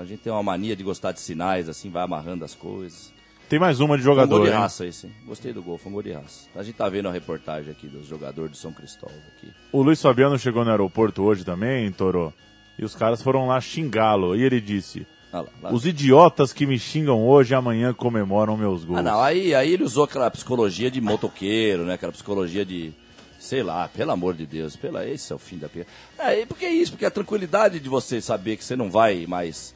A 0.00 0.04
gente 0.06 0.20
tem 0.22 0.32
uma 0.32 0.42
mania 0.42 0.74
de 0.74 0.82
gostar 0.82 1.12
de 1.12 1.20
sinais, 1.20 1.68
assim, 1.68 1.90
vai 1.90 2.02
amarrando 2.02 2.42
as 2.44 2.54
coisas. 2.54 3.12
Tem 3.46 3.58
mais 3.58 3.78
uma 3.78 3.96
de 3.98 4.02
Foi 4.02 4.12
um 4.12 4.14
gol 4.16 4.24
jogador, 4.24 4.44
de 4.44 4.50
hein? 4.50 4.54
raça 4.58 4.86
esse. 4.86 5.06
hein? 5.06 5.12
Gostei 5.26 5.52
do 5.52 5.62
gol, 5.62 5.76
foi 5.76 5.90
um 5.90 5.92
gol 5.92 6.02
de 6.02 6.12
raça. 6.12 6.48
A 6.56 6.62
gente 6.62 6.76
tá 6.76 6.88
vendo 6.88 7.08
a 7.08 7.12
reportagem 7.12 7.70
aqui 7.70 7.86
dos 7.86 8.06
jogadores 8.06 8.50
do 8.52 8.56
São 8.56 8.72
Cristóvão 8.72 9.18
aqui. 9.36 9.52
O 9.70 9.82
Luiz 9.82 10.00
Fabiano 10.00 10.38
chegou 10.38 10.64
no 10.64 10.70
aeroporto 10.70 11.22
hoje 11.22 11.44
também, 11.44 11.92
Toro. 11.92 12.32
E 12.78 12.84
os 12.84 12.94
caras 12.94 13.22
foram 13.22 13.46
lá 13.46 13.60
xingá-lo. 13.60 14.36
E 14.36 14.42
ele 14.42 14.60
disse: 14.60 15.06
Olha 15.32 15.42
lá, 15.42 15.48
lá. 15.62 15.72
Os 15.72 15.86
idiotas 15.86 16.52
que 16.52 16.66
me 16.66 16.78
xingam 16.78 17.26
hoje 17.26 17.54
amanhã 17.54 17.92
comemoram 17.92 18.56
meus 18.56 18.84
gols. 18.84 18.98
Ah, 18.98 19.02
não, 19.02 19.20
aí, 19.20 19.54
aí 19.54 19.72
ele 19.72 19.84
usou 19.84 20.04
aquela 20.04 20.30
psicologia 20.30 20.90
de 20.90 21.00
motoqueiro, 21.00 21.84
né? 21.84 21.94
Aquela 21.94 22.12
psicologia 22.12 22.64
de. 22.64 22.92
Sei 23.38 23.62
lá, 23.62 23.86
pelo 23.86 24.10
amor 24.10 24.34
de 24.34 24.46
Deus, 24.46 24.76
pela, 24.76 25.06
esse 25.06 25.30
é 25.30 25.36
o 25.36 25.38
fim 25.38 25.58
da 25.58 25.68
pia. 25.68 25.86
É, 26.18 26.40
e 26.40 26.46
por 26.46 26.56
que 26.56 26.66
isso? 26.66 26.92
Porque 26.92 27.04
a 27.04 27.10
tranquilidade 27.10 27.78
de 27.78 27.88
você 27.88 28.20
saber 28.20 28.56
que 28.56 28.64
você 28.64 28.74
não 28.74 28.90
vai 28.90 29.26
mais 29.26 29.74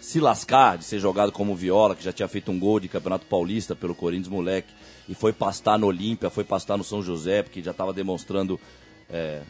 se 0.00 0.20
lascar 0.20 0.78
de 0.78 0.84
ser 0.84 1.00
jogado 1.00 1.32
como 1.32 1.56
viola, 1.56 1.96
que 1.96 2.04
já 2.04 2.12
tinha 2.12 2.28
feito 2.28 2.52
um 2.52 2.58
gol 2.58 2.78
de 2.78 2.88
Campeonato 2.88 3.26
Paulista 3.26 3.74
pelo 3.74 3.94
Corinthians, 3.94 4.28
moleque, 4.28 4.72
e 5.08 5.14
foi 5.14 5.32
pastar 5.32 5.78
no 5.78 5.86
Olímpia, 5.86 6.30
foi 6.30 6.44
pastar 6.44 6.76
no 6.76 6.84
São 6.84 7.02
José, 7.02 7.42
porque 7.42 7.62
já 7.62 7.72
estava 7.72 7.92
demonstrando. 7.92 8.60
É, 9.08 9.40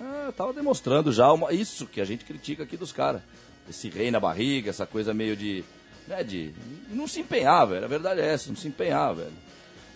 ah, 0.00 0.32
tava 0.36 0.52
demonstrando 0.52 1.12
já 1.12 1.32
uma- 1.32 1.52
isso 1.52 1.86
que 1.86 2.00
a 2.00 2.04
gente 2.04 2.24
critica 2.24 2.62
aqui 2.62 2.76
dos 2.76 2.92
caras. 2.92 3.22
Esse 3.68 3.88
rei 3.88 4.10
na 4.10 4.18
barriga, 4.20 4.70
essa 4.70 4.86
coisa 4.86 5.12
meio 5.12 5.36
de. 5.36 5.64
Né, 6.06 6.24
de 6.24 6.54
não 6.90 7.06
se 7.06 7.20
empenhar, 7.20 7.66
velho. 7.66 7.84
A 7.84 7.88
verdade 7.88 8.20
é 8.20 8.26
essa, 8.32 8.48
não 8.48 8.56
se 8.56 8.66
empenhar, 8.68 9.14
velho. 9.14 9.32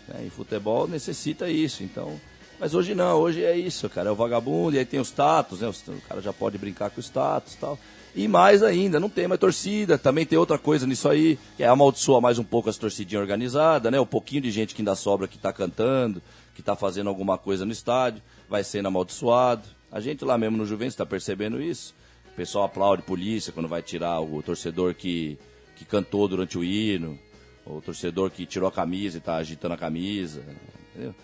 Né, 0.08 0.24
E 0.26 0.30
futebol 0.30 0.86
necessita 0.86 1.48
isso, 1.48 1.82
então. 1.82 2.20
Mas 2.60 2.74
hoje 2.74 2.94
não, 2.94 3.18
hoje 3.18 3.42
é 3.42 3.56
isso, 3.56 3.88
cara. 3.88 4.10
É 4.10 4.12
o 4.12 4.14
vagabundo, 4.14 4.76
e 4.76 4.78
aí 4.78 4.84
tem 4.84 5.00
os 5.00 5.08
status, 5.08 5.60
né? 5.60 5.68
O 5.88 6.00
cara 6.08 6.20
já 6.20 6.32
pode 6.32 6.58
brincar 6.58 6.90
com 6.90 6.98
o 7.00 7.02
status 7.02 7.54
e 7.54 7.56
tal. 7.58 7.78
E 8.14 8.28
mais 8.28 8.62
ainda, 8.62 9.00
não 9.00 9.08
tem 9.08 9.26
mais 9.26 9.40
torcida. 9.40 9.96
Também 9.96 10.26
tem 10.26 10.38
outra 10.38 10.58
coisa 10.58 10.86
nisso 10.86 11.08
aí, 11.08 11.38
que 11.56 11.62
é 11.62 11.66
amaldiçoa 11.66 12.20
mais 12.20 12.38
um 12.38 12.44
pouco 12.44 12.68
as 12.68 12.76
torcidinhas 12.76 13.22
organizadas, 13.22 13.90
né? 13.90 13.98
O 13.98 14.04
pouquinho 14.06 14.42
de 14.42 14.50
gente 14.50 14.74
que 14.74 14.82
ainda 14.82 14.94
sobra 14.94 15.26
que 15.26 15.38
tá 15.38 15.50
cantando, 15.50 16.20
que 16.54 16.62
tá 16.62 16.76
fazendo 16.76 17.08
alguma 17.08 17.38
coisa 17.38 17.64
no 17.64 17.72
estádio, 17.72 18.22
vai 18.50 18.62
sendo 18.62 18.86
amaldiçoado. 18.88 19.62
A 19.92 20.00
gente 20.00 20.24
lá 20.24 20.36
mesmo 20.38 20.56
no 20.56 20.64
Juventus 20.66 20.96
tá 20.96 21.04
percebendo 21.06 21.60
isso. 21.62 21.94
O 22.32 22.34
pessoal 22.34 22.64
aplaude 22.64 23.02
polícia 23.02 23.52
quando 23.52 23.68
vai 23.68 23.82
tirar 23.82 24.20
o 24.20 24.42
torcedor 24.42 24.94
que, 24.94 25.38
que 25.76 25.84
cantou 25.84 26.26
durante 26.26 26.56
o 26.56 26.64
hino, 26.64 27.18
ou 27.66 27.76
o 27.78 27.82
torcedor 27.82 28.30
que 28.30 28.46
tirou 28.46 28.68
a 28.68 28.72
camisa 28.72 29.18
e 29.18 29.20
tá 29.20 29.36
agitando 29.36 29.74
a 29.74 29.78
camisa, 29.78 30.42
entendeu? 30.90 31.14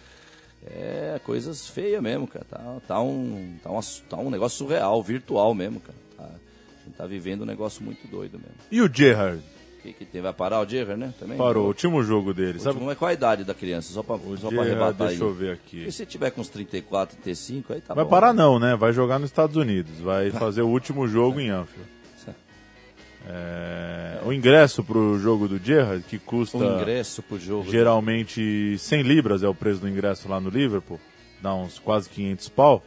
É 0.66 1.18
coisas 1.24 1.66
feias 1.68 2.02
mesmo, 2.02 2.26
cara. 2.26 2.44
Tá, 2.44 2.80
tá, 2.86 3.00
um, 3.00 3.56
tá, 3.62 3.70
uma- 3.70 3.80
tá 4.08 4.16
um 4.18 4.28
negócio 4.30 4.58
surreal, 4.58 5.02
virtual 5.02 5.54
mesmo, 5.54 5.80
cara. 5.80 5.98
Tá, 6.16 6.24
a 6.24 6.84
gente 6.84 6.96
tá 6.96 7.06
vivendo 7.06 7.42
um 7.42 7.46
negócio 7.46 7.82
muito 7.82 8.06
doido 8.08 8.38
mesmo. 8.38 8.54
E 8.70 8.82
o 8.82 8.92
Gerrard? 8.92 9.42
O 9.78 9.80
que, 9.80 9.92
que 9.92 10.04
tem? 10.04 10.20
Vai 10.20 10.32
parar 10.32 10.60
o 10.60 10.68
Gerrard, 10.68 10.98
né? 11.00 11.14
Também? 11.20 11.38
Parou, 11.38 11.64
o 11.64 11.66
último 11.68 12.02
jogo 12.02 12.34
dele. 12.34 12.58
Sabe? 12.58 12.70
Último, 12.70 12.86
mas 12.86 12.98
qual 12.98 13.08
a 13.10 13.12
idade 13.14 13.44
da 13.44 13.54
criança? 13.54 13.92
Só 13.92 14.02
pra, 14.02 14.16
O 14.16 14.36
só 14.36 14.48
pra 14.48 14.62
arrebatar 14.62 15.06
deixa 15.08 15.22
aí. 15.22 15.28
eu 15.28 15.32
ver 15.34 15.52
aqui. 15.52 15.76
Porque 15.78 15.92
se 15.92 16.04
tiver 16.04 16.30
com 16.30 16.40
uns 16.40 16.48
34, 16.48 17.16
35, 17.16 17.72
aí 17.72 17.80
tá 17.80 17.94
Vai 17.94 18.04
bom. 18.04 18.10
parar 18.10 18.34
não, 18.34 18.58
né? 18.58 18.74
Vai 18.76 18.92
jogar 18.92 19.18
nos 19.20 19.30
Estados 19.30 19.56
Unidos. 19.56 19.98
Vai 20.00 20.30
fazer 20.32 20.62
o 20.62 20.68
último 20.68 21.06
jogo 21.06 21.38
em 21.40 21.48
Anfield. 21.50 21.88
É, 23.30 24.20
o 24.24 24.32
ingresso 24.32 24.82
pro 24.82 25.18
jogo 25.18 25.48
do 25.48 25.58
Gerrard, 25.58 26.02
que 26.08 26.18
custa 26.18 26.56
O 26.56 26.64
ingresso 26.80 27.22
pro 27.22 27.38
jogo. 27.38 27.70
geralmente 27.70 28.76
100 28.78 29.02
libras 29.02 29.42
é 29.42 29.48
o 29.48 29.54
preço 29.54 29.80
do 29.80 29.88
ingresso 29.88 30.28
lá 30.28 30.40
no 30.40 30.48
Liverpool, 30.48 30.98
dá 31.42 31.54
uns 31.54 31.78
quase 31.78 32.08
500 32.08 32.48
pau, 32.48 32.82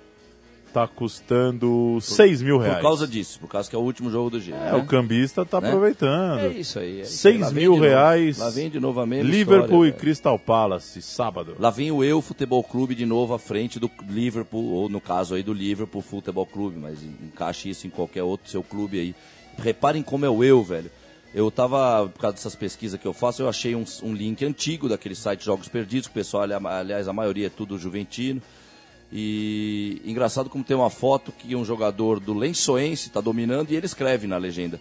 tá 0.74 0.88
custando 0.88 1.98
6 2.02 2.42
mil 2.42 2.58
reais. 2.58 2.78
Por 2.78 2.82
causa 2.84 3.08
disso, 3.08 3.40
por 3.40 3.48
causa 3.48 3.70
que 3.70 3.76
é 3.76 3.80
o 3.80 3.82
último 3.82 4.10
jogo 4.10 4.30
do 4.32 4.40
Gerrard. 4.40 4.68
É, 4.70 4.72
né? 4.74 4.78
o 4.78 4.86
cambista 4.86 5.46
tá 5.46 5.60
Né? 5.62 5.68
aproveitando. 5.68 6.40
É 6.40 6.48
isso 6.50 6.80
aí. 6.80 7.00
É 7.00 7.04
isso 7.04 7.18
6 7.18 7.36
aí. 7.36 7.42
Lá 7.42 7.48
vem 7.50 7.56
mil 7.64 7.74
de 7.74 7.80
novo. 7.80 7.90
reais. 7.90 8.38
Lá 8.38 8.50
vem 8.50 8.70
de 8.70 8.80
novo 8.80 9.00
a 9.00 9.06
mesma 9.06 9.30
Liverpool 9.30 9.86
história, 9.86 9.90
e. 9.90 9.94
Crystal 9.94 10.40
Palace, 10.40 11.02
sábado. 11.02 11.56
Lá 11.60 11.70
vem 11.70 11.92
o 11.92 12.04
Eu 12.04 12.22
Futebol 12.22 12.64
Clube 12.64 12.96
de 12.96 13.06
novo 13.06 13.34
à 13.34 13.40
frente 13.40 13.80
do 13.80 13.90
Liverpool, 14.10 14.72
ou 14.74 14.90
no 14.90 15.02
caso 15.02 15.36
aí 15.36 15.44
do 15.44 15.54
Liverpool 15.54 16.02
Futebol 16.02 16.46
Clube, 16.46 16.78
mas 16.80 17.02
en- 17.04 17.28
encaixe 17.28 17.70
isso 17.70 17.88
em 17.88 17.90
qualquer 17.90 18.24
outro 18.24 18.50
seu 18.50 18.64
clube 18.64 19.00
aí. 19.00 19.16
Reparem 19.58 20.02
como 20.02 20.26
é 20.26 20.30
o 20.30 20.44
eu, 20.44 20.64
velho. 20.64 20.90
Eu 21.34 21.50
tava, 21.50 22.10
por 22.10 22.20
causa 22.20 22.36
dessas 22.36 22.56
pesquisas 22.56 23.00
que 23.00 23.06
eu 23.08 23.14
faço, 23.14 23.42
eu 23.42 23.48
achei 23.48 23.74
um, 23.74 23.86
um 24.04 24.14
link 24.14 24.44
antigo 24.44 24.90
daquele 24.90 25.16
site 25.16 25.46
Jogos 25.46 25.70
Perdidos, 25.70 26.08
que 26.08 26.12
o 26.12 26.14
pessoal, 26.14 26.44
ali- 26.44 26.54
aliás, 26.54 27.08
a 27.08 27.14
maioria 27.14 27.48
é 27.48 27.50
tudo 27.50 27.78
juventino. 27.78 28.42
E 29.12 30.02
engraçado 30.06 30.50
como 30.50 30.63
tem 30.63 30.76
uma 30.76 30.89
foto 30.89 31.32
que 31.32 31.56
um 31.56 31.65
jogador 31.65 32.19
do 32.19 32.34
Lençoense 32.34 33.08
está 33.08 33.19
dominando 33.19 33.71
e 33.71 33.76
ele 33.76 33.86
escreve 33.86 34.26
na 34.26 34.38
legenda. 34.38 34.80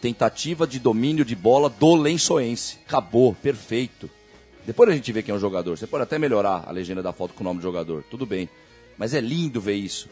Tentativa 0.00 0.66
de 0.66 0.80
domínio 0.80 1.24
de 1.24 1.36
bola 1.36 1.70
do 1.70 1.94
Lençoense. 1.94 2.78
Acabou, 2.86 3.34
perfeito. 3.34 4.10
Depois 4.66 4.88
a 4.90 4.92
gente 4.92 5.12
vê 5.12 5.22
quem 5.22 5.32
é 5.32 5.36
o 5.36 5.40
jogador. 5.40 5.78
Você 5.78 5.86
pode 5.86 6.02
até 6.02 6.18
melhorar 6.18 6.64
a 6.66 6.72
legenda 6.72 7.02
da 7.02 7.12
foto 7.12 7.34
com 7.34 7.42
o 7.42 7.44
nome 7.44 7.60
do 7.60 7.62
jogador. 7.62 8.04
Tudo 8.10 8.26
bem. 8.26 8.48
Mas 8.98 9.14
é 9.14 9.20
lindo 9.20 9.60
ver 9.60 9.74
isso. 9.74 10.08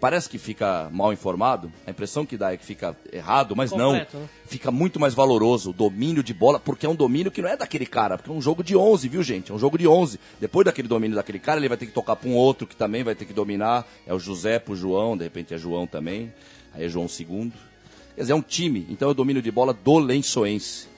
Parece 0.00 0.28
que 0.28 0.38
fica 0.38 0.88
mal 0.92 1.12
informado. 1.12 1.72
A 1.86 1.90
impressão 1.90 2.24
que 2.24 2.36
dá 2.36 2.52
é 2.52 2.56
que 2.56 2.64
fica 2.64 2.96
errado, 3.12 3.54
mas 3.54 3.70
Completo, 3.70 4.16
não. 4.16 4.22
né? 4.22 4.28
Fica 4.46 4.70
muito 4.70 4.98
mais 4.98 5.14
valoroso 5.14 5.70
o 5.70 5.72
domínio 5.72 6.22
de 6.22 6.34
bola, 6.34 6.58
porque 6.58 6.86
é 6.86 6.88
um 6.88 6.94
domínio 6.94 7.30
que 7.30 7.40
não 7.40 7.48
é 7.48 7.56
daquele 7.56 7.86
cara, 7.86 8.16
porque 8.16 8.30
é 8.30 8.34
um 8.34 8.40
jogo 8.42 8.62
de 8.62 8.76
11, 8.76 9.08
viu, 9.08 9.22
gente? 9.22 9.50
É 9.50 9.54
um 9.54 9.58
jogo 9.58 9.78
de 9.78 9.86
11. 9.86 10.18
Depois 10.40 10.64
daquele 10.64 10.88
domínio 10.88 11.16
daquele 11.16 11.38
cara, 11.38 11.60
ele 11.60 11.68
vai 11.68 11.76
ter 11.76 11.86
que 11.86 11.92
tocar 11.92 12.16
para 12.16 12.28
um 12.28 12.34
outro 12.34 12.66
que 12.66 12.76
também 12.76 13.02
vai 13.02 13.14
ter 13.14 13.24
que 13.24 13.32
dominar. 13.32 13.86
É 14.06 14.14
o 14.14 14.18
José 14.18 14.58
pro 14.58 14.74
João, 14.74 15.16
de 15.16 15.24
repente 15.24 15.54
é 15.54 15.58
João 15.58 15.86
também. 15.86 16.32
Aí 16.74 16.84
é 16.84 16.88
João 16.88 17.06
II. 17.06 17.52
Quer 18.14 18.20
dizer, 18.20 18.32
é 18.32 18.36
um 18.36 18.42
time. 18.42 18.86
Então 18.90 19.08
é 19.08 19.10
o 19.12 19.14
domínio 19.14 19.42
de 19.42 19.50
bola 19.50 19.72
do 19.72 19.98
Lençoense. 19.98 20.89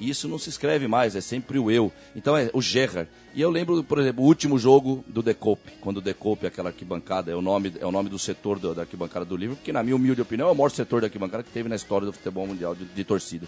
E 0.00 0.08
isso 0.10 0.26
não 0.26 0.38
se 0.38 0.48
escreve 0.48 0.88
mais, 0.88 1.14
é 1.14 1.20
sempre 1.20 1.58
o 1.58 1.70
eu. 1.70 1.92
Então 2.16 2.36
é 2.36 2.50
o 2.54 2.60
Gerrard. 2.62 3.08
E 3.34 3.40
eu 3.40 3.50
lembro, 3.50 3.84
por 3.84 3.98
exemplo, 3.98 4.24
o 4.24 4.26
último 4.26 4.58
jogo 4.58 5.04
do 5.06 5.22
Decope, 5.22 5.70
quando 5.80 5.98
o 5.98 6.00
Decope, 6.00 6.46
aquela 6.46 6.70
arquibancada, 6.70 7.30
é 7.30 7.34
o 7.36 7.42
nome, 7.42 7.72
é 7.78 7.84
o 7.86 7.92
nome 7.92 8.08
do 8.08 8.18
setor 8.18 8.58
do- 8.58 8.74
da 8.74 8.82
arquibancada 8.82 9.24
do 9.26 9.36
livro, 9.36 9.56
que 9.62 9.72
na 9.72 9.82
minha 9.82 9.94
humilde 9.94 10.20
opinião 10.22 10.48
é 10.48 10.52
o 10.52 10.54
maior 10.54 10.70
setor 10.70 11.00
da 11.02 11.06
arquibancada 11.06 11.42
que 11.44 11.50
teve 11.50 11.68
na 11.68 11.76
história 11.76 12.06
do 12.06 12.12
futebol 12.12 12.46
mundial 12.46 12.74
de, 12.74 12.86
de 12.86 13.04
torcida. 13.04 13.46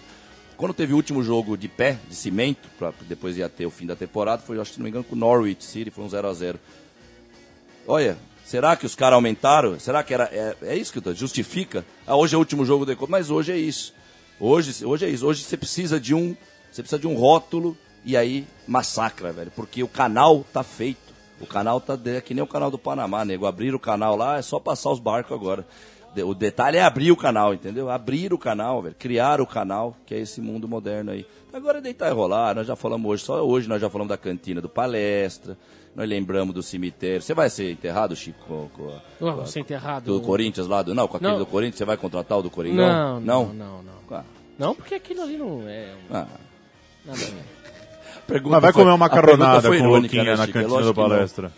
Quando 0.57 0.75
teve 0.75 0.93
o 0.93 0.97
último 0.97 1.23
jogo 1.25 1.57
de 1.57 1.67
pé, 1.67 1.99
de 2.09 2.15
cimento, 2.15 2.69
pra, 2.79 2.93
depois 3.09 3.37
ia 3.39 3.49
ter 3.49 3.67
o 3.67 3.71
fim 3.71 3.87
da 3.87 3.97
temporada, 3.97 4.43
foi, 4.43 4.61
acho 4.61 4.73
que 4.73 4.79
não 4.79 4.85
me 4.85 4.91
engano, 4.91 5.03
com 5.05 5.17
o 5.17 5.19
Norwich 5.19 5.65
City, 5.65 5.91
foi 5.91 6.05
um 6.05 6.09
0 6.09 6.29
a 6.29 6.35
0 6.35 6.61
Olha, 7.87 8.17
será 8.45 8.77
que 8.77 8.87
os 8.87 8.95
caras 8.95 9.15
aumentaram? 9.15 9.81
Será 9.81 10.03
que 10.03 10.15
era. 10.15 10.25
É, 10.33 10.55
é 10.63 10.77
isso 10.77 10.93
que 10.93 10.99
eu 10.99 11.03
tô, 11.03 11.15
justifica? 11.15 11.85
Ah, 12.07 12.15
hoje 12.15 12.35
é 12.35 12.37
o 12.37 12.41
último 12.41 12.65
jogo 12.65 12.85
do 12.85 12.93
Decope, 12.93 13.11
mas 13.11 13.31
hoje 13.31 13.51
é 13.53 13.57
isso. 13.57 13.93
Hoje, 14.45 14.85
hoje 14.85 15.07
é 15.07 15.09
isso. 15.09 15.25
Hoje 15.25 15.45
você 15.45 15.57
precisa 15.57 16.01
de 16.01 16.13
um. 16.13 16.35
Você 16.69 16.83
precisa 16.83 16.99
de 16.99 17.07
um 17.07 17.15
rótulo 17.15 17.77
e 18.05 18.17
aí 18.17 18.45
massacra, 18.67 19.33
velho. 19.33 19.53
Porque 19.55 19.85
o 19.85 19.89
canal 19.89 20.45
tá 20.53 20.65
feito. 20.65 21.15
O 21.41 21.47
canal 21.47 21.81
tá 21.81 21.97
é 22.07 22.21
que 22.21 22.35
nem 22.35 22.43
o 22.43 22.47
canal 22.49 22.69
do 22.69 22.77
Panamá, 22.77 23.25
nego. 23.25 23.47
Abrir 23.47 23.73
o 23.73 23.79
canal 23.79 24.17
lá 24.17 24.39
é 24.39 24.43
só 24.43 24.59
passar 24.59 24.91
os 24.91 24.99
barcos 24.99 25.33
agora. 25.33 25.65
O 26.27 26.35
detalhe 26.35 26.77
é 26.77 26.83
abrir 26.83 27.13
o 27.13 27.17
canal, 27.17 27.55
entendeu? 27.55 27.89
Abrir 27.89 28.35
o 28.35 28.39
canal, 28.39 28.83
velho. 28.83 28.97
Criar 28.99 29.41
o 29.41 29.47
canal, 29.47 29.97
que 30.05 30.13
é 30.13 30.19
esse 30.19 30.41
mundo 30.41 30.67
moderno 30.67 31.13
aí. 31.13 31.25
Agora 31.53 31.79
é 31.79 31.81
deitar 31.81 32.11
e 32.11 32.13
rolar. 32.13 32.57
Nós 32.57 32.67
já 32.67 32.75
falamos 32.75 33.09
hoje, 33.09 33.23
só 33.23 33.47
hoje 33.47 33.69
nós 33.69 33.81
já 33.81 33.89
falamos 33.89 34.09
da 34.09 34.19
cantina 34.19 34.61
do 34.61 34.69
palestra. 34.69 35.57
Nós 35.95 36.09
lembramos 36.09 36.55
do 36.55 36.63
cemitério. 36.63 37.21
Você 37.21 37.35
vai 37.35 37.51
ser 37.51 37.71
enterrado, 37.73 38.17
Chico, 38.17 38.39
com, 38.49 38.69
com 38.71 38.89
a- 38.89 39.01
Oh, 39.21 39.33
você 39.45 39.61
enterrado. 39.61 40.05
do 40.07 40.21
Corinthians 40.23 40.67
lá? 40.67 40.83
Do, 40.83 40.95
não, 40.95 41.07
com 41.07 41.17
aquele 41.19 41.33
Não. 41.33 41.39
do 41.39 41.45
Corinthians. 41.47 41.77
Você 41.79 41.85
vai 41.85 41.97
contratar 41.99 42.39
o 42.39 42.43
do 42.43 42.51
Coringão? 42.51 43.21
Não, 43.21 43.21
não, 43.21 43.53
não, 43.53 43.83
não. 43.83 43.93
Ah, 44.11 44.25
Não, 44.59 44.75
porque 44.75 44.95
aquilo 44.95 45.23
ali 45.23 45.37
não 45.37 45.63
é. 45.69 45.89
um- 46.11 46.15
ah. 46.17 46.27
Nada. 47.05 47.19
Pergunta 48.27 48.53
Mas 48.57 48.63
vai 48.63 48.73
foi- 48.73 48.83
comer 48.83 48.91
uma 48.93 48.99
macarronada 48.99 49.69
foi 49.69 49.79
com 49.81 49.87
o 49.89 49.97
Luquinha 49.99 50.25
né, 50.25 50.37
na? 50.37 50.45
É 50.45 50.47
cantina 50.47 50.79
do 50.81 50.85
não. 50.87 50.95
palestra. 50.95 51.53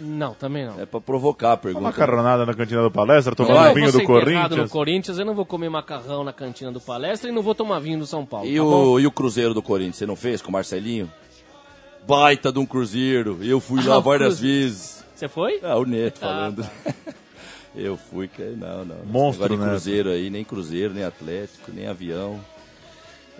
Não, 0.00 0.32
também 0.34 0.64
não. 0.64 0.80
É 0.80 0.86
pra 0.86 1.00
provocar 1.00 1.52
a 1.52 1.56
pergunta. 1.56 1.82
Uma 1.84 1.90
macarronada 1.90 2.46
na 2.46 2.54
cantina 2.54 2.80
do 2.82 2.90
palestra, 2.90 3.34
tomar 3.36 3.48
não 3.54 3.60
um 3.60 3.64
vou 3.64 3.74
vinho 3.74 3.86
ser 3.88 3.92
do 3.92 4.02
enterrado 4.02 4.22
no 4.22 4.30
Corinthians. 4.56 4.70
Corinthians, 4.70 5.18
eu 5.18 5.24
não 5.26 5.34
vou 5.34 5.44
comer 5.44 5.68
macarrão 5.68 6.24
na 6.24 6.32
cantina 6.32 6.72
do 6.72 6.80
palestra 6.80 7.28
e 7.28 7.32
não 7.32 7.42
vou 7.42 7.54
tomar 7.54 7.78
vinho 7.78 7.98
do 7.98 8.06
São 8.06 8.24
Paulo. 8.24 8.48
E 8.48 8.56
tá 8.56 8.62
bom? 8.62 8.84
o, 8.92 9.00
e 9.00 9.06
o 9.06 9.10
Cruzeiro 9.10 9.52
do 9.52 9.60
Corinthians, 9.62 9.96
você 9.96 10.06
não 10.06 10.16
fez 10.16 10.40
com 10.40 10.48
o 10.48 10.52
Marcelinho? 10.52 11.12
Baita 12.06 12.52
de 12.52 12.58
um 12.58 12.66
Cruzeiro. 12.66 13.38
Eu 13.42 13.60
fui 13.60 13.80
Ah, 13.84 13.90
lá 13.90 14.00
várias 14.00 14.34
Cruzeiro. 14.38 14.62
vezes. 14.64 15.04
Você 15.14 15.28
foi? 15.28 15.60
Ah, 15.62 15.76
o 15.76 15.84
Neto 15.84 16.18
Ah, 16.22 16.26
falando. 16.26 16.70
Eu 17.74 17.96
fui, 17.96 18.28
que 18.28 18.42
não, 18.42 18.84
não. 18.84 18.96
Monstro, 19.06 19.44
negócio 19.44 19.56
de 19.56 19.56
né? 19.64 19.70
Cruzeiro 19.70 20.10
aí, 20.10 20.28
nem 20.28 20.44
Cruzeiro, 20.44 20.92
nem 20.92 21.04
Atlético, 21.04 21.70
nem 21.72 21.86
avião. 21.86 22.38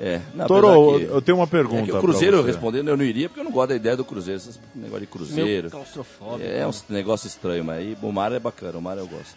É, 0.01 0.23
não, 0.35 0.47
Toro, 0.47 0.69
apesar 0.95 1.07
que- 1.07 1.13
eu 1.13 1.21
tenho 1.23 1.37
uma 1.39 1.45
é 1.45 1.47
pergunta. 1.49 1.85
que 1.85 1.93
o 1.93 2.01
Cruzeiro, 2.01 2.43
respondendo, 2.43 2.89
eu 2.89 2.97
não 2.97 3.05
iria 3.05 3.29
porque 3.29 3.41
eu 3.41 3.45
não 3.45 3.51
gosto 3.53 3.69
da 3.71 3.77
ideia 3.77 3.95
do 3.95 4.07
Cruzeiro. 4.07 4.39
Esse 4.41 4.59
negócio 4.75 5.01
de 5.01 5.07
Cruzeiro. 5.07 5.63
Meu 5.65 5.71
claustrofóbico. 5.71 6.49
É 6.49 6.67
um 6.67 6.73
negócio 6.89 7.27
estranho, 7.27 7.63
mas 7.63 7.77
aí, 7.79 7.95
o 8.01 8.11
mar 8.11 8.33
é 8.33 8.39
bacana, 8.39 8.79
o 8.79 8.81
mar 8.81 8.97
eu 8.97 9.07
gosto. 9.07 9.37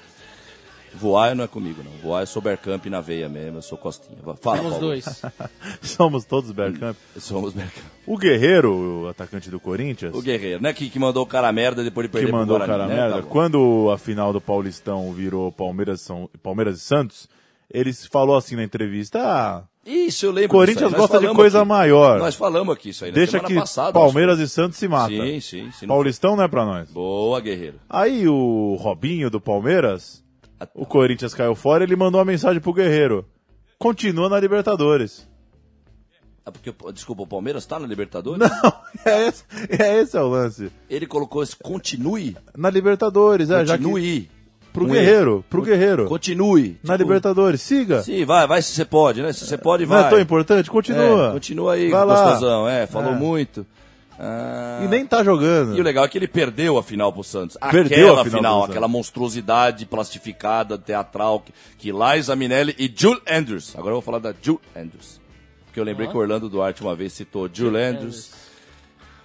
Voar 0.99 1.36
não 1.36 1.43
é 1.43 1.47
comigo, 1.47 1.81
não. 1.84 1.91
Voar 2.01 2.23
é 2.23 2.25
Sobercamp 2.25 2.86
na 2.88 3.01
veia 3.01 3.27
mesmo, 3.29 3.58
eu 3.58 3.62
sou 3.62 3.77
costinha. 3.77 4.17
Fala, 4.41 4.58
Somos 4.58 4.71
Paulo. 4.73 4.79
dois. 4.79 5.21
Somos 5.81 6.25
todos 6.25 6.51
Bergkamp. 6.51 6.95
Somos 7.17 7.53
Bergkamp. 7.53 7.86
O 8.08 8.17
Guerreiro, 8.17 9.03
o 9.03 9.08
atacante 9.08 9.49
do 9.49 9.60
Corinthians, 9.60 10.15
O 10.15 10.21
Guerreiro, 10.21 10.62
né? 10.62 10.73
Que, 10.73 10.89
que 10.89 10.99
mandou 10.99 11.23
o 11.23 11.27
cara 11.27 11.51
merda 11.51 11.84
depois 11.84 12.08
de 12.08 12.12
perder 12.12 12.27
que 12.27 12.31
mandou 12.31 12.58
o 12.58 12.60
cara 12.60 12.88
né? 12.88 12.95
merda, 12.95 13.21
Tá 13.21 13.23
quando 13.23 13.89
a 13.93 13.97
final 13.97 14.31
do 14.31 14.39
Paulistão 14.41 15.12
virou 15.12 15.51
Palmeiras, 15.51 16.01
São, 16.01 16.29
Palmeiras 16.41 16.77
e 16.77 16.81
Santos, 16.81 17.27
ele 17.71 17.91
falou 17.93 18.36
assim 18.38 18.55
na 18.55 18.63
entrevista, 18.63 19.19
ah, 19.21 19.63
Isso, 19.86 20.27
eu 20.27 20.31
lembro 20.31 20.49
Corinthians 20.51 20.93
gosta 20.93 21.19
de 21.19 21.27
coisa 21.34 21.60
aqui. 21.60 21.67
maior. 21.67 22.19
Nós 22.19 22.36
falamos 22.36 22.73
aqui 22.75 22.89
isso 22.89 23.03
aí 23.05 23.12
na 23.12 23.15
deixa 23.15 23.31
semana 23.31 23.47
que 23.49 23.55
passada. 23.55 23.93
Palmeiras 23.93 24.39
e 24.39 24.47
Santos 24.47 24.77
se 24.77 24.88
matam. 24.88 25.17
Sim, 25.17 25.39
sim. 25.41 25.71
sim 25.71 25.86
não- 25.88 25.95
Paulistão 25.95 26.36
não 26.36 26.43
é 26.43 26.47
pra 26.47 26.63
nós. 26.63 26.89
Boa, 26.91 27.39
Guerreiro. 27.41 27.79
Aí 27.89 28.27
o 28.27 28.75
Robinho 28.79 29.29
do 29.31 29.41
Palmeiras, 29.41 30.23
o 30.74 30.86
Corinthians 30.86 31.34
caiu 31.34 31.56
fora, 31.56 31.84
ele 31.84 31.96
mandou 31.96 32.20
uma 32.20 32.26
mensagem 32.26 32.62
pro 32.62 32.74
Guerreiro. 32.74 33.26
Continua 33.78 34.30
na 34.30 34.39
Libertadores. 34.39 35.28
Ah, 36.46 36.52
porque, 36.52 36.74
desculpa, 36.94 37.24
o 37.24 37.28
Palmeiras 37.28 37.65
tá 37.65 37.80
na 37.80 37.88
Libertadores? 37.88 38.39
Não, 38.48 38.74
é 39.06 39.28
esse, 39.28 39.44
é 39.70 40.00
esse 40.02 40.15
é 40.15 40.22
o 40.22 40.28
lance. 40.28 40.72
Ele 40.89 41.08
colocou 41.08 41.41
esse 41.41 41.56
continue. 41.56 42.38
Na 42.56 42.70
Libertadores, 42.70 43.50
é, 43.50 43.65
já 43.65 43.78
que, 43.78 43.84
Continue. 43.84 44.30
pro 44.72 44.86
Com 44.86 44.91
Guerreiro, 44.91 45.44
pro 45.50 45.62
Guerreiro. 45.63 46.06
Continue. 46.06 46.78
Na 46.84 46.94
Tipo, 46.94 47.04
Libertadores, 47.10 47.62
siga. 47.62 48.04
Sim, 48.04 48.24
vai, 48.26 48.46
vai 48.46 48.62
se 48.62 48.74
você 48.74 48.86
pode, 48.86 49.22
né? 49.24 49.34
Se 49.34 49.44
você 49.46 49.58
pode, 49.58 49.86
Não 49.86 49.89
vai. 49.96 50.06
é 50.06 50.10
tão 50.10 50.20
importante? 50.20 50.70
Continua. 50.70 51.30
É, 51.30 51.32
continua 51.32 51.74
aí, 51.74 51.89
Vai 51.89 52.06
lá. 52.06 52.24
gostosão. 52.26 52.68
É, 52.70 52.86
falou 52.86 53.13
É. 53.13 53.15
muito. 53.15 53.65
Ah, 54.19 54.82
E 54.84 54.88
nem 54.88 55.06
tá 55.06 55.23
jogando. 55.23 55.75
E 55.78 55.82
o 55.82 55.84
legal 55.84 56.06
é 56.06 56.08
que 56.08 56.17
ele 56.17 56.28
perdeu 56.28 56.78
a 56.78 56.84
final 56.84 57.12
pro 57.12 57.23
Santos. 57.23 57.58
Perdeu 57.71 58.08
aquela 58.08 58.21
a 58.21 58.23
final 58.23 58.38
final, 58.39 58.63
aquela 58.63 58.88
monstruosidade 58.88 59.86
plastificada, 59.86 60.78
teatral, 60.78 61.41
que, 61.41 61.54
que 61.78 61.91
Liza 61.91 62.36
Minelli 62.36 62.75
e 62.78 62.91
Jules 62.95 63.21
Andrews. 63.30 63.73
Agora 63.75 63.89
eu 63.89 63.95
vou 63.95 64.01
falar 64.01 64.19
da 64.19 64.34
Jules 64.41 64.62
Andrews. 64.75 65.19
Porque 65.65 65.80
eu 65.80 65.84
lembrei 65.84 66.08
Ó. 66.08 66.12
que 66.12 66.17
o 66.17 66.19
Orlando 66.21 66.49
Duarte 66.49 66.82
uma 66.82 66.95
vez 66.95 67.13
citou 67.13 67.49
Jules 67.51 67.82
Andrews. 67.82 68.44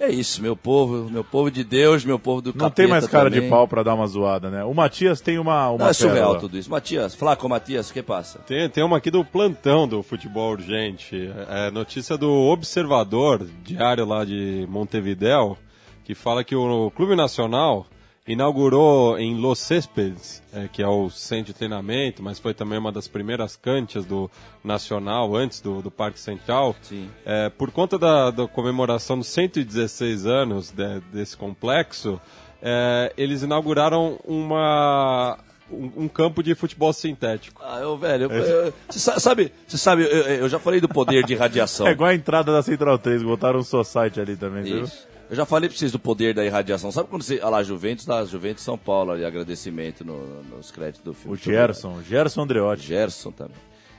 É 0.00 0.08
isso, 0.10 0.40
meu 0.40 0.56
povo, 0.56 1.10
meu 1.10 1.22
povo 1.22 1.50
de 1.50 1.62
Deus, 1.62 2.06
meu 2.06 2.18
povo 2.18 2.40
do 2.40 2.54
Não 2.56 2.70
tem 2.70 2.86
mais 2.86 3.06
cara 3.06 3.28
também. 3.28 3.42
de 3.44 3.50
pau 3.50 3.68
pra 3.68 3.82
dar 3.82 3.94
uma 3.94 4.06
zoada, 4.06 4.48
né? 4.48 4.64
O 4.64 4.72
Matias 4.72 5.20
tem 5.20 5.38
uma, 5.38 5.68
uma 5.68 5.78
Não, 5.78 5.88
é 5.88 5.92
surreal 5.92 6.16
pérola. 6.16 6.40
tudo 6.40 6.56
isso. 6.56 6.70
Matias, 6.70 7.14
Flaco 7.14 7.46
Matias, 7.46 7.90
o 7.90 7.92
que 7.92 8.02
passa? 8.02 8.38
Tem, 8.40 8.66
tem 8.70 8.82
uma 8.82 8.96
aqui 8.96 9.10
do 9.10 9.22
plantão 9.22 9.86
do 9.86 10.02
futebol 10.02 10.52
urgente. 10.52 11.30
É 11.50 11.70
notícia 11.70 12.16
do 12.16 12.30
Observador, 12.32 13.46
diário 13.62 14.06
lá 14.06 14.24
de 14.24 14.66
Montevidéu, 14.70 15.58
que 16.02 16.14
fala 16.14 16.42
que 16.42 16.56
o 16.56 16.90
Clube 16.96 17.14
Nacional 17.14 17.86
inaugurou 18.33 19.19
em 19.19 19.37
Los 19.37 19.59
Céspedes, 19.59 20.43
é, 20.53 20.69
que 20.73 20.83
é 20.83 20.87
o 20.88 21.11
centro 21.11 21.47
de 21.53 21.55
treinamento, 21.55 22.23
mas 22.23 22.38
foi 22.38 22.55
também 22.55 22.79
uma 22.79 22.93
das 22.93 23.09
primeiras 23.09 23.57
canchas 23.57 24.05
do 24.05 24.31
Nacional, 24.62 25.35
antes 25.35 25.61
do, 25.61 25.83
do 25.83 25.90
Parque 25.90 26.19
Central. 26.21 26.75
Sim. 26.83 27.09
É, 27.25 27.49
por 27.49 27.71
conta 27.71 27.99
da, 27.99 28.31
da 28.31 28.47
comemoração 28.47 29.19
dos 29.19 29.27
116 29.29 30.27
anos 30.27 30.71
de- 30.71 31.01
desse 31.12 31.37
complexo, 31.37 32.21
é, 32.62 33.12
eles 33.16 33.43
inauguraram 33.43 34.19
uma, 34.25 35.38
um, 35.71 36.05
um 36.05 36.09
campo 36.09 36.43
de 36.43 36.55
futebol 36.55 36.93
sintético. 36.93 37.61
Ah, 37.64 37.79
eu, 37.81 37.97
velho, 37.97 38.25
eu- 38.31 38.31
eu- 38.66 38.75
você 38.88 38.99
sa- 38.99 39.19
sabe, 39.19 39.53
você 39.66 39.79
sabe, 39.79 40.03
eu, 40.03 40.09
eu 40.09 40.49
já 40.49 40.59
falei 40.59 40.81
do 40.81 40.88
poder 40.88 41.25
de 41.25 41.35
radiação. 41.35 41.87
É 41.88 41.93
igual 41.93 42.11
a 42.11 42.14
entrada 42.14 42.53
da 42.53 42.62
Central 42.62 42.99
3, 42.99 43.23
botaram 43.23 43.61
um 43.61 43.64
Society 43.64 44.21
ali 44.21 44.37
também, 44.37 44.62
viu? 44.62 44.85
Eu 45.31 45.37
já 45.37 45.47
falei 45.47 45.69
pra 45.69 45.79
vocês 45.79 45.93
do 45.93 45.99
poder 45.99 46.35
da 46.35 46.45
irradiação. 46.45 46.90
Sabe 46.90 47.09
quando 47.09 47.23
você. 47.23 47.37
Olha 47.38 47.49
lá, 47.51 47.62
Juventus, 47.62 48.05
lá, 48.07 48.25
Juventus 48.25 48.64
São 48.64 48.77
Paulo, 48.77 49.12
ali, 49.12 49.25
agradecimento 49.25 50.05
no- 50.05 50.43
nos 50.43 50.71
créditos 50.73 51.03
do 51.05 51.14
filme. 51.14 51.35
O 51.35 51.40
Gerson, 51.40 52.03
Gerson 52.03 52.43
Andreotti. 52.43 52.83
Gerson 52.88 53.31
também. 53.31 53.57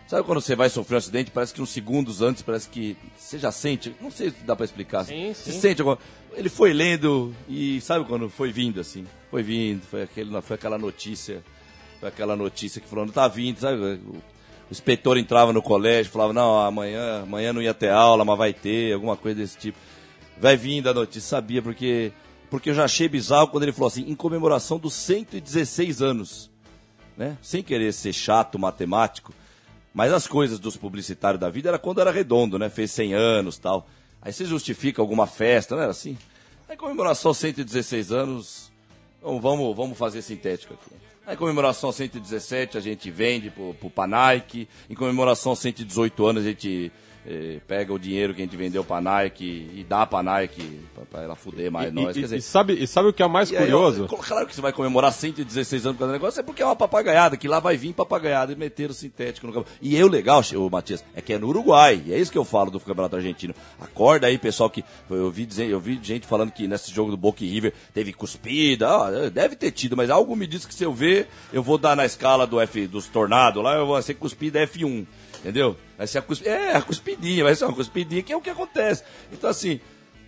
Sabe 0.08 0.24
quando 0.26 0.42
você 0.42 0.58
vai 0.58 0.70
sofrer 0.70 0.96
um 0.96 0.98
acidente, 0.98 1.32
parece 1.32 1.54
que 1.54 1.62
uns 1.62 1.70
segundos 1.70 2.22
antes, 2.22 2.42
parece 2.42 2.68
que 2.68 2.98
você 3.18 3.40
já 3.40 3.50
sente, 3.50 3.96
não 4.02 4.12
sei 4.12 4.30
se 4.32 4.44
dá 4.44 4.58
pra 4.58 4.66
explicar. 4.66 5.06
Sim, 5.06 5.34
Você 5.34 5.54
sim. 5.54 5.60
sente 5.62 5.80
alguma... 5.82 5.98
Ele 6.34 6.50
foi 6.50 6.74
lendo 6.74 7.34
e 7.48 7.80
sabe 7.80 8.04
quando 8.04 8.28
foi 8.30 8.52
vindo 8.52 8.82
assim? 8.82 9.08
Foi 9.30 9.42
vindo, 9.42 9.82
foi, 9.84 10.02
aquele, 10.04 10.42
foi 10.42 10.56
aquela 10.56 10.78
notícia, 10.78 11.42
foi 12.02 12.10
aquela 12.10 12.36
notícia 12.36 12.82
que 12.82 12.90
falou, 12.90 13.06
não 13.06 13.14
tá 13.14 13.26
vindo, 13.30 13.58
sabe? 13.62 13.78
O, 13.82 13.86
o 13.86 14.22
inspetor 14.70 15.18
entrava 15.18 15.54
no 15.54 15.62
colégio, 15.62 16.12
falava, 16.12 16.34
não, 16.34 16.60
amanhã, 16.60 17.22
amanhã 17.24 17.54
não 17.54 17.62
ia 17.62 17.74
ter 17.74 17.90
aula, 17.90 18.26
mas 18.26 18.38
vai 18.38 18.52
ter, 18.54 18.94
alguma 18.94 19.16
coisa 19.16 19.40
desse 19.40 19.58
tipo. 19.58 19.78
Vai 20.42 20.58
vindo 20.58 20.90
a 20.90 20.94
notícia, 20.94 21.22
sabia, 21.22 21.62
porque, 21.62 22.12
porque 22.50 22.72
eu 22.72 22.74
já 22.74 22.84
achei 22.84 23.08
bizarro 23.08 23.48
quando 23.48 23.64
ele 23.64 23.72
falou 23.72 23.88
assim, 23.88 24.10
em 24.10 24.16
comemoração 24.16 24.78
dos 24.78 24.94
116 24.94 26.02
anos 26.02 26.52
né? 27.22 27.38
Sem 27.42 27.62
querer 27.62 27.94
ser 27.94 28.14
chato 28.14 28.58
matemático, 28.58 29.34
mas 29.94 30.12
as 30.12 30.26
coisas 30.26 30.60
dos 30.60 30.78
publicitários 30.78 31.40
da 31.40 31.50
vida 31.50 31.70
era 31.70 31.80
quando 31.80 32.02
era 32.02 32.12
redondo, 32.12 32.58
né? 32.58 32.70
Fez 32.70 32.92
100 32.92 33.14
anos 33.14 33.58
tal. 33.60 33.88
Aí 34.22 34.34
você 34.34 34.46
justifica 34.46 35.02
alguma 35.02 35.28
festa, 35.28 35.76
não 35.76 35.84
era 35.84 35.92
assim? 35.92 36.18
Aí 36.68 36.78
comemoração 36.78 37.34
116 37.34 38.12
anos, 38.12 38.72
então 39.20 39.40
vamos, 39.40 39.76
vamos 39.76 39.98
fazer 39.98 40.22
sintético 40.22 40.74
aqui. 40.74 40.96
Aí 41.28 41.38
comemoração 41.38 41.92
117 41.92 42.78
a 42.78 42.82
gente 42.82 43.12
vende 43.12 43.52
pro, 43.52 43.76
pro 43.76 43.90
Panaic, 43.90 44.68
em 44.90 44.96
comemoração 44.96 45.56
118 45.56 46.26
anos 46.26 46.44
a 46.44 46.48
gente 46.48 46.92
pega 47.68 47.94
o 47.94 48.00
dinheiro 48.00 48.34
que 48.34 48.42
a 48.42 48.46
gente 48.46 48.58
vendeu 48.58 48.84
pra 48.84 49.00
Nike 49.00 49.70
e 49.76 49.86
dá 49.88 50.06
pra 50.08 50.24
Nike 50.24 50.80
pra, 50.96 51.06
pra 51.06 51.22
ela 51.24 51.36
fuder 51.36 51.72
mais 51.72 51.90
E, 51.90 51.92
nós. 51.92 52.18
e- 52.18 52.22
dizer, 52.22 52.38
e 52.38 52.42
sabe, 52.42 52.74
e 52.74 52.88
sabe 52.88 53.10
o 53.10 53.14
que 53.14 53.22
é 53.22 53.28
mais 53.28 53.52
aí, 53.52 53.58
curioso? 53.58 54.08
ó, 54.12 54.16
claro 54.18 54.48
que 54.48 54.56
você 54.56 54.62
vai 54.62 54.74
comemorar 54.74 55.12
116 55.14 55.86
anos 55.86 55.98
causa 56.00 56.12
do 56.12 56.16
negócio, 56.18 56.40
é 56.40 56.44
porque 56.44 56.62
é 56.62 56.66
uma 56.66 56.76
papagaiada, 56.76 57.38
que 57.38 57.48
lá 57.48 57.60
vai 57.60 57.78
vir 57.78 57.94
papagaiada 57.94 58.52
e 58.54 58.56
meteram 58.56 58.94
sintético 58.94 59.46
no 59.46 59.54
campo. 59.54 59.70
E 59.82 59.96
eu, 59.96 60.08
legal, 60.08 60.42
ô, 60.56 60.70
Matias, 60.70 61.04
é 61.14 61.22
que 61.22 61.34
é 61.34 61.38
no 61.38 61.48
Uruguai, 61.48 62.02
e 62.06 62.14
é 62.14 62.18
isso 62.18 62.32
que 62.32 62.38
eu 62.38 62.46
falo 62.46 62.72
do 62.72 62.80
Campeonato 62.80 63.16
Argentino. 63.16 63.54
Acorda 63.80 64.26
aí, 64.28 64.38
pessoal, 64.38 64.70
que 64.70 64.84
eu 65.10 65.30
vi, 65.30 65.46
dizer, 65.46 65.70
eu 65.70 65.80
vi 65.80 66.00
gente 66.02 66.26
falando 66.26 66.52
que 66.52 66.68
nesse 66.68 66.92
jogo 66.92 67.12
do 67.12 67.18
Boca 67.18 67.44
e 67.44 67.50
River 67.50 67.74
teve 67.94 68.14
cuspida, 68.14 68.90
ó, 68.90 69.10
deve 69.30 69.56
ter 69.56 69.72
tido, 69.72 69.96
mas 69.96 70.10
algo 70.10 70.36
me 70.36 70.48
diz 70.48 70.66
que 70.66 70.74
se 70.74 70.84
eu 70.84 70.94
ver, 70.94 71.28
eu 71.54 71.62
vou 71.62 71.78
dar 71.78 71.96
na 71.96 72.06
escala 72.06 72.48
do 72.48 72.60
F, 72.60 72.88
dos 72.88 73.08
tornados 73.08 73.64
lá, 73.64 73.76
eu 73.76 73.86
vou 73.86 74.02
ser 74.02 74.16
cuspida 74.16 74.60
F1. 74.66 75.06
Entendeu? 75.42 75.76
Vai 75.98 76.08
ser 76.08 76.20
a 76.20 76.22
cusp... 76.22 76.46
É, 76.48 76.76
a 76.76 76.82
cuspidinha, 76.82 77.44
vai 77.44 77.56
ser 77.56 77.66
uma 77.66 77.74
cuspidinha, 77.74 78.22
que 78.22 78.32
é 78.32 78.38
o 78.38 78.42
que 78.42 78.50
acontece. 78.50 79.04
Então, 79.34 79.50
assim, 79.50 79.80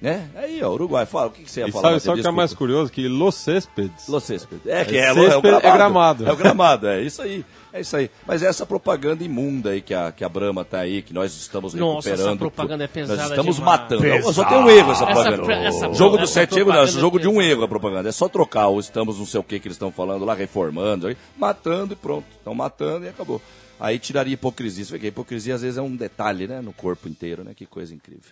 né? 0.02 0.28
Aí, 0.36 0.62
ó, 0.63 0.71
Uruguai, 0.71 1.06
fala, 1.06 1.28
o 1.28 1.32
que, 1.32 1.43
que 1.43 1.52
você 1.52 1.62
ia 1.62 1.67
E 1.67 1.71
falar? 1.71 1.99
sabe, 1.99 2.19
o 2.19 2.21
que 2.23 2.28
é 2.28 2.32
mais 2.32 2.54
curioso? 2.54 2.91
Que 2.91 3.08
Los 3.08 3.36
Céspedes 3.36 4.08
Los 4.08 4.23
Céspedes. 4.23 4.65
É, 4.65 4.84
que 4.84 4.97
É 4.97 5.02
é, 5.02 5.08
é, 5.08 5.38
o 5.38 5.41
gramado. 5.41 5.67
é 5.67 5.71
gramado. 5.71 6.28
É 6.28 6.32
o 6.32 6.36
gramado, 6.36 6.88
é 6.88 7.02
isso 7.02 7.21
aí. 7.21 7.45
É 7.71 7.82
isso 7.82 7.95
aí. 7.95 8.10
Mas 8.28 8.43
é 8.43 8.47
essa 8.47 8.65
propaganda 8.67 9.23
imunda 9.23 9.71
aí 9.71 9.82
que 9.82 9.93
a, 9.95 10.12
que 10.12 10.23
a 10.23 10.30
Brahma 10.30 10.63
tá 10.65 10.80
aí, 10.80 11.02
que 11.02 11.12
nós 11.13 11.34
estamos 11.36 11.73
Nossa, 11.73 12.10
recuperando. 12.10 12.30
essa 12.30 12.38
propaganda 12.38 12.84
é 12.84 12.88
pesada 12.88 13.21
Nós 13.21 13.30
estamos 13.32 13.56
demais. 13.56 13.80
matando. 13.82 14.34
Só 14.34 14.43
tem 14.45 14.58
um 14.60 14.69
erro 14.69 14.91
essa 14.91 15.04
Essa 15.06 15.13
propaganda. 15.13 15.43
pro- 15.43 15.52
essa 15.54 15.89
o 15.89 15.93
jogo 15.95 16.17
do 16.17 16.23
essa 16.23 16.34
sete 16.34 16.60
erros, 16.60 16.73
não, 16.73 16.82
é 16.84 16.88
jogo 16.88 17.19
de 17.19 17.28
um 17.28 17.41
erro 17.41 17.63
a 17.63 17.67
propaganda. 17.67 18.10
É 18.10 18.12
só 18.12 18.28
trocar 18.30 18.67
o 18.67 18.80
estamos 18.80 19.17
não 19.17 19.26
sei 19.26 19.39
o 19.39 19.43
que 19.43 19.60
que 19.60 19.67
eles 19.67 19.76
estão 19.76 19.91
falando 19.91 20.23
lá, 20.26 20.34
reformando, 20.36 21.08
aí, 21.08 21.17
matando 21.38 21.93
e 21.93 21.95
pronto. 21.95 22.26
Estão 22.38 22.54
matando 22.54 23.06
e 23.06 23.10
acabou. 23.10 23.41
Aí 23.79 23.99
tiraria 23.99 24.33
hipocrisia. 24.33 24.86
Você 24.86 24.91
vê 24.93 24.99
que 24.99 25.05
a 25.05 25.09
hipocrisia 25.09 25.55
às 25.55 25.62
vezes 25.62 25.77
é 25.77 25.81
um 25.81 25.95
detalhe, 25.95 26.47
né? 26.47 26.62
No 26.62 26.71
corpo 26.73 27.07
inteiro, 27.09 27.43
né? 27.43 27.53
Que 27.55 27.65
coisa 27.65 27.93
incrível. 27.93 28.31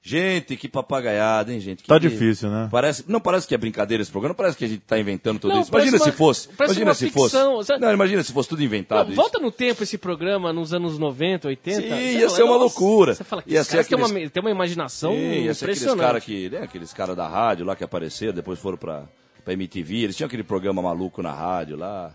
Gente, 0.00 0.56
que 0.56 0.68
papagaiada, 0.68 1.52
hein, 1.52 1.58
gente? 1.60 1.82
Que- 1.82 1.88
Tá 1.88 1.98
difícil, 1.98 2.48
né? 2.48 2.68
Parece, 2.70 3.04
não 3.08 3.20
parece 3.20 3.46
que 3.48 3.54
é 3.54 3.58
brincadeira 3.58 4.00
esse 4.00 4.10
programa, 4.10 4.30
não 4.30 4.36
parece 4.36 4.56
que 4.56 4.64
a 4.64 4.68
gente 4.68 4.80
tá 4.80 4.98
inventando 4.98 5.40
tudo 5.40 5.52
Não, 5.54 5.60
isso. 5.60 5.70
Imagina 5.70 5.98
parece 5.98 6.10
se 6.12 6.16
fosse. 6.16 6.48
uma- 6.48 6.64
Imagina 6.66 6.86
uma 6.86 6.94
se 6.94 7.04
ficção, 7.06 7.52
fosse. 7.56 7.66
sabe? 7.66 7.80
Não, 7.84 7.92
imagina 7.92 8.22
se 8.22 8.32
fosse 8.32 8.48
tudo 8.48 8.62
inventado. 8.62 9.06
Não, 9.06 9.12
isso. 9.12 9.16
volta 9.16 9.38
no 9.40 9.50
tempo 9.50 9.82
esse 9.82 9.98
programa 9.98 10.52
nos 10.52 10.72
anos 10.72 10.98
90, 10.98 11.48
80. 11.48 11.82
Sim, 11.82 11.88
ia 11.88 12.20
fala, 12.20 12.30
ser 12.36 12.42
uma 12.44 12.56
loucura. 12.56 13.14
Você 13.16 13.24
fala 13.24 13.42
que 13.42 13.52
Ia 13.52 13.64
ser 13.64 13.80
aqueles- 13.80 14.10
uma, 14.10 14.30
têm 14.30 14.40
uma 14.40 14.50
imaginação 14.50 15.12
Sim, 15.12 15.18
ia 15.42 15.52
ser 15.52 15.70
aqueles 15.70 15.94
caras 15.94 16.24
que, 16.24 16.48
né, 16.48 16.58
aqueles 16.62 16.92
caras 16.94 17.16
da 17.16 17.26
rádio 17.28 17.66
lá 17.66 17.74
que 17.76 17.84
apareceram, 17.84 18.32
depois 18.32 18.58
foram 18.58 18.78
pra, 18.78 19.04
pra 19.44 19.52
MTV, 19.52 20.04
eles 20.04 20.16
tinham 20.16 20.28
aquele 20.28 20.44
programa 20.44 20.80
maluco 20.80 21.20
na 21.22 21.32
rádio 21.32 21.76
lá. 21.76 22.14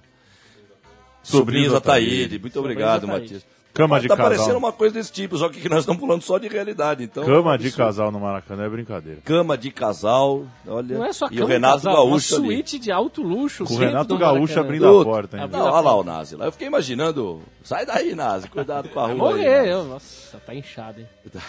Sobrinhos 1.23 1.73
Ataíde. 1.73 2.37
Muito 2.37 2.59
obrigado. 2.59 3.07
Matias. 3.07 3.43
Cama 3.73 3.99
de 3.99 4.07
tá 4.07 4.15
casal. 4.15 4.31
parecendo 4.31 4.57
uma 4.59 4.71
coisa 4.71 4.93
desse 4.93 5.11
tipo, 5.11 5.35
só 5.35 5.49
que 5.49 5.67
nós 5.67 5.79
estamos 5.79 5.99
falando 5.99 6.21
só 6.21 6.37
de 6.37 6.47
realidade, 6.47 7.03
então. 7.03 7.23
Cama 7.25 7.57
de 7.57 7.71
casal 7.71 8.11
no 8.11 8.19
Maracanã 8.19 8.65
é 8.65 8.69
brincadeira. 8.69 9.19
Cama 9.25 9.57
de 9.57 9.71
casal, 9.71 10.45
olha. 10.67 10.95
Não 10.95 11.03
é 11.03 11.11
só 11.11 11.25
e 11.25 11.29
cama 11.31 11.45
o 11.45 11.47
Renato 11.47 11.75
casal, 11.77 11.93
Gaúcho 11.95 12.35
uma 12.35 12.45
ali. 12.45 12.47
suíte 12.53 12.77
de 12.77 12.91
alto 12.91 13.23
luxo. 13.23 13.65
Com 13.65 13.73
o 13.73 13.77
Renato 13.77 14.15
Gaúcho 14.15 14.59
abrindo 14.59 14.87
a 15.01 15.03
porta. 15.03 15.41
Abriu 15.41 15.59
Não, 15.59 15.71
olha 15.71 15.81
lá 15.81 15.95
o 15.95 16.03
Nazi 16.03 16.35
lá. 16.35 16.45
Eu 16.45 16.51
fiquei 16.51 16.67
imaginando. 16.67 17.41
Sai 17.63 17.83
daí, 17.83 18.13
Nazi. 18.13 18.47
Cuidado 18.47 18.89
com 18.89 18.99
a 18.99 19.03
rua. 19.07 19.11
aí, 19.13 19.17
morrer. 19.17 19.55
Nazi. 19.57 19.69
eu- 19.69 19.83
Nossa, 19.85 20.37
tá 20.45 20.53
inchado, 20.53 20.99
hein? 20.99 21.07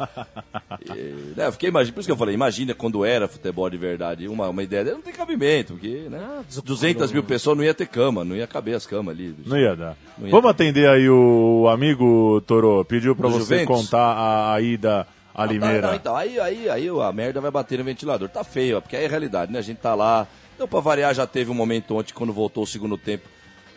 E, 0.96 1.34
né, 1.36 1.46
eu 1.46 1.52
fiquei 1.52 1.68
imaginando, 1.68 1.94
por 1.94 2.00
isso 2.00 2.08
que 2.08 2.12
eu 2.12 2.16
falei, 2.16 2.34
imagina 2.34 2.74
quando 2.74 3.04
era 3.04 3.28
futebol 3.28 3.68
de 3.68 3.76
verdade, 3.76 4.28
uma, 4.28 4.48
uma 4.48 4.62
ideia 4.62 4.82
dela 4.84 4.96
não 4.96 5.02
tem 5.02 5.12
cabimento, 5.12 5.74
porque, 5.74 6.06
né? 6.08 6.18
Ah, 6.22 6.42
200 6.64 7.12
mil 7.12 7.22
pessoas 7.22 7.56
não 7.56 7.64
ia 7.64 7.74
ter 7.74 7.86
cama, 7.86 8.24
não 8.24 8.34
ia 8.34 8.46
caber 8.46 8.74
as 8.74 8.86
camas 8.86 9.14
ali. 9.14 9.28
bicho. 9.32 9.48
Não 9.48 9.58
ia 9.58 9.76
dar. 9.76 9.96
Não 10.16 10.26
ia 10.26 10.30
Vamos 10.30 10.44
dar. 10.44 10.50
atender 10.50 10.88
aí 10.88 11.08
o 11.10 11.68
amigo 11.68 12.40
Toro. 12.46 12.84
Pediu 12.84 13.14
pra 13.14 13.28
Do 13.28 13.34
você 13.34 13.40
Juventus? 13.58 13.66
contar 13.84 14.00
a, 14.12 14.54
a 14.54 14.60
ida 14.60 15.06
a 15.34 15.42
Não, 15.42 15.46
tá, 15.48 15.52
Limeira. 15.52 15.86
não, 15.88 15.94
então, 15.94 16.16
aí, 16.16 16.40
aí, 16.40 16.68
aí 16.68 16.88
a 16.88 17.12
merda 17.12 17.40
vai 17.40 17.50
bater 17.50 17.78
no 17.78 17.84
ventilador. 17.84 18.28
Tá 18.28 18.42
feio, 18.42 18.78
ó, 18.78 18.80
porque 18.80 18.96
aí 18.96 19.04
é 19.04 19.08
realidade, 19.08 19.52
né? 19.52 19.58
A 19.58 19.62
gente 19.62 19.78
tá 19.78 19.94
lá. 19.94 20.26
Então, 20.54 20.66
pra 20.66 20.80
variar, 20.80 21.14
já 21.14 21.26
teve 21.26 21.50
um 21.50 21.54
momento 21.54 21.96
ontem, 21.96 22.12
quando 22.14 22.32
voltou 22.32 22.62
o 22.64 22.66
segundo 22.66 22.96
tempo. 22.96 23.28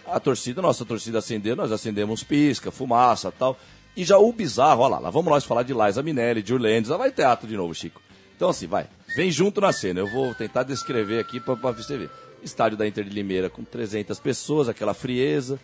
A 0.08 0.20
torcida, 0.20 0.62
nossa 0.62 0.86
torcida 0.86 1.20
acendeu, 1.20 1.56
nós 1.56 1.72
acendemos 1.72 2.24
pisca, 2.24 2.72
fumaça 2.72 3.32
tal. 3.32 3.58
E 3.96 4.04
já 4.04 4.18
o 4.18 4.32
bizarro, 4.34 4.82
olha 4.82 4.94
lá, 4.94 5.00
lá 5.00 5.10
vamos 5.10 5.32
nós 5.32 5.44
falar 5.44 5.64
de 5.64 5.74
Liza 5.74 6.02
Minelli, 6.02 6.42
de 6.42 6.54
Urlendes, 6.54 6.90
lá 6.90 6.98
vai 6.98 7.12
teatro 7.12 7.48
de 7.48 7.56
novo, 7.56 7.74
Chico. 7.76 8.02
Então, 8.36 8.50
assim, 8.50 8.68
vai, 8.68 8.88
vem 9.16 9.32
junto 9.32 9.62
na 9.62 9.72
cena. 9.72 10.00
Eu 10.00 10.08
vou 10.08 10.34
tentar 10.34 10.64
descrever 10.64 11.20
aqui 11.20 11.40
pra 11.40 11.56
você 11.56 11.98
ver. 11.98 12.10
Estádio 12.42 12.78
da 12.78 12.88
Inter 12.88 13.04
de 13.04 13.12
Limeira 13.12 13.50
com 13.50 13.64
300 13.64 14.20
pessoas, 14.20 14.68
aquela 14.68 14.94
frieza. 14.94 15.60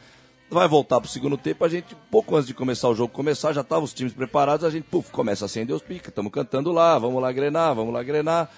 Vai 0.49 0.67
voltar 0.67 0.99
pro 0.99 1.09
segundo 1.09 1.37
tempo, 1.37 1.63
a 1.63 1.69
gente, 1.69 1.95
pouco 2.09 2.35
antes 2.35 2.47
de 2.47 2.55
começar 2.55 2.89
o 2.89 2.95
jogo 2.95 3.13
começar, 3.13 3.53
já 3.53 3.61
estavam 3.61 3.83
os 3.83 3.93
times 3.93 4.13
preparados, 4.13 4.65
a 4.65 4.69
gente, 4.71 4.83
puf, 4.85 5.11
começa 5.11 5.45
a 5.45 5.47
acender 5.47 5.75
os 5.75 5.81
picas, 5.81 6.07
estamos 6.07 6.31
cantando 6.31 6.71
lá, 6.71 6.97
vamos 6.97 7.21
lá 7.21 7.31
grenar, 7.31 7.75
vamos 7.75 7.93
lá 7.93 8.01
grenar. 8.01 8.49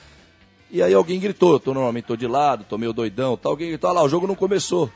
E 0.70 0.82
aí 0.82 0.94
alguém 0.94 1.20
gritou, 1.20 1.52
eu 1.52 1.60
tô, 1.60 1.74
normalmente 1.74 2.06
tô 2.06 2.16
de 2.16 2.28
lado, 2.28 2.64
tô 2.64 2.78
meio 2.78 2.94
doidão, 2.94 3.36
tá, 3.36 3.50
alguém 3.50 3.68
gritou, 3.70 3.90
ah 3.90 3.94
lá, 3.94 4.04
o 4.04 4.08
jogo 4.08 4.26
não 4.26 4.36
começou. 4.36 4.90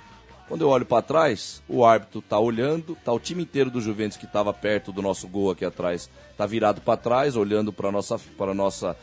Quando 0.48 0.62
eu 0.62 0.70
olho 0.70 0.86
pra 0.86 1.02
trás, 1.02 1.64
o 1.68 1.84
árbitro 1.84 2.22
tá 2.22 2.38
olhando, 2.38 2.96
tá 3.04 3.12
o 3.12 3.20
time 3.20 3.42
inteiro 3.42 3.72
do 3.72 3.82
Juventus 3.82 4.16
que 4.16 4.28
tava 4.28 4.54
perto 4.54 4.92
do 4.92 5.02
nosso 5.02 5.28
gol 5.28 5.50
aqui 5.50 5.66
atrás, 5.66 6.08
tá 6.38 6.46
virado 6.46 6.82
pra 6.82 6.96
trás, 6.96 7.36
olhando 7.36 7.74
pra 7.74 7.92
nossa, 7.92 8.20
para 8.38 8.54
nossa, 8.54 8.96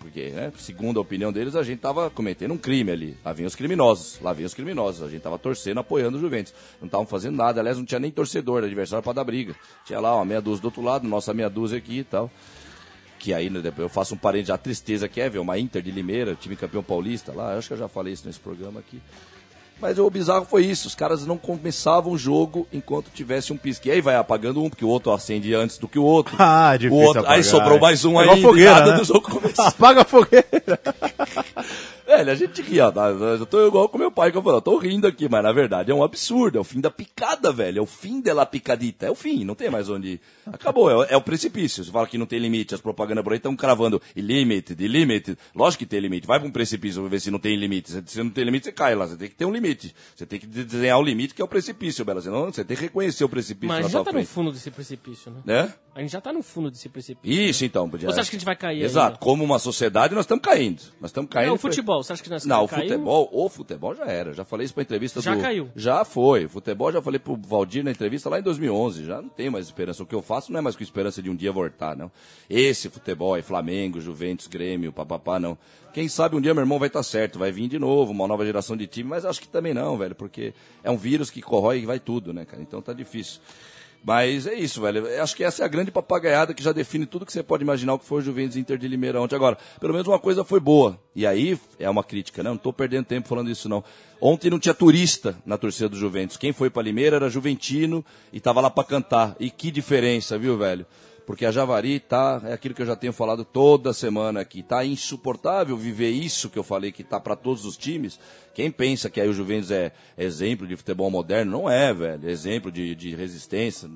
porque, 0.00 0.30
né, 0.30 0.50
segundo 0.56 0.98
a 0.98 1.02
opinião 1.02 1.30
deles, 1.30 1.54
a 1.54 1.62
gente 1.62 1.80
tava 1.80 2.08
cometendo 2.08 2.54
um 2.54 2.56
crime 2.56 2.90
ali. 2.90 3.18
Lá 3.22 3.34
vinham 3.34 3.48
os 3.48 3.54
criminosos, 3.54 4.18
lá 4.22 4.32
vinham 4.32 4.46
os 4.46 4.54
criminosos, 4.54 5.02
a 5.02 5.10
gente 5.10 5.20
tava 5.20 5.38
torcendo, 5.38 5.78
apoiando 5.78 6.16
o 6.16 6.20
Juventus. 6.20 6.54
Não 6.80 6.86
estavam 6.86 7.06
fazendo 7.06 7.36
nada, 7.36 7.60
aliás, 7.60 7.76
não 7.76 7.84
tinha 7.84 8.00
nem 8.00 8.10
torcedor, 8.10 8.64
adversário 8.64 9.02
pra 9.02 9.12
dar 9.12 9.24
briga. 9.24 9.54
Tinha 9.84 10.00
lá 10.00 10.16
uma 10.16 10.24
meia 10.24 10.40
dúzia 10.40 10.62
do 10.62 10.66
outro 10.66 10.80
lado, 10.80 11.06
nossa 11.06 11.34
meia 11.34 11.50
dúzia 11.50 11.76
aqui 11.76 11.98
e 11.98 12.04
tal 12.04 12.30
que 13.18 13.34
aí 13.34 13.50
né, 13.50 13.60
eu 13.76 13.88
faço 13.88 14.14
um 14.14 14.16
parente, 14.16 14.52
a 14.52 14.56
tristeza 14.56 15.08
que 15.08 15.20
é 15.20 15.28
ver 15.28 15.40
uma 15.40 15.58
Inter 15.58 15.82
de 15.82 15.90
Limeira, 15.90 16.36
time 16.36 16.54
campeão 16.54 16.84
paulista 16.84 17.32
lá, 17.32 17.56
acho 17.56 17.66
que 17.66 17.74
eu 17.74 17.78
já 17.78 17.88
falei 17.88 18.12
isso 18.12 18.24
nesse 18.24 18.38
programa 18.38 18.78
aqui. 18.78 19.02
Mas 19.80 19.96
o 19.98 20.10
bizarro 20.10 20.44
foi 20.44 20.64
isso, 20.64 20.88
os 20.88 20.94
caras 20.94 21.24
não 21.24 21.38
começavam 21.38 22.12
o 22.12 22.18
jogo 22.18 22.66
enquanto 22.72 23.10
tivesse 23.14 23.52
um 23.52 23.56
pisque. 23.56 23.88
E 23.88 23.92
aí 23.92 24.00
vai 24.00 24.16
apagando 24.16 24.62
um, 24.62 24.68
porque 24.68 24.84
o 24.84 24.88
outro 24.88 25.12
acende 25.12 25.54
antes 25.54 25.78
do 25.78 25.86
que 25.86 25.98
o 25.98 26.02
outro. 26.04 26.34
Ah, 26.40 26.72
o 26.74 26.78
difícil 26.78 27.04
outro, 27.04 27.20
Aí 27.20 27.26
apagar. 27.26 27.44
sobrou 27.44 27.78
mais 27.78 28.04
um 28.04 28.20
É 28.20 28.28
aí, 28.28 28.42
fogueira, 28.42 28.72
nada 28.74 28.90
né? 28.92 28.96
do 28.98 29.04
jogo 29.04 29.20
começou. 29.22 29.64
Apaga 29.66 30.02
a 30.02 30.04
fogueira. 30.04 30.44
Velho, 32.08 32.32
a 32.32 32.34
gente 32.34 32.80
ó, 32.80 32.90
tá- 32.90 33.10
eu 33.10 33.44
tô 33.44 33.66
igual 33.66 33.86
com 33.86 33.98
meu 33.98 34.10
pai 34.10 34.32
que 34.32 34.38
eu 34.38 34.42
falo, 34.42 34.56
eu 34.56 34.62
tô 34.62 34.78
rindo 34.78 35.06
aqui, 35.06 35.28
mas 35.28 35.42
na 35.42 35.52
verdade 35.52 35.90
é 35.90 35.94
um 35.94 36.02
absurdo, 36.02 36.56
é 36.56 36.60
o 36.60 36.64
fim 36.64 36.80
da 36.80 36.90
picada, 36.90 37.52
velho, 37.52 37.80
é 37.80 37.82
o 37.82 37.86
fim 37.86 38.18
dela 38.22 38.46
picadita, 38.46 39.04
é 39.04 39.10
o 39.10 39.14
fim, 39.14 39.44
não 39.44 39.54
tem 39.54 39.68
mais 39.68 39.90
onde 39.90 40.12
ir. 40.12 40.20
Acabou, 40.46 40.90
é, 40.90 40.96
o- 40.96 41.02
é 41.04 41.16
o 41.18 41.20
precipício. 41.20 41.84
Você 41.84 41.90
fala 41.90 42.06
que 42.06 42.16
não 42.16 42.24
tem 42.24 42.38
limite, 42.38 42.74
as 42.74 42.80
propagandas 42.80 43.22
por 43.22 43.34
aí 43.34 43.36
estão 43.36 43.54
cravando 43.54 44.00
ilimited, 44.16 44.82
ilimited. 44.82 45.38
Lógico 45.54 45.80
que 45.80 45.86
tem 45.86 46.00
limite, 46.00 46.26
vai 46.26 46.38
pra 46.40 46.48
um 46.48 46.50
precipício 46.50 47.02
pra 47.02 47.10
ver 47.10 47.20
se 47.20 47.30
não 47.30 47.38
tem 47.38 47.54
limite. 47.56 47.90
Se 48.06 48.22
não 48.22 48.30
tem 48.30 48.42
limite, 48.44 48.64
você 48.64 48.72
cai 48.72 48.94
lá, 48.94 49.06
você 49.06 49.16
tem 49.18 49.28
que 49.28 49.34
ter 49.34 49.44
um 49.44 49.52
limite. 49.52 49.94
Você 50.16 50.24
tem 50.24 50.40
que 50.40 50.46
de- 50.46 50.64
desenhar 50.64 50.98
o 50.98 51.02
limite 51.02 51.34
que 51.34 51.42
é 51.42 51.44
o 51.44 51.48
precipício, 51.48 52.06
Bela. 52.06 52.22
Senão 52.22 52.46
você 52.46 52.64
tem 52.64 52.74
que 52.74 52.84
reconhecer 52.84 53.22
o 53.24 53.28
precipício 53.28 53.68
Mas 53.68 53.90
já 53.92 53.98
tá 54.02 54.04
no 54.06 54.12
frente. 54.12 54.28
fundo 54.28 54.50
desse 54.50 54.70
precipício, 54.70 55.30
né? 55.30 55.40
Né? 55.44 55.74
A 55.98 56.00
gente 56.00 56.12
já 56.12 56.20
tá 56.20 56.32
no 56.32 56.44
fundo 56.44 56.70
desse 56.70 56.88
precipício. 56.88 57.42
Isso 57.42 57.64
então. 57.64 57.90
Podia... 57.90 58.06
Ou 58.08 58.14
você 58.14 58.20
acha 58.20 58.30
que 58.30 58.36
a 58.36 58.38
gente 58.38 58.46
vai 58.46 58.54
cair 58.54 58.84
Exato, 58.84 59.14
ainda? 59.14 59.18
como 59.18 59.42
uma 59.42 59.58
sociedade 59.58 60.14
nós 60.14 60.26
estamos 60.26 60.44
caindo. 60.44 60.80
Nós 61.00 61.10
estamos 61.10 61.28
caindo. 61.28 61.48
Não, 61.48 61.54
o 61.56 61.58
futebol, 61.58 62.04
você 62.04 62.12
acha 62.12 62.22
que 62.22 62.30
nós 62.30 62.44
Não, 62.44 62.62
o 62.62 62.68
futebol, 62.68 63.28
o 63.32 63.48
futebol 63.48 63.96
já 63.96 64.04
era. 64.04 64.32
Já 64.32 64.44
falei 64.44 64.64
isso 64.64 64.74
pra 64.74 64.84
entrevista 64.84 65.20
Já 65.20 65.34
do... 65.34 65.40
caiu. 65.40 65.68
Já 65.74 66.04
foi. 66.04 66.44
O 66.44 66.48
futebol 66.48 66.92
já 66.92 67.02
falei 67.02 67.18
pro 67.18 67.36
Valdir 67.36 67.82
na 67.82 67.90
entrevista 67.90 68.30
lá 68.30 68.38
em 68.38 68.42
2011. 68.42 69.06
Já 69.06 69.20
não 69.20 69.28
tem 69.28 69.50
mais 69.50 69.66
esperança. 69.66 70.04
O 70.04 70.06
que 70.06 70.14
eu 70.14 70.22
faço 70.22 70.52
não 70.52 70.60
é 70.60 70.62
mais 70.62 70.76
com 70.76 70.84
esperança 70.84 71.20
de 71.20 71.28
um 71.30 71.34
dia 71.34 71.50
voltar, 71.50 71.96
não. 71.96 72.12
Esse 72.48 72.88
futebol 72.88 73.36
é 73.36 73.42
Flamengo, 73.42 74.00
Juventus, 74.00 74.46
Grêmio, 74.46 74.92
papapá, 74.92 75.40
não. 75.40 75.58
Quem 75.92 76.08
sabe 76.08 76.36
um 76.36 76.40
dia 76.40 76.54
meu 76.54 76.62
irmão 76.62 76.78
vai 76.78 76.86
estar 76.86 77.02
certo, 77.02 77.40
vai 77.40 77.50
vir 77.50 77.66
de 77.66 77.76
novo, 77.76 78.12
uma 78.12 78.28
nova 78.28 78.46
geração 78.46 78.76
de 78.76 78.86
time, 78.86 79.10
mas 79.10 79.24
acho 79.24 79.40
que 79.40 79.48
também 79.48 79.74
não, 79.74 79.98
velho, 79.98 80.14
porque 80.14 80.54
é 80.84 80.90
um 80.92 80.96
vírus 80.96 81.28
que 81.28 81.42
corrói 81.42 81.80
e 81.80 81.86
vai 81.86 81.98
tudo, 81.98 82.32
né, 82.32 82.44
cara? 82.44 82.62
Então 82.62 82.80
tá 82.80 82.92
difícil. 82.92 83.40
Mas 84.04 84.46
é 84.46 84.54
isso, 84.54 84.80
velho. 84.80 85.06
Acho 85.22 85.36
que 85.36 85.44
essa 85.44 85.62
é 85.62 85.64
a 85.64 85.68
grande 85.68 85.90
papagaiada 85.90 86.54
que 86.54 86.62
já 86.62 86.72
define 86.72 87.04
tudo 87.04 87.26
que 87.26 87.32
você 87.32 87.42
pode 87.42 87.62
imaginar 87.62 87.94
o 87.94 87.98
que 87.98 88.06
foi 88.06 88.20
o 88.20 88.24
Juventus 88.24 88.56
Inter 88.56 88.78
de 88.78 88.88
Limeira 88.88 89.20
ontem. 89.20 89.36
Agora, 89.36 89.58
pelo 89.80 89.92
menos 89.92 90.08
uma 90.08 90.18
coisa 90.18 90.44
foi 90.44 90.60
boa. 90.60 90.98
E 91.14 91.26
aí 91.26 91.58
é 91.78 91.90
uma 91.90 92.04
crítica, 92.04 92.42
né? 92.42 92.50
Não 92.50 92.56
tô 92.56 92.72
perdendo 92.72 93.04
tempo 93.04 93.28
falando 93.28 93.50
isso, 93.50 93.68
não. 93.68 93.84
Ontem 94.20 94.50
não 94.50 94.58
tinha 94.58 94.74
turista 94.74 95.36
na 95.44 95.58
torcida 95.58 95.88
do 95.88 95.96
Juventus. 95.96 96.36
Quem 96.36 96.52
foi 96.52 96.70
pra 96.70 96.82
Limeira 96.82 97.16
era 97.16 97.28
Juventino 97.28 98.04
e 98.32 98.40
tava 98.40 98.60
lá 98.60 98.70
pra 98.70 98.84
cantar. 98.84 99.36
E 99.38 99.50
que 99.50 99.70
diferença, 99.70 100.38
viu, 100.38 100.56
velho? 100.56 100.86
Porque 101.28 101.44
a 101.44 101.52
Javari 101.52 102.00
tá, 102.00 102.40
é 102.42 102.54
aquilo 102.54 102.74
que 102.74 102.80
eu 102.80 102.86
já 102.86 102.96
tenho 102.96 103.12
falado 103.12 103.44
toda 103.44 103.92
semana 103.92 104.40
aqui, 104.40 104.62
tá 104.62 104.82
insuportável 104.82 105.76
viver 105.76 106.08
isso 106.08 106.48
que 106.48 106.58
eu 106.58 106.62
falei 106.62 106.90
que 106.90 107.04
tá 107.04 107.20
para 107.20 107.36
todos 107.36 107.66
os 107.66 107.76
times. 107.76 108.18
Quem 108.54 108.70
pensa 108.70 109.10
que 109.10 109.20
aí 109.20 109.28
o 109.28 109.32
Juventus 109.34 109.70
é 109.70 109.92
exemplo 110.16 110.66
de 110.66 110.74
futebol 110.74 111.10
moderno, 111.10 111.52
não 111.52 111.68
é, 111.68 111.92
velho. 111.92 112.26
É 112.26 112.30
exemplo 112.32 112.72
de, 112.72 112.94
de 112.94 113.14
resistência. 113.14 113.90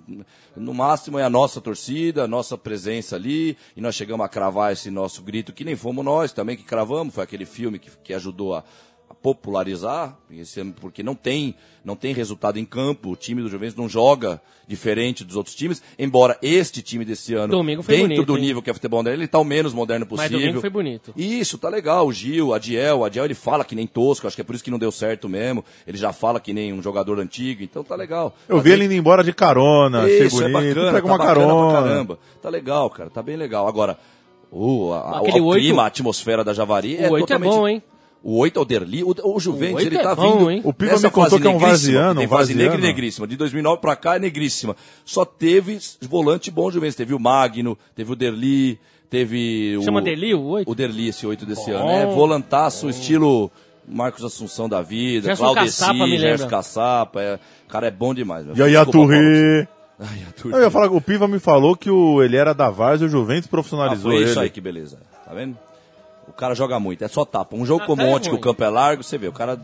No 0.54 0.74
máximo 0.74 1.18
é 1.18 1.24
a 1.24 1.30
nossa 1.30 1.58
torcida, 1.58 2.24
a 2.24 2.28
nossa 2.28 2.58
presença 2.58 3.16
ali, 3.16 3.56
e 3.74 3.80
nós 3.80 3.94
chegamos 3.94 4.26
a 4.26 4.28
cravar 4.28 4.70
esse 4.70 4.90
nosso 4.90 5.22
grito, 5.22 5.54
que 5.54 5.64
nem 5.64 5.74
fomos 5.74 6.04
nós 6.04 6.34
também 6.34 6.54
que 6.54 6.64
cravamos, 6.64 7.14
foi 7.14 7.24
aquele 7.24 7.46
filme 7.46 7.78
que, 7.78 7.90
que 8.04 8.12
ajudou 8.12 8.56
a, 8.56 8.58
a 8.58 8.62
popularizar, 9.22 10.16
esse- 10.30 10.64
porque 10.80 11.02
não 11.02 11.14
tem, 11.14 11.54
não 11.84 11.94
tem 11.96 12.12
resultado 12.14 12.58
em 12.58 12.64
campo, 12.64 13.10
o 13.10 13.16
time 13.16 13.42
do 13.42 13.48
Juventus 13.48 13.76
não 13.76 13.88
joga 13.88 14.40
diferente 14.66 15.24
dos 15.24 15.36
outros 15.36 15.54
times, 15.54 15.82
embora 15.98 16.38
este 16.40 16.80
time 16.82 17.04
desse 17.04 17.34
ano, 17.34 17.48
Domingo 17.48 17.82
foi 17.82 17.94
dentro 17.96 18.08
bonito, 18.08 18.26
do 18.26 18.36
hein? 18.36 18.42
nível 18.42 18.62
que 18.62 18.70
é 18.70 18.74
futebol 18.74 19.00
moderno, 19.00 19.20
ele 19.20 19.28
tá 19.28 19.38
o 19.38 19.44
menos 19.44 19.74
moderno 19.74 20.06
Mas 20.10 20.20
possível. 20.20 20.38
domingo 20.40 20.60
foi 20.60 20.70
bonito. 20.70 21.12
Isso, 21.16 21.58
tá 21.58 21.68
legal. 21.68 22.06
O 22.06 22.12
Gil, 22.12 22.48
o 22.48 22.54
Adiel, 22.54 22.98
o 23.00 23.04
Adiel 23.04 23.24
ele 23.24 23.34
fala 23.34 23.64
que 23.64 23.74
nem 23.74 23.86
tosco, 23.86 24.26
acho 24.26 24.36
que 24.36 24.40
é 24.40 24.44
por 24.44 24.54
isso 24.54 24.64
que 24.64 24.70
não 24.70 24.78
deu 24.78 24.90
certo 24.92 25.28
mesmo. 25.28 25.64
Ele 25.86 25.98
já 25.98 26.12
fala 26.12 26.40
que 26.40 26.52
nem 26.52 26.72
um 26.72 26.80
jogador 26.82 27.18
antigo, 27.20 27.62
então 27.62 27.84
tá 27.84 27.94
legal. 27.96 28.34
Eu 28.48 28.56
Mas 28.56 28.64
vi 28.64 28.70
tem- 28.70 28.78
ele 28.78 28.84
indo 28.86 28.94
embora 28.94 29.22
de 29.22 29.32
carona, 29.32 30.08
isso, 30.08 30.36
bonito. 30.36 30.48
é 30.48 30.52
bacana, 30.52 30.92
pega 30.92 31.00
tá 31.02 31.06
uma 31.06 31.18
bacana 31.18 31.34
carona. 31.40 31.70
pra 31.70 31.82
caramba. 31.82 32.18
Tá 32.40 32.48
legal, 32.48 32.90
cara, 32.90 33.10
tá 33.10 33.22
bem 33.22 33.36
legal. 33.36 33.66
Agora, 33.68 33.98
o, 34.50 34.92
a, 34.92 35.18
Aquele 35.18 35.40
o 35.40 35.52
clima, 35.52 35.82
a 35.82 35.86
atmosfera 35.86 36.42
da 36.44 36.52
Javari 36.54 36.96
é 36.96 37.08
O 37.08 37.12
oito 37.12 37.24
é 37.24 37.26
totalmente... 37.36 37.50
bom, 37.50 37.68
hein? 37.68 37.82
O 38.24 38.38
8 38.38 38.58
é 38.58 38.62
o 38.62 38.64
Derli, 38.64 39.02
o, 39.02 39.14
o 39.24 39.40
Juventus, 39.40 39.82
O 39.82 39.86
ele 39.86 39.96
é 39.96 40.02
tá 40.02 40.14
bom, 40.14 40.38
vindo. 40.38 40.50
hein? 40.50 40.60
O 40.64 40.72
Piva 40.72 40.96
me 40.98 41.10
contou 41.10 41.40
que 41.40 41.46
é 41.46 41.50
um 41.50 41.58
varziano, 41.58 42.20
Tem 42.20 42.26
um 42.26 42.30
fase 42.30 42.54
negra 42.54 42.78
e 42.78 42.80
negríssima. 42.80 43.26
De 43.26 43.36
2009 43.36 43.80
pra 43.80 43.96
cá 43.96 44.16
é 44.16 44.18
negríssima. 44.20 44.76
Só 45.04 45.24
teve 45.24 45.78
volante 46.02 46.50
bom 46.50 46.70
Juventus. 46.70 46.94
Teve 46.94 47.14
o 47.14 47.18
Magno, 47.18 47.76
teve 47.96 48.12
o 48.12 48.16
Derli, 48.16 48.78
teve 49.10 49.76
o. 49.76 49.82
Chama 49.82 50.00
Derli, 50.00 50.34
o 50.34 50.42
oito? 50.42 50.70
O 50.70 50.74
Derli, 50.74 51.08
esse 51.08 51.26
8 51.26 51.44
desse 51.44 51.70
Bom. 51.70 51.76
ano. 51.78 51.90
É 51.90 52.06
volantaço, 52.06 52.88
estilo 52.88 53.50
Marcos 53.88 54.22
Assunção 54.24 54.68
da 54.68 54.80
vida, 54.82 55.26
Gerson 55.26 55.42
Claudeci, 55.52 55.80
Caçapa. 55.80 56.06
Gerson 56.06 56.48
Caçapa. 56.48 57.20
É, 57.22 57.38
cara, 57.68 57.88
é 57.88 57.90
bom 57.90 58.14
demais. 58.14 58.46
meu. 58.46 58.54
E 58.56 58.62
aí. 58.62 58.76
Ai, 58.76 58.82
a 58.82 60.32
Turri. 60.32 60.54
Eu 60.54 60.62
ia 60.62 60.70
falar 60.70 60.90
o 60.92 61.00
Piva 61.00 61.28
me 61.28 61.38
falou 61.38 61.76
que 61.76 61.90
o, 61.90 62.22
ele 62.22 62.36
era 62.36 62.52
da 62.52 62.70
Vars 62.70 63.00
e 63.00 63.04
o 63.04 63.08
Juventus 63.08 63.46
Ah, 63.46 63.50
profissionalizou 63.50 64.10
foi 64.10 64.20
ele. 64.20 64.30
isso 64.30 64.40
aí, 64.40 64.50
que 64.50 64.60
beleza. 64.60 64.98
Tá 65.24 65.32
vendo? 65.34 65.56
O 66.32 66.36
cara 66.36 66.54
joga 66.54 66.80
muito, 66.80 67.04
é 67.04 67.08
só 67.08 67.24
tapa. 67.24 67.54
Um 67.54 67.64
jogo 67.66 67.82
Ah, 67.82 67.86
como 67.86 68.02
tá 68.02 68.08
ontem, 68.08 68.30
que 68.30 68.34
o 68.36 68.40
campo 68.40 68.64
é 68.64 68.68
largo, 68.68 69.02
você 69.02 69.18
vê, 69.18 69.28
o 69.28 69.32
cara 69.32 69.58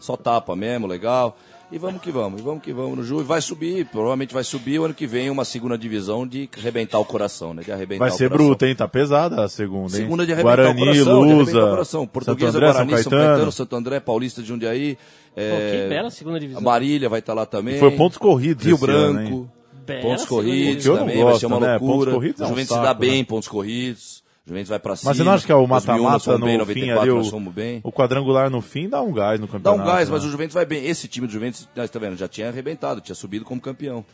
só 0.00 0.16
tapa 0.16 0.56
mesmo, 0.56 0.86
legal. 0.86 1.36
E 1.72 1.78
vamos 1.78 2.00
que 2.00 2.10
vamos, 2.12 2.40
e 2.40 2.44
vamos 2.44 2.62
que 2.62 2.72
vamos 2.72 2.96
no 2.96 3.02
Ju. 3.02 3.20
E 3.20 3.24
vai 3.24 3.40
subir, 3.40 3.84
provavelmente 3.86 4.32
vai 4.34 4.44
subir 4.44 4.78
o 4.78 4.84
ano 4.84 4.94
que 4.94 5.06
vem 5.06 5.30
uma 5.30 5.44
segunda 5.44 5.76
divisão 5.78 6.26
de 6.26 6.48
arrebentar 6.58 6.98
o 6.98 7.04
coração, 7.04 7.52
né? 7.54 7.62
De 7.62 7.72
arrebentar 7.72 8.04
Vai 8.04 8.10
o 8.10 8.16
ser 8.16 8.28
coração. 8.28 8.46
bruta, 8.46 8.66
hein? 8.68 8.74
Tá 8.76 8.86
pesada 8.86 9.42
a 9.42 9.48
segunda, 9.48 9.96
hein? 9.96 10.02
Segunda 10.04 10.26
de 10.26 10.32
arrebentar 10.32 10.56
Guarani, 10.56 10.80
o 10.80 10.84
coração, 10.84 11.04
de 11.04 11.10
arrebentar 11.10 11.34
o 11.34 11.38
Lusa, 11.38 11.70
coração. 11.70 12.06
Portuguesa, 12.06 12.52
Santo 12.52 12.56
André, 12.56 12.72
Guarani, 12.72 12.90
São 12.92 13.02
São 13.02 13.10
Caetano. 13.10 13.32
Caetano, 13.32 13.52
Santo 13.52 13.76
André, 13.76 14.00
Paulista 14.00 14.42
de 14.42 14.48
Jundiaí. 14.48 14.94
Pô, 14.96 15.40
É, 15.40 15.70
que 15.82 15.88
bela 15.88 16.10
segunda 16.10 16.38
divisão. 16.38 16.60
a 16.60 16.64
Marília 16.64 17.08
vai 17.08 17.18
estar 17.20 17.34
lá 17.34 17.46
também. 17.46 17.76
E 17.76 17.78
foi 17.80 17.90
pontos 17.92 18.18
corridos 18.18 18.64
Rio 18.64 18.76
ano, 18.76 18.86
Branco. 18.86 19.50
Bela 19.86 20.02
pontos 20.02 20.24
corridos 20.26 20.84
também, 20.84 21.18
não 21.18 21.24
vai 21.24 21.38
ser 21.38 21.46
uma 21.46 21.58
gosto, 21.58 21.66
né? 21.68 21.78
Pontos 21.78 21.88
loucura. 21.88 22.12
corridos 22.12 22.40
é 22.40 22.44
o 22.44 22.46
um 22.46 22.48
Juventus 22.50 22.68
se 22.68 22.74
saco, 22.74 22.86
dá 22.86 22.94
bem 22.94 23.18
né? 23.18 23.24
pontos 23.24 23.48
corridos. 23.48 24.23
O 24.46 24.50
Juventus 24.50 24.68
vai 24.68 24.78
pra 24.78 24.94
cima. 24.94 25.10
Mas 25.10 25.16
você 25.16 25.24
não 25.24 25.32
acha 25.32 25.46
que 25.46 25.52
é 25.52 25.54
o 25.54 25.66
2001 25.66 26.02
nós 26.02 26.26
mata-mata 26.26 26.38
no 26.38 26.44
bem, 26.44 26.74
fim 26.74 26.86
94 26.86 27.00
ali, 27.00 27.10
nós 27.10 27.32
o, 27.32 27.50
bem. 27.50 27.80
o 27.82 27.90
quadrangular 27.92 28.50
no 28.50 28.60
fim 28.60 28.88
dá 28.88 29.00
um 29.00 29.12
gás 29.12 29.40
no 29.40 29.46
Dá 29.46 29.52
campeonato. 29.52 29.82
um 29.82 29.86
gás, 29.86 30.08
né? 30.08 30.14
mas 30.14 30.24
o 30.24 30.30
Juventus 30.30 30.52
vai 30.54 30.66
bem. 30.66 30.84
Esse 30.86 31.08
time 31.08 31.26
do 31.26 31.32
Juventus, 31.32 31.66
tá 31.74 31.98
vendo, 31.98 32.16
já 32.16 32.28
tinha 32.28 32.48
arrebentado, 32.48 33.00
tinha 33.00 33.14
subido 33.14 33.44
como 33.44 33.58
campeão. 33.60 34.04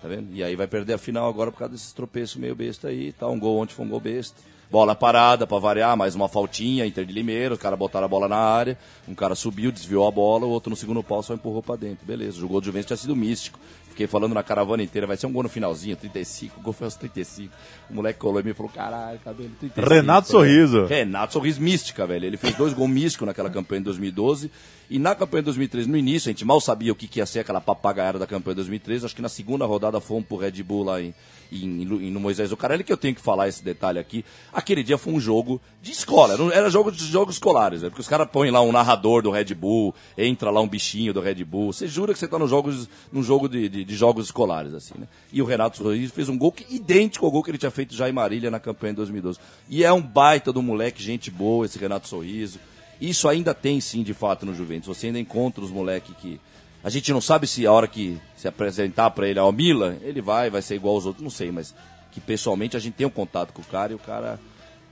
Tá 0.00 0.08
vendo? 0.08 0.28
E 0.32 0.42
aí 0.44 0.54
vai 0.54 0.66
perder 0.66 0.94
a 0.94 0.98
final 0.98 1.28
agora 1.28 1.50
por 1.50 1.58
causa 1.58 1.72
desses 1.74 1.92
tropeços 1.92 2.36
meio 2.36 2.54
besta 2.54 2.88
aí, 2.88 3.12
tá? 3.12 3.26
Um 3.28 3.38
gol 3.38 3.58
ontem 3.58 3.74
foi 3.74 3.84
um 3.84 3.88
gol 3.88 4.00
besta. 4.00 4.40
Bola 4.70 4.94
parada 4.94 5.48
pra 5.48 5.58
variar, 5.58 5.96
mais 5.96 6.14
uma 6.14 6.28
faltinha, 6.28 6.86
Inter 6.86 7.04
de 7.04 7.12
Limeira, 7.12 7.54
os 7.54 7.60
caras 7.60 7.76
botaram 7.76 8.04
a 8.06 8.08
bola 8.08 8.28
na 8.28 8.36
área, 8.36 8.78
um 9.08 9.16
cara 9.16 9.34
subiu, 9.34 9.72
desviou 9.72 10.06
a 10.06 10.10
bola, 10.12 10.46
o 10.46 10.48
outro 10.50 10.70
no 10.70 10.76
segundo 10.76 11.02
pau 11.02 11.20
só 11.24 11.34
empurrou 11.34 11.60
pra 11.60 11.74
dentro. 11.74 12.06
Beleza, 12.06 12.42
o 12.44 12.48
gol 12.48 12.60
do 12.60 12.66
Juventus 12.66 12.86
tinha 12.86 12.96
sido 12.96 13.16
místico. 13.16 13.58
Fiquei 13.90 14.06
falando 14.06 14.32
na 14.32 14.42
caravana 14.42 14.82
inteira, 14.82 15.06
vai 15.06 15.16
ser 15.16 15.26
um 15.26 15.32
gol 15.32 15.42
no 15.42 15.48
finalzinho, 15.48 15.96
35, 15.96 16.60
o 16.60 16.62
gol 16.62 16.72
foi 16.72 16.86
aos 16.86 16.94
35. 16.94 17.52
O 17.90 17.94
moleque 17.94 18.18
colou 18.18 18.40
em 18.40 18.44
mim 18.44 18.50
e 18.50 18.54
falou, 18.54 18.72
caralho, 18.72 19.18
cabelo, 19.18 19.50
35. 19.60 19.88
Renato 19.88 20.28
Falei, 20.28 20.48
Sorriso. 20.48 20.86
Renato 20.86 21.32
Sorriso 21.32 21.60
mística, 21.60 22.06
velho. 22.06 22.24
Ele 22.24 22.36
fez 22.36 22.54
dois 22.54 22.72
gols 22.72 22.88
místicos 22.88 23.26
naquela 23.26 23.50
campanha 23.50 23.80
de 23.80 23.86
2012. 23.86 24.50
E 24.90 24.98
na 24.98 25.14
campanha 25.14 25.42
de 25.42 25.46
2013, 25.46 25.88
no 25.88 25.96
início, 25.96 26.28
a 26.28 26.32
gente 26.32 26.44
mal 26.44 26.60
sabia 26.60 26.90
o 26.90 26.96
que, 26.96 27.06
que 27.06 27.20
ia 27.20 27.26
ser 27.26 27.38
aquela 27.38 27.60
papagaiada 27.60 28.18
da 28.18 28.26
campanha 28.26 28.54
de 28.54 28.62
2013. 28.62 29.06
Acho 29.06 29.14
que 29.14 29.22
na 29.22 29.28
segunda 29.28 29.64
rodada 29.64 30.00
fomos 30.00 30.26
pro 30.26 30.36
Red 30.36 30.60
Bull 30.64 30.82
lá 30.82 31.00
em, 31.00 31.14
em, 31.52 31.82
em- 31.82 32.10
no 32.10 32.18
Moisés 32.18 32.50
Ocarelli, 32.50 32.82
que 32.82 32.92
eu 32.92 32.96
tenho 32.96 33.14
que 33.14 33.20
falar 33.20 33.46
esse 33.46 33.62
detalhe 33.62 34.00
aqui. 34.00 34.24
Aquele 34.52 34.82
dia 34.82 34.98
foi 34.98 35.12
um 35.12 35.20
jogo 35.20 35.60
de 35.80 35.92
escola, 35.92 36.36
era 36.52 36.68
jogo 36.68 36.90
de 36.90 37.04
jogos 37.06 37.36
escolares, 37.36 37.82
velho. 37.82 37.92
Porque 37.92 38.00
os 38.00 38.08
caras 38.08 38.28
põem 38.32 38.50
lá 38.50 38.60
um 38.62 38.72
narrador 38.72 39.22
do 39.22 39.30
Red 39.30 39.54
Bull, 39.54 39.94
entra 40.18 40.50
lá 40.50 40.60
um 40.60 40.66
bichinho 40.68 41.14
do 41.14 41.20
Red 41.20 41.44
Bull. 41.44 41.72
Você 41.72 41.86
jura 41.86 42.12
que 42.12 42.18
você 42.18 42.26
tá 42.26 42.36
no 42.36 42.48
jogos, 42.48 42.88
num 43.12 43.22
jogo 43.22 43.48
de, 43.48 43.68
de, 43.68 43.84
de 43.84 43.94
jogos 43.94 44.24
escolares, 44.26 44.74
assim, 44.74 44.94
né? 44.98 45.06
E 45.32 45.40
o 45.40 45.44
Renato 45.44 45.76
Sorriso 45.76 46.12
fez 46.12 46.28
um 46.28 46.36
gol 46.36 46.50
que, 46.50 46.66
idêntico 46.74 47.24
ao 47.24 47.30
gol 47.30 47.44
que 47.44 47.50
ele 47.52 47.58
tinha 47.58 47.70
feito 47.70 47.94
já 47.94 48.08
em 48.08 48.12
Marília 48.12 48.50
na 48.50 48.58
campanha 48.58 48.92
de 48.92 48.96
2012. 48.96 49.38
E 49.68 49.84
é 49.84 49.92
um 49.92 50.02
baita 50.02 50.52
do 50.52 50.60
moleque, 50.60 51.00
gente 51.00 51.30
boa, 51.30 51.64
esse 51.64 51.78
Renato 51.78 52.08
Sorriso. 52.08 52.58
Isso 53.00 53.28
ainda 53.28 53.54
tem 53.54 53.80
sim, 53.80 54.02
de 54.02 54.12
fato, 54.12 54.44
no 54.44 54.54
Juventus. 54.54 54.86
Você 54.86 55.06
ainda 55.06 55.18
encontra 55.18 55.64
os 55.64 55.70
moleques 55.70 56.14
que. 56.16 56.40
A 56.82 56.88
gente 56.88 57.12
não 57.12 57.20
sabe 57.20 57.46
se 57.46 57.66
a 57.66 57.72
hora 57.72 57.86
que 57.86 58.18
se 58.36 58.48
apresentar 58.48 59.10
pra 59.10 59.28
ele 59.28 59.38
ao 59.38 59.52
Milan, 59.52 59.96
ele 60.02 60.22
vai, 60.22 60.48
vai 60.48 60.62
ser 60.62 60.76
igual 60.76 60.94
aos 60.94 61.04
outros, 61.04 61.22
não 61.22 61.30
sei, 61.30 61.52
mas 61.52 61.74
que 62.10 62.20
pessoalmente 62.20 62.74
a 62.76 62.80
gente 62.80 62.94
tem 62.94 63.06
um 63.06 63.10
contato 63.10 63.52
com 63.52 63.60
o 63.60 63.64
cara 63.66 63.92
e 63.92 63.94
o 63.94 63.98
cara 63.98 64.40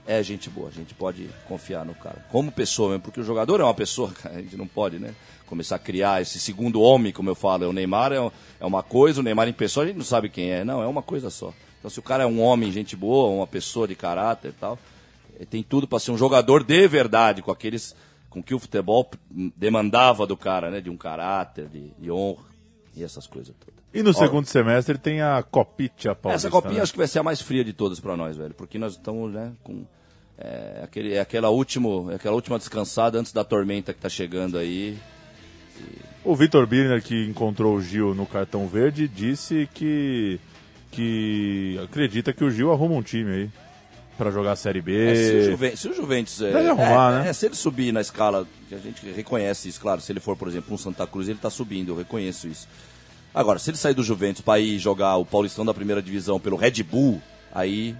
é 0.09 0.23
gente 0.23 0.49
boa, 0.49 0.69
a 0.69 0.71
gente 0.71 0.93
pode 0.93 1.29
confiar 1.47 1.85
no 1.85 1.93
cara. 1.93 2.25
Como 2.31 2.51
pessoa 2.51 2.89
mesmo, 2.89 3.03
porque 3.03 3.19
o 3.19 3.23
jogador 3.23 3.59
é 3.59 3.63
uma 3.63 3.73
pessoa, 3.73 4.11
a 4.25 4.41
gente 4.41 4.55
não 4.55 4.67
pode, 4.67 4.97
né? 4.97 5.13
Começar 5.45 5.75
a 5.75 5.79
criar 5.79 6.21
esse 6.21 6.39
segundo 6.39 6.81
homem, 6.81 7.11
como 7.11 7.29
eu 7.29 7.35
falo. 7.35 7.69
O 7.69 7.73
Neymar 7.73 8.11
é, 8.11 8.31
é 8.59 8.65
uma 8.65 8.83
coisa, 8.83 9.19
o 9.19 9.23
Neymar 9.23 9.47
em 9.47 9.53
pessoa 9.53 9.83
a 9.83 9.87
gente 9.87 9.97
não 9.97 10.05
sabe 10.05 10.29
quem 10.29 10.51
é. 10.51 10.63
Não, 10.63 10.81
é 10.81 10.87
uma 10.87 11.01
coisa 11.01 11.29
só. 11.29 11.53
Então 11.79 11.89
se 11.89 11.99
o 11.99 12.03
cara 12.03 12.23
é 12.23 12.27
um 12.27 12.41
homem, 12.41 12.71
gente 12.71 12.95
boa, 12.95 13.29
uma 13.29 13.47
pessoa 13.47 13.87
de 13.87 13.95
caráter 13.95 14.49
e 14.49 14.53
tal, 14.53 14.77
eh, 15.39 15.45
tem 15.45 15.63
tudo 15.63 15.87
para 15.87 15.99
ser 15.99 16.11
um 16.11 16.17
jogador 16.17 16.63
de 16.63 16.87
verdade, 16.87 17.41
com 17.41 17.51
aqueles 17.51 17.95
com 18.29 18.43
que 18.43 18.53
o 18.53 18.59
futebol 18.59 19.09
demandava 19.55 20.27
do 20.27 20.37
cara, 20.37 20.69
né? 20.69 20.81
De 20.81 20.89
um 20.89 20.97
caráter, 20.97 21.67
de, 21.67 21.89
de 21.97 22.11
honra 22.11 22.43
e 22.95 23.03
essas 23.03 23.25
coisas 23.25 23.55
todas. 23.59 23.79
E 23.91 24.03
no 24.03 24.11
Ó, 24.11 24.13
segundo 24.13 24.45
semestre 24.45 24.97
tem 24.97 25.21
a 25.21 25.41
Copinha 25.41 26.13
Paulista. 26.13 26.47
essa 26.47 26.49
copinha 26.49 26.75
né? 26.75 26.81
acho 26.81 26.91
que 26.91 26.97
vai 26.97 27.07
ser 27.07 27.19
a 27.19 27.23
mais 27.23 27.41
fria 27.41 27.63
de 27.63 27.73
todas 27.73 27.99
pra 27.99 28.15
nós, 28.15 28.37
velho. 28.37 28.53
Porque 28.53 28.77
nós 28.77 28.93
estamos, 28.93 29.33
né, 29.33 29.51
com. 29.63 29.83
É, 30.37 30.81
aquele, 30.83 31.13
é 31.15 31.19
aquela, 31.19 31.49
último, 31.49 32.09
é 32.11 32.15
aquela 32.15 32.35
última 32.35 32.57
descansada 32.57 33.19
antes 33.19 33.33
da 33.33 33.43
tormenta 33.43 33.93
que 33.93 33.99
tá 33.99 34.07
chegando 34.07 34.57
aí. 34.57 34.97
O 36.23 36.35
Vitor 36.35 36.65
Birner, 36.65 37.01
que 37.03 37.25
encontrou 37.25 37.75
o 37.75 37.81
Gil 37.81 38.13
no 38.13 38.25
cartão 38.25 38.67
verde, 38.67 39.07
disse 39.07 39.67
que, 39.73 40.39
que 40.91 41.77
acredita 41.83 42.31
que 42.31 42.43
o 42.43 42.51
Gil 42.51 42.71
arruma 42.71 42.95
um 42.95 43.01
time 43.01 43.31
aí 43.31 43.49
pra 44.19 44.29
jogar 44.31 44.51
a 44.51 44.55
Série 44.55 44.81
B. 44.81 45.11
É, 45.11 45.15
se, 45.15 45.31
o 45.47 45.51
Juven- 45.51 45.75
se 45.75 45.87
o 45.87 45.93
Juventus. 45.95 46.41
É, 46.41 46.51
Deve 46.51 46.69
arrumar, 46.69 47.13
é, 47.13 47.23
né? 47.23 47.29
é, 47.29 47.33
se 47.33 47.45
ele 47.47 47.55
subir 47.55 47.91
na 47.91 48.01
escala, 48.01 48.45
que 48.67 48.75
a 48.75 48.77
gente 48.77 49.03
reconhece 49.11 49.67
isso, 49.69 49.81
claro. 49.81 49.99
Se 50.01 50.11
ele 50.11 50.19
for, 50.19 50.35
por 50.35 50.47
exemplo, 50.47 50.73
um 50.73 50.77
Santa 50.77 51.07
Cruz, 51.07 51.27
ele 51.27 51.39
tá 51.41 51.49
subindo, 51.49 51.91
eu 51.93 51.97
reconheço 51.97 52.47
isso. 52.47 52.67
Agora, 53.33 53.57
se 53.59 53.69
ele 53.69 53.77
sair 53.77 53.93
do 53.93 54.03
Juventus 54.03 54.41
pra 54.41 54.59
ir 54.59 54.77
jogar 54.77 55.15
o 55.17 55.25
Paulistão 55.25 55.65
da 55.65 55.73
primeira 55.73 56.01
divisão 56.01 56.39
pelo 56.39 56.57
Red 56.57 56.83
Bull, 56.83 57.21
aí. 57.53 57.95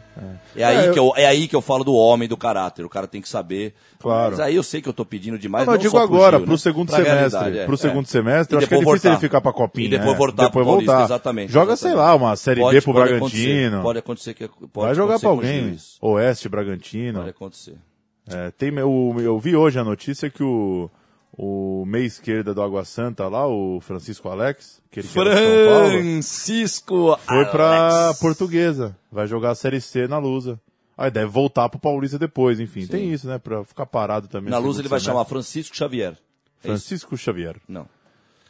É, 0.55 0.63
aí, 0.63 0.75
É, 0.77 0.87
eu- 0.89 0.93
que 0.93 0.99
eu, 0.99 1.13
é 1.15 1.25
aí 1.25 1.47
que 1.47 1.55
eu 1.55 1.61
falo 1.61 1.83
do 1.83 1.93
homem, 1.93 2.27
do 2.27 2.37
caráter. 2.37 2.85
O 2.85 2.89
cara 2.89 3.07
tem 3.07 3.21
que 3.21 3.29
saber. 3.29 3.73
Claro. 3.99 4.31
Mas 4.31 4.39
aí 4.39 4.55
eu 4.55 4.63
sei 4.63 4.81
que 4.81 4.87
eu 4.89 4.93
tô 4.93 5.03
pedindo 5.03 5.37
demais. 5.37 5.65
Não, 5.65 5.73
eu 5.73 5.77
não 5.77 5.81
digo 5.81 5.91
só 5.91 6.05
pro 6.07 6.15
agora, 6.15 6.37
Gil, 6.37 6.45
pro 6.45 6.53
né? 6.53 6.57
segundo 6.59 6.91
semestre. 6.91 7.57
é, 7.59 7.65
pro 7.65 7.73
é. 7.73 7.77
segundo 7.77 8.05
semestre, 8.07 8.53
E 8.53 8.55
eu 8.55 8.59
acho 8.59 8.67
que 8.67 8.73
é 8.73 8.77
difícil 8.77 8.95
ele 8.95 9.01
voltar. 9.09 9.19
ficar 9.19 9.41
pra 9.41 9.51
Copinha. 9.53 9.87
E 9.87 9.89
depois 9.89 10.13
é. 10.13 10.17
voltar 10.17 10.43
depois 10.45 10.51
pro 10.63 10.65
Paulista, 10.65 10.91
voltar. 10.93 11.05
exatamente, 11.05 11.51
Joga, 11.51 11.73
exatamente. 11.73 11.97
sei 11.97 12.05
lá, 12.05 12.15
uma 12.15 12.35
Série 12.35 12.61
Pode- 12.61 12.75
B 12.77 12.81
pro 12.81 12.93
pode 12.93 13.09
Bragantino. 13.09 13.67
acontecer, 13.67 13.81
Pode 13.83 13.99
acontecer 13.99 14.33
que 14.33 14.47
pode 14.47 14.85
Vai 14.87 14.95
jogar 14.95 15.19
pra 15.19 15.29
alguém. 15.29 15.77
Oeste, 16.01 16.47
Bragantino. 16.49 17.19
Pode 17.19 17.29
acontecer. 17.31 17.75
É, 18.31 18.51
tem, 18.51 18.71
o, 18.81 19.15
eu 19.19 19.39
vi 19.39 19.55
hoje 19.55 19.79
a 19.79 19.83
notícia 19.83 20.29
que 20.29 20.43
o, 20.43 20.89
o 21.41 21.85
meia 21.85 22.05
esquerda 22.05 22.53
do 22.53 22.61
Água 22.61 22.83
Santa 22.83 23.25
lá, 23.29 23.47
o 23.47 23.79
Francisco 23.79 24.27
Alex, 24.27 24.81
que 24.91 24.99
ele 24.99 25.07
de 25.07 25.13
São 25.13 25.23
Paulo, 25.23 25.89
Francisco 25.89 27.19
foi 27.25 27.45
pra 27.45 28.07
Alex. 28.07 28.19
Portuguesa. 28.19 28.97
Vai 29.09 29.25
jogar 29.25 29.51
a 29.51 29.55
Série 29.55 29.79
C 29.79 30.05
na 30.05 30.17
Lusa. 30.17 30.59
Aí 30.97 31.09
deve 31.09 31.27
voltar 31.27 31.69
pro 31.69 31.79
Paulista 31.79 32.19
depois, 32.19 32.59
enfim. 32.59 32.85
Tem 32.85 33.13
isso, 33.13 33.25
né? 33.25 33.37
Pra 33.37 33.63
ficar 33.63 33.85
parado 33.85 34.27
também. 34.27 34.49
Na 34.49 34.57
segundo 34.57 34.81
ele 34.81 34.89
vai 34.89 34.99
chamar 34.99 35.23
Francisco 35.23 35.73
Xavier. 35.77 36.17
É? 36.61 36.67
Francisco 36.67 37.15
Xavier. 37.15 37.55
Não. 37.69 37.87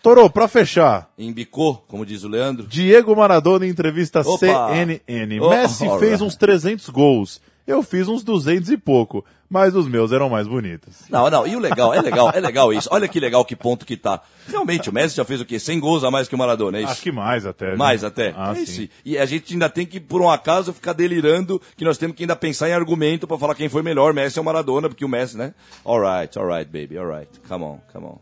Torô, 0.02 0.28
pra 0.28 0.48
fechar. 0.48 1.14
Embicou, 1.16 1.86
como 1.88 2.04
diz 2.04 2.24
o 2.24 2.28
Leandro. 2.28 2.66
Diego 2.66 3.16
Maradona 3.16 3.68
em 3.68 3.70
entrevista 3.70 4.22
Opa! 4.22 4.40
CNN. 4.40 5.40
Oh, 5.40 5.50
Messi 5.52 5.86
fez 6.00 6.22
uns 6.22 6.36
300 6.36 6.90
gols. 6.90 7.40
Eu 7.68 7.84
fiz 7.84 8.08
uns 8.08 8.24
200 8.24 8.72
e 8.72 8.78
pouco. 8.78 9.24
Mas 9.50 9.76
os 9.76 9.88
meus 9.88 10.12
eram 10.12 10.30
mais 10.30 10.48
bonitos. 10.48 11.02
Não, 11.10 11.28
não, 11.28 11.48
e 11.48 11.56
o 11.56 11.60
legal, 11.60 11.92
é 11.92 12.02
legal, 12.02 12.30
é 12.32 12.40
legal 12.40 12.72
isso. 12.72 12.88
Olha 12.92 13.08
que 13.08 13.20
legal 13.20 13.44
que 13.44 13.56
ponto 13.56 13.84
que 13.84 13.98
tá. 13.98 14.22
Realmente, 14.48 14.92
o 14.92 14.94
Messi 14.94 15.16
já 15.16 15.26
fez 15.26 15.42
o 15.42 15.46
quê? 15.46 15.58
100 15.58 15.80
gols 15.80 16.04
a 16.04 16.12
mais 16.12 16.28
que 16.28 16.36
o 16.36 16.38
Maradona, 16.38 16.78
é 16.78 16.82
isso? 16.82 16.92
Acho 16.92 17.02
que 17.02 17.12
mais 17.12 17.48
até. 17.48 17.72
né? 17.72 17.76
Mais 17.76 18.04
até. 18.04 18.32
Ah, 18.38 18.52
é 18.52 18.64
sim. 18.64 18.84
isso. 18.84 18.92
E 19.04 19.18
a 19.18 19.26
gente 19.26 19.54
ainda 19.54 19.68
tem 19.68 19.88
que, 19.88 20.00
por 20.00 20.22
um 20.22 20.30
acaso, 20.30 20.72
ficar 20.72 20.94
delirando 20.94 21.60
que 21.76 21.84
nós 21.84 21.98
temos 21.98 22.16
que 22.16 22.22
ainda 22.24 22.36
pensar 22.36 22.70
em 22.70 22.74
argumento 22.74 23.28
pra 23.28 23.40
falar 23.40 23.56
quem 23.56 23.68
foi 23.68 23.82
melhor, 23.82 24.14
Messi 24.14 24.38
ou 24.38 24.46
Maradona, 24.46 24.88
porque 24.88 25.04
o 25.04 25.10
Messi, 25.10 25.36
né? 25.36 25.56
Alright, 25.84 26.38
alright, 26.38 26.70
baby, 26.72 27.00
alright. 27.00 27.30
Come 27.48 27.64
on, 27.64 27.80
come 27.92 28.06
on. 28.06 28.20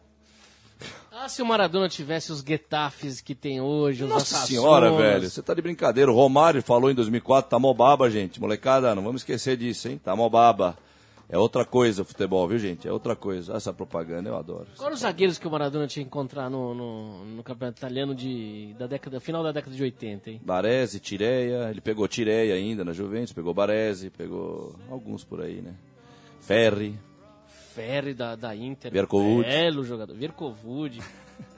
Ah, 1.11 1.27
se 1.27 1.41
o 1.41 1.45
Maradona 1.45 1.89
tivesse 1.89 2.31
os 2.31 2.41
Getafes 2.41 3.19
que 3.19 3.35
tem 3.35 3.59
hoje, 3.59 4.03
os 4.03 4.09
Nossa 4.09 4.45
senhora, 4.45 4.91
velho, 4.91 5.29
você 5.29 5.41
tá 5.41 5.53
de 5.53 5.61
brincadeira. 5.61 6.11
O 6.11 6.15
Romário 6.15 6.61
falou 6.61 6.89
em 6.89 6.95
2004, 6.95 7.49
tá 7.49 7.59
mó 7.59 7.73
baba, 7.73 8.09
gente. 8.09 8.39
Molecada, 8.39 8.93
não 8.95 9.03
vamos 9.03 9.21
esquecer 9.21 9.57
disso, 9.57 9.89
hein? 9.89 9.99
Tá 10.01 10.15
mó 10.15 10.29
baba. 10.29 10.77
É 11.29 11.37
outra 11.37 11.65
coisa 11.65 12.03
o 12.03 12.05
futebol, 12.05 12.47
viu, 12.47 12.57
gente? 12.57 12.87
É 12.87 12.91
outra 12.91 13.15
coisa. 13.15 13.53
Essa 13.53 13.73
propaganda 13.73 14.29
eu 14.29 14.37
adoro. 14.37 14.67
Quais 14.77 14.93
os 14.93 14.99
zagueiros 15.01 15.37
que 15.37 15.47
o 15.47 15.51
Maradona 15.51 15.85
tinha 15.85 16.03
que 16.03 16.07
encontrar 16.07 16.49
no, 16.49 16.73
no, 16.73 17.25
no 17.25 17.43
campeonato 17.43 17.79
italiano 17.79 18.15
de, 18.15 18.73
da 18.79 18.87
década, 18.87 19.19
final 19.19 19.43
da 19.43 19.51
década 19.51 19.75
de 19.75 19.83
80, 19.83 20.31
hein? 20.31 20.41
Baresi, 20.43 20.99
Tireia, 21.01 21.69
ele 21.69 21.81
pegou 21.81 22.07
Tireia 22.07 22.55
ainda 22.55 22.85
na 22.85 22.93
Juventus, 22.93 23.33
pegou 23.33 23.53
Baresi, 23.53 24.09
pegou 24.09 24.73
alguns 24.89 25.25
por 25.25 25.41
aí, 25.41 25.61
né? 25.61 25.75
Ferri, 26.39 26.97
Ferri 27.77 28.13
da, 28.13 28.35
da 28.35 28.55
Inter. 28.55 28.91
Verkovud. 28.91 29.47
Belo 29.47 29.83
jogador. 29.83 30.15
Verkovud. 30.15 30.99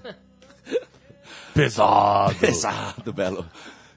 Pesado. 1.53 2.35
pesado, 2.35 3.13
belo. 3.13 3.45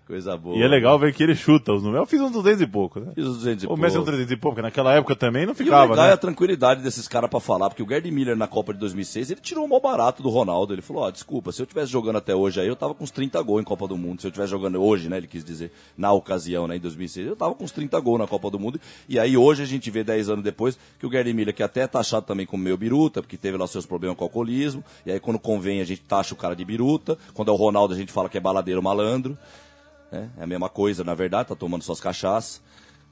Coisa 0.06 0.36
boa. 0.36 0.56
E 0.56 0.62
é 0.62 0.66
legal 0.66 0.98
ver 0.98 1.14
que 1.14 1.22
ele 1.22 1.34
chuta 1.34 1.72
os 1.72 1.82
números. 1.82 2.02
Eu 2.02 2.06
fiz 2.06 2.20
uns 2.20 2.32
200 2.32 2.60
e 2.60 2.66
pouco, 2.66 2.98
né? 2.98 3.12
Fiz 3.14 3.24
os 3.24 3.36
200 3.36 3.64
e 3.64 3.66
O 3.68 3.76
Messi 3.76 3.96
é 3.96 3.98
pouco. 3.98 4.10
300 4.10 4.32
e 4.32 4.36
pouco, 4.36 4.54
porque 4.56 4.66
naquela 4.66 4.92
época 4.94 5.14
também 5.14 5.46
não 5.46 5.52
E 5.52 5.54
o 5.54 5.56
ficava, 5.56 5.92
legal 5.92 6.04
é 6.04 6.08
né? 6.08 6.14
a 6.14 6.16
tranquilidade 6.16 6.82
desses 6.82 7.06
caras 7.06 7.30
pra 7.30 7.38
falar, 7.38 7.70
porque 7.70 7.82
o 7.82 7.88
Gerd 7.88 8.10
Miller 8.10 8.36
na 8.36 8.48
Copa 8.48 8.74
de 8.74 8.80
2006, 8.80 9.30
ele 9.30 9.40
tirou 9.40 9.64
o 9.64 9.68
maior 9.68 9.80
barato 9.80 10.22
do 10.22 10.28
Ronaldo. 10.28 10.74
Ele 10.74 10.82
falou, 10.82 11.04
ó, 11.04 11.10
desculpa, 11.10 11.52
se 11.52 11.62
eu 11.62 11.66
tivesse 11.66 11.90
jogando 11.90 12.16
até 12.16 12.34
hoje 12.34 12.60
aí, 12.60 12.66
eu 12.66 12.74
tava 12.74 12.94
com 12.94 13.04
uns 13.04 13.12
30 13.12 13.40
gols 13.42 13.60
em 13.60 13.64
Copa 13.64 13.86
do 13.86 13.96
Mundo. 13.96 14.20
Se 14.20 14.26
eu 14.26 14.30
tivesse 14.32 14.50
jogando 14.50 14.82
hoje, 14.82 15.08
né, 15.08 15.18
ele 15.18 15.28
quis 15.28 15.44
dizer, 15.44 15.72
na 15.96 16.12
ocasião, 16.12 16.66
né, 16.66 16.76
em 16.76 16.80
2006, 16.80 17.28
eu 17.28 17.36
tava 17.36 17.54
com 17.54 17.62
uns 17.62 17.72
30 17.72 17.98
gols 18.00 18.18
na 18.18 18.26
Copa 18.26 18.50
do 18.50 18.58
Mundo. 18.58 18.80
E 19.08 19.20
aí 19.20 19.36
hoje 19.36 19.62
a 19.62 19.66
gente 19.66 19.88
vê 19.90 20.02
10 20.02 20.30
anos 20.30 20.44
depois 20.44 20.76
que 20.98 21.06
o 21.06 21.10
Gerd 21.10 21.32
Miller, 21.32 21.54
que 21.54 21.62
até 21.62 21.82
é 21.82 21.86
taxado 21.86 22.26
também 22.26 22.44
como 22.44 22.62
meio 22.62 22.76
biruta, 22.76 23.22
porque 23.22 23.36
teve 23.36 23.56
lá 23.56 23.66
seus 23.68 23.86
problemas 23.86 24.16
com 24.16 24.24
o 24.24 24.26
alcoolismo, 24.26 24.82
e 25.06 25.12
aí 25.12 25.20
quando 25.20 25.38
convém 25.38 25.80
a 25.80 25.84
gente 25.84 26.02
taxa 26.02 26.34
o 26.34 26.36
cara 26.36 26.56
de 26.56 26.64
biruta, 26.64 27.16
quando 27.34 27.50
é 27.50 27.54
o 27.54 27.56
Ronaldo 27.56 27.94
a 27.94 27.96
gente 27.96 28.12
fala 28.12 28.28
que 28.28 28.36
é 28.36 28.40
baladeiro 28.40 28.82
malandro. 28.82 29.38
Né? 30.12 30.30
É 30.38 30.44
a 30.44 30.46
mesma 30.46 30.68
coisa, 30.68 31.02
na 31.02 31.14
verdade, 31.14 31.48
tá 31.48 31.56
tomando 31.56 31.82
suas 31.82 31.98
cachaças. 31.98 32.60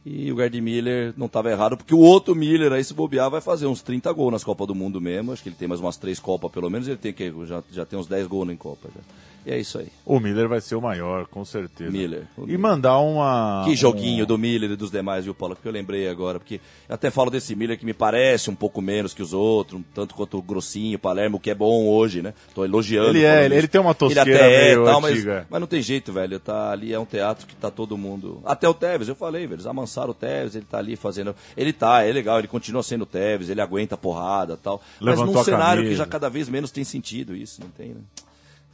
E 0.05 0.32
o 0.32 0.36
Gerd 0.36 0.59
Miller 0.61 1.12
não 1.16 1.26
estava 1.26 1.51
errado, 1.51 1.76
porque 1.76 1.94
o 1.94 1.98
outro 1.98 2.34
Miller 2.34 2.72
aí, 2.72 2.82
se 2.82 2.94
bobear, 2.94 3.28
vai 3.28 3.40
fazer 3.40 3.66
uns 3.66 3.82
30 3.82 4.11
gols 4.12 4.32
nas 4.32 4.44
Copas 4.44 4.66
do 4.66 4.74
Mundo 4.74 5.01
mesmo. 5.01 5.32
Acho 5.32 5.42
que 5.42 5.51
ele 5.51 5.57
tem 5.57 5.68
mais 5.68 5.80
umas 5.80 5.96
três 5.96 6.18
Copas 6.18 6.51
pelo 6.51 6.70
menos, 6.70 6.88
ele 6.88 6.96
tem 6.96 7.12
que 7.12 7.32
já, 7.44 7.62
já 7.70 7.84
tem 7.84 7.98
uns 7.98 8.07
10 8.07 8.26
gols 8.26 8.48
em 8.48 8.57
Copa. 8.57 8.88
Já. 8.94 9.01
E 9.47 9.51
é 9.51 9.59
isso 9.59 9.78
aí. 9.78 9.88
O 10.05 10.20
Miller 10.20 10.47
vai 10.49 10.61
ser 10.61 10.74
o 10.74 10.82
maior, 10.82 11.26
com 11.26 11.45
certeza. 11.45 11.91
Miller. 11.91 12.24
E 12.47 12.59
mandar 12.59 12.99
uma. 12.99 13.62
Que 13.64 13.74
joguinho 13.74 14.24
um- 14.24 14.26
do 14.26 14.36
Miller 14.36 14.70
e 14.72 14.76
dos 14.76 14.91
demais, 14.91 15.24
viu, 15.24 15.34
Paulo? 15.34 15.57
Que 15.57 15.66
eu 15.66 15.72
lembrei 15.72 16.09
agora, 16.09 16.38
porque 16.38 16.61
eu 16.88 16.95
até 16.95 17.11
falo 17.11 17.30
desse 17.30 17.55
Miller 17.57 17.78
que 17.78 17.86
me 17.86 17.95
parece 17.95 18.51
um 18.51 18.55
pouco 18.55 18.82
menos 18.82 19.14
que 19.14 19.22
os 19.22 19.32
outros, 19.32 19.80
um 19.80 19.84
tanto 19.95 20.14
quanto 20.14 20.36
o 20.36 20.43
Grossinho, 20.43 20.97
o 20.97 20.99
Palermo, 21.01 21.41
que 21.41 21.51
é 21.51 21.55
bom 21.55 21.86
hoje, 21.88 22.20
né? 22.20 22.34
Tô 22.55 22.64
elogiando. 22.64 23.09
Ele 23.11 23.24
é, 23.24 23.47
ele- 23.47 23.57
ele 23.57 23.68
tem 23.68 23.80
uma 23.80 23.95
tosqueira 23.95 24.28
Ele 24.30 24.38
até 24.38 24.49
meio 24.66 24.82
é, 24.82 24.84
tal, 24.84 25.01
mas, 25.01 25.24
mas 25.49 25.61
não 25.61 25.66
tem 25.66 25.80
jeito, 25.80 26.12
velho. 26.12 26.38
Tá 26.38 26.70
ali, 26.70 26.93
é 26.93 26.99
um 26.99 27.07
teatro 27.07 27.47
que 27.47 27.57
tá 27.57 27.70
todo 27.70 27.97
mundo. 27.97 28.43
Até 28.45 28.68
o 28.68 28.74
Tevez, 28.74 29.09
eu 29.09 29.14
falei, 29.14 29.43
velho. 29.47 29.55
Eles 29.57 29.66
amansaram 29.66 30.11
o 30.11 30.14
Tevez, 30.14 30.55
ele 30.55 30.66
tá 30.68 30.78
ali 30.78 30.97
fazendo. 30.97 31.34
Ele 31.57 31.72
tá, 31.72 32.03
é 32.05 32.12
legal, 32.12 32.38
ele 32.38 32.49
continua 32.49 32.82
sendo 32.82 33.03
o 33.03 33.07
Tevez, 33.07 33.49
ele 33.49 33.61
aguenta 33.62 33.95
a 33.95 33.99
porrada 33.99 34.59
tal. 34.62 34.82
Levantou 35.01 35.26
mas 35.28 35.36
num 35.36 35.45
cenário 35.45 35.82
que 35.82 35.88
camisa. 35.88 36.05
já 36.05 36.07
cada 36.07 36.28
vez 36.28 36.49
menos 36.49 36.70
tem 36.70 36.84
sentido 36.84 37.34
isso, 37.34 37.61
não 37.62 37.70
tem, 37.70 37.88
né? 37.88 38.01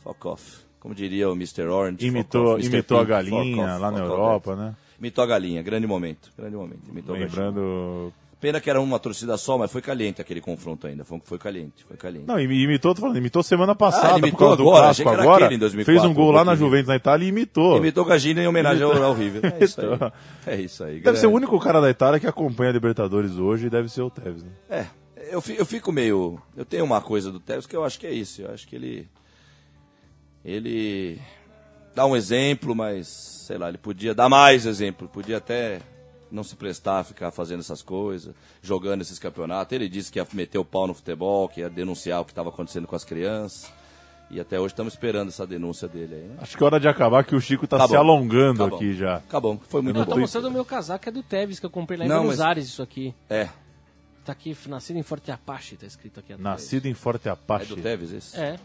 Fuck 0.06 0.28
off. 0.28 0.58
Como 0.78 0.94
diria 0.94 1.28
o 1.28 1.32
Mr. 1.32 1.62
Orange. 1.66 2.06
Imitou, 2.06 2.54
off, 2.54 2.64
imitou 2.64 2.98
a 2.98 3.00
Pink, 3.04 3.10
fuck 3.18 3.30
galinha 3.30 3.64
off, 3.64 3.80
lá 3.82 3.90
na 3.90 3.98
fuck 3.98 4.10
off. 4.10 4.20
Europa, 4.20 4.56
né? 4.56 4.74
Imitou 5.00 5.24
a 5.24 5.26
galinha, 5.26 5.62
grande 5.62 5.86
momento. 5.86 6.30
Grande 6.38 6.54
momento. 6.56 6.80
Imitou 6.88 7.14
a. 7.14 7.18
Lembrando. 7.18 8.12
Pena 8.38 8.60
que 8.60 8.68
era 8.68 8.80
uma 8.80 8.98
torcida 8.98 9.36
só, 9.38 9.56
mas 9.58 9.72
foi 9.72 9.80
caliente 9.80 10.20
aquele 10.20 10.40
confronto 10.42 10.86
ainda. 10.86 11.04
Foi, 11.04 11.20
foi 11.24 11.38
caliente, 11.38 11.84
foi 11.88 11.96
caliente. 11.96 12.26
Não, 12.28 12.38
imi- 12.38 12.62
imitou, 12.62 12.94
tô 12.94 13.00
falando, 13.00 13.16
imitou 13.16 13.42
semana 13.42 13.74
passada, 13.74 14.14
Ah, 14.14 14.18
ele 14.18 14.30
por 14.30 14.38
causa 14.38 14.54
imitou 14.54 14.68
agora, 14.68 14.80
do 14.80 14.84
clássico 14.84 15.08
agora. 15.08 15.44
aquele 15.46 15.54
em 15.56 15.58
2004, 15.58 16.00
fez 16.00 16.10
um 16.10 16.14
gol 16.14 16.28
um 16.28 16.32
lá 16.32 16.44
na. 16.44 16.54
Juventus 16.54 16.86
na 16.88 16.96
Itália 16.96 17.24
e 17.24 17.28
imitou. 17.30 17.78
Imitou 17.78 18.04
Gagina 18.04 18.42
em 18.42 18.46
homenagem 18.46 18.84
ao, 18.84 19.02
ao 19.02 19.14
River. 19.14 19.42
É 19.58 19.64
isso 19.64 19.80
aí. 19.80 19.86
Imitou. 19.88 20.12
É 20.46 20.56
isso 20.60 20.84
aí. 20.84 21.00
Deve 21.00 21.18
ser 21.18 21.26
o 21.26 21.32
único 21.32 21.58
cara 21.58 21.80
da 21.80 21.90
Itália 21.90 22.20
que 22.20 22.26
acompanha 22.26 22.70
a 22.70 22.72
Libertadores 22.74 23.32
hoje 23.38 23.66
e 23.66 23.70
deve 23.70 23.88
ser 23.88 24.02
o 24.02 24.10
Tevez, 24.10 24.42
né? 24.44 24.50
É, 24.70 24.86
eu 25.32 25.64
fico 25.64 25.90
meio. 25.90 26.38
Eu 26.56 26.64
tenho 26.66 26.84
uma 26.84 27.00
coisa 27.00 27.32
do 27.32 27.40
Tevez 27.40 27.66
que 27.66 27.74
eu 27.74 27.84
acho 27.84 27.98
que 27.98 28.06
é 28.06 28.12
isso. 28.12 28.42
Eu 28.42 28.52
acho 28.52 28.68
que 28.68 28.76
ele. 28.76 29.08
Ele 30.46 31.20
dá 31.94 32.06
um 32.06 32.14
exemplo, 32.16 32.74
mas 32.74 33.08
sei 33.08 33.58
lá, 33.58 33.68
ele 33.68 33.78
podia 33.78 34.14
dar 34.14 34.28
mais 34.28 34.64
exemplo. 34.64 35.08
Podia 35.08 35.38
até 35.38 35.80
não 36.30 36.44
se 36.44 36.54
prestar 36.54 37.00
a 37.00 37.04
ficar 37.04 37.30
fazendo 37.32 37.60
essas 37.60 37.82
coisas, 37.82 38.32
jogando 38.62 39.00
esses 39.02 39.18
campeonatos. 39.18 39.72
Ele 39.74 39.88
disse 39.88 40.10
que 40.12 40.20
ia 40.20 40.26
meter 40.32 40.58
o 40.58 40.64
pau 40.64 40.86
no 40.86 40.94
futebol, 40.94 41.48
que 41.48 41.60
ia 41.60 41.68
denunciar 41.68 42.20
o 42.20 42.24
que 42.24 42.30
estava 42.30 42.48
acontecendo 42.50 42.86
com 42.86 42.94
as 42.94 43.02
crianças. 43.04 43.72
E 44.30 44.40
até 44.40 44.58
hoje 44.58 44.72
estamos 44.72 44.92
esperando 44.92 45.28
essa 45.28 45.46
denúncia 45.46 45.86
dele 45.86 46.14
aí, 46.16 46.22
né? 46.22 46.36
Acho 46.40 46.56
que 46.56 46.62
é 46.62 46.66
hora 46.66 46.80
de 46.80 46.88
acabar 46.88 47.24
que 47.24 47.34
o 47.36 47.40
Chico 47.40 47.66
tá, 47.66 47.78
Tá 47.78 47.86
se 47.86 47.92
bom. 47.94 47.98
alongando 47.98 48.68
Tá 48.70 48.74
aqui 48.76 48.92
já. 48.94 49.16
Acabou, 49.16 49.60
foi 49.68 49.82
muito 49.82 49.98
Eu 50.00 50.04
bom. 50.04 50.12
tô 50.14 50.18
mostrando 50.18 50.48
o 50.48 50.50
meu 50.50 50.64
casaco, 50.64 51.08
é 51.08 51.12
do 51.12 51.22
Tevez, 51.22 51.60
que 51.60 51.66
eu 51.66 51.70
comprei 51.70 51.96
lá 51.98 52.04
em 52.04 52.08
Não, 52.08 52.16
Buenos 52.22 52.38
mas- 52.38 52.46
Aires, 52.46 52.66
isso 52.66 52.82
aqui. 52.82 53.12
É, 53.28 53.48
Tá 54.24 54.32
aqui, 54.32 54.56
nascido 54.66 54.96
em 54.96 55.04
Forte 55.04 55.30
Apache, 55.30 55.76
tá 55.76 55.86
escrito 55.86 56.18
aqui 56.18 56.32
atrás. 56.32 56.42
Nascido 56.42 56.86
em 56.86 56.94
Forte 56.94 57.28
é 57.28 57.30
Apache. 57.30 57.66
do 57.66 57.80
Tevez 57.80 58.12
esse? 58.12 58.36
É. 58.36 58.58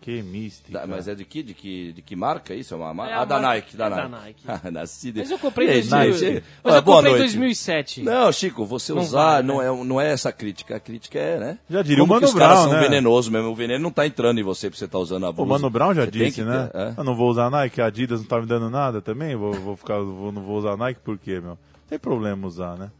Que 0.00 0.22
mística. 0.22 0.78
Da- 0.78 0.86
mas 0.86 1.06
é 1.08 1.14
de 1.14 1.24
que, 1.26 1.42
de 1.42 1.52
que, 1.52 1.92
de 1.92 2.00
que 2.00 2.16
marca 2.16 2.54
isso? 2.54 2.72
É 2.72 2.76
uma 2.76 2.94
marca? 2.94 3.12
É 3.12 3.16
ah, 3.16 3.20
a 3.20 3.24
da 3.26 3.34
marca- 3.38 3.48
Nike, 3.48 3.76
da 3.76 3.86
é 3.86 3.90
da 3.90 4.08
Nike. 4.08 4.40
Nike. 4.46 4.70
Nascido. 4.72 5.18
Mas 5.18 5.30
eu 5.30 5.38
comprei 5.38 5.68
em 5.68 5.70
aí, 5.72 5.80
2000 5.88 6.12
gente? 6.18 6.44
Mas 6.64 6.74
Ah, 6.74 6.78
eu 6.78 6.82
comprei 6.82 7.12
em 7.12 7.16
noite. 7.18 7.32
2007. 7.36 8.02
Não, 8.02 8.32
Chico, 8.32 8.64
você 8.64 8.92
Não 8.94 9.02
usar 9.02 9.18
vale, 9.24 9.46
não, 9.46 9.58
né? 9.58 9.66
é, 9.66 9.84
não 9.84 10.00
é 10.00 10.10
essa 10.10 10.32
crítica. 10.32 10.76
A 10.76 10.80
crítica 10.80 11.18
é, 11.18 11.38
né? 11.38 11.58
Já 11.68 11.82
diria 11.82 12.02
o 12.02 12.06
Como 12.06 12.18
que 12.18 12.24
Mano 12.26 12.32
os 12.32 12.38
caras 12.38 12.58
Brown, 12.60 12.70
são 12.70 12.80
né? 12.80 12.88
venenosos 12.88 13.30
mesmo. 13.30 13.48
O 13.50 13.54
veneno 13.54 13.82
não 13.82 13.90
tá 13.90 14.06
entrando 14.06 14.40
em 14.40 14.42
você 14.42 14.70
pra 14.70 14.78
você 14.78 14.86
estar 14.86 14.98
usando 14.98 15.26
a 15.26 15.30
O 15.30 15.32
blusa. 15.32 15.50
Mano 15.50 15.68
Brown 15.70 15.94
já 15.94 16.04
Você 16.06 16.10
disse, 16.10 16.36
que 16.36 16.42
né? 16.44 16.70
é. 16.72 16.94
Eu 16.96 17.04
não 17.04 17.14
vou 17.14 17.28
usar 17.30 17.50
Nike, 17.50 17.80
a 17.82 17.86
Adidas 17.86 18.20
não 18.20 18.26
tá 18.26 18.40
me 18.40 18.46
dando 18.46 18.70
nada 18.70 19.02
também, 19.02 19.36
vou, 19.36 19.52
vou 19.52 19.76
ficar, 19.76 19.98
vou, 20.00 20.32
não 20.32 20.42
vou 20.42 20.56
usar 20.56 20.76
Nike 20.78 21.00
por 21.04 21.18
quê, 21.18 21.32
meu? 21.40 21.50
Não 21.50 21.58
tem 21.88 21.98
problema 21.98 22.46
usar, 22.46 22.76
né? 22.76 22.90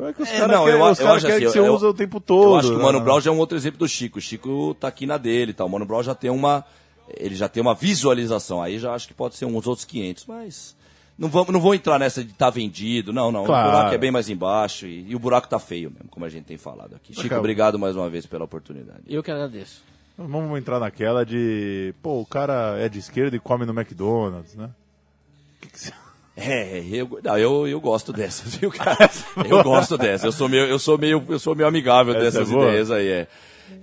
É 0.00 0.12
que 0.12 0.22
os 0.22 0.28
É, 0.28 0.32
caras 0.38 0.48
não, 0.56 0.64
querem, 0.64 0.80
eu, 0.80 0.86
os 0.86 0.98
eu 0.98 1.06
caras 1.06 1.24
acho 1.24 1.32
assim, 1.34 1.44
que 1.44 1.50
você 1.50 1.58
eu, 1.58 1.74
use 1.74 1.84
o 1.84 1.94
tempo 1.94 2.20
todo. 2.20 2.44
Eu 2.52 2.56
acho 2.56 2.68
que 2.70 2.74
o 2.76 2.82
Mano 2.82 2.98
né? 2.98 3.04
Brown 3.04 3.20
já 3.20 3.30
é 3.30 3.34
um 3.34 3.38
outro 3.38 3.56
exemplo 3.56 3.78
do 3.78 3.88
Chico. 3.88 4.18
O 4.18 4.22
Chico 4.22 4.74
tá 4.80 4.88
aqui 4.88 5.06
na 5.06 5.16
dele, 5.18 5.52
tá? 5.52 5.64
O 5.64 5.68
Mano 5.68 5.84
Brown 5.84 6.02
já 6.02 6.14
tem 6.14 6.30
uma, 6.30 6.64
ele 7.18 7.34
já 7.34 7.48
tem 7.48 7.60
uma 7.60 7.74
visualização. 7.74 8.62
Aí 8.62 8.78
já 8.78 8.94
acho 8.94 9.06
que 9.06 9.14
pode 9.14 9.36
ser 9.36 9.44
uns 9.44 9.66
outros 9.66 9.84
500, 9.84 10.26
mas 10.26 10.74
não 11.18 11.28
vamos, 11.28 11.50
não 11.52 11.60
vou 11.60 11.74
entrar 11.74 11.98
nessa 11.98 12.24
de 12.24 12.32
tá 12.32 12.48
vendido. 12.50 13.12
Não, 13.12 13.30
não. 13.30 13.44
Claro. 13.44 13.68
O 13.68 13.70
buraco 13.72 13.94
é 13.94 13.98
bem 13.98 14.10
mais 14.10 14.28
embaixo 14.28 14.86
e, 14.86 15.10
e 15.10 15.14
o 15.14 15.18
buraco 15.18 15.46
tá 15.48 15.58
feio 15.58 15.90
mesmo, 15.90 16.08
como 16.10 16.24
a 16.26 16.28
gente 16.28 16.44
tem 16.46 16.56
falado 16.56 16.96
aqui. 16.96 17.12
Chico, 17.12 17.26
Acabou. 17.26 17.40
obrigado 17.40 17.78
mais 17.78 17.94
uma 17.94 18.08
vez 18.10 18.26
pela 18.26 18.44
oportunidade. 18.44 19.02
Eu 19.08 19.22
que 19.22 19.30
agradeço. 19.30 19.82
Vamos 20.18 20.58
entrar 20.58 20.80
naquela 20.80 21.24
de. 21.24 21.94
Pô, 22.02 22.20
o 22.20 22.26
cara 22.26 22.76
é 22.78 22.88
de 22.88 22.98
esquerda 22.98 23.36
e 23.36 23.40
come 23.40 23.64
no 23.66 23.72
McDonald's, 23.72 24.54
né? 24.54 24.70
Que 25.60 25.68
que 25.68 25.78
você- 25.80 25.92
É, 26.36 26.82
eu, 26.90 27.20
não, 27.22 27.38
eu, 27.38 27.68
eu 27.68 27.80
gosto 27.80 28.12
dessas, 28.12 28.56
viu, 28.56 28.70
cara? 28.70 29.10
Eu 29.48 29.62
gosto 29.62 29.98
dessas. 29.98 30.24
Eu 30.24 30.32
sou 30.32 30.48
meio, 30.48 30.64
eu 30.64 30.78
sou 30.78 30.96
meio, 30.96 31.22
eu 31.28 31.38
sou 31.38 31.54
meio 31.54 31.68
amigável 31.68 32.14
Essa 32.14 32.24
dessas 32.24 32.50
é 32.50 32.54
ideias 32.54 32.90
aí, 32.90 33.08
é. 33.08 33.26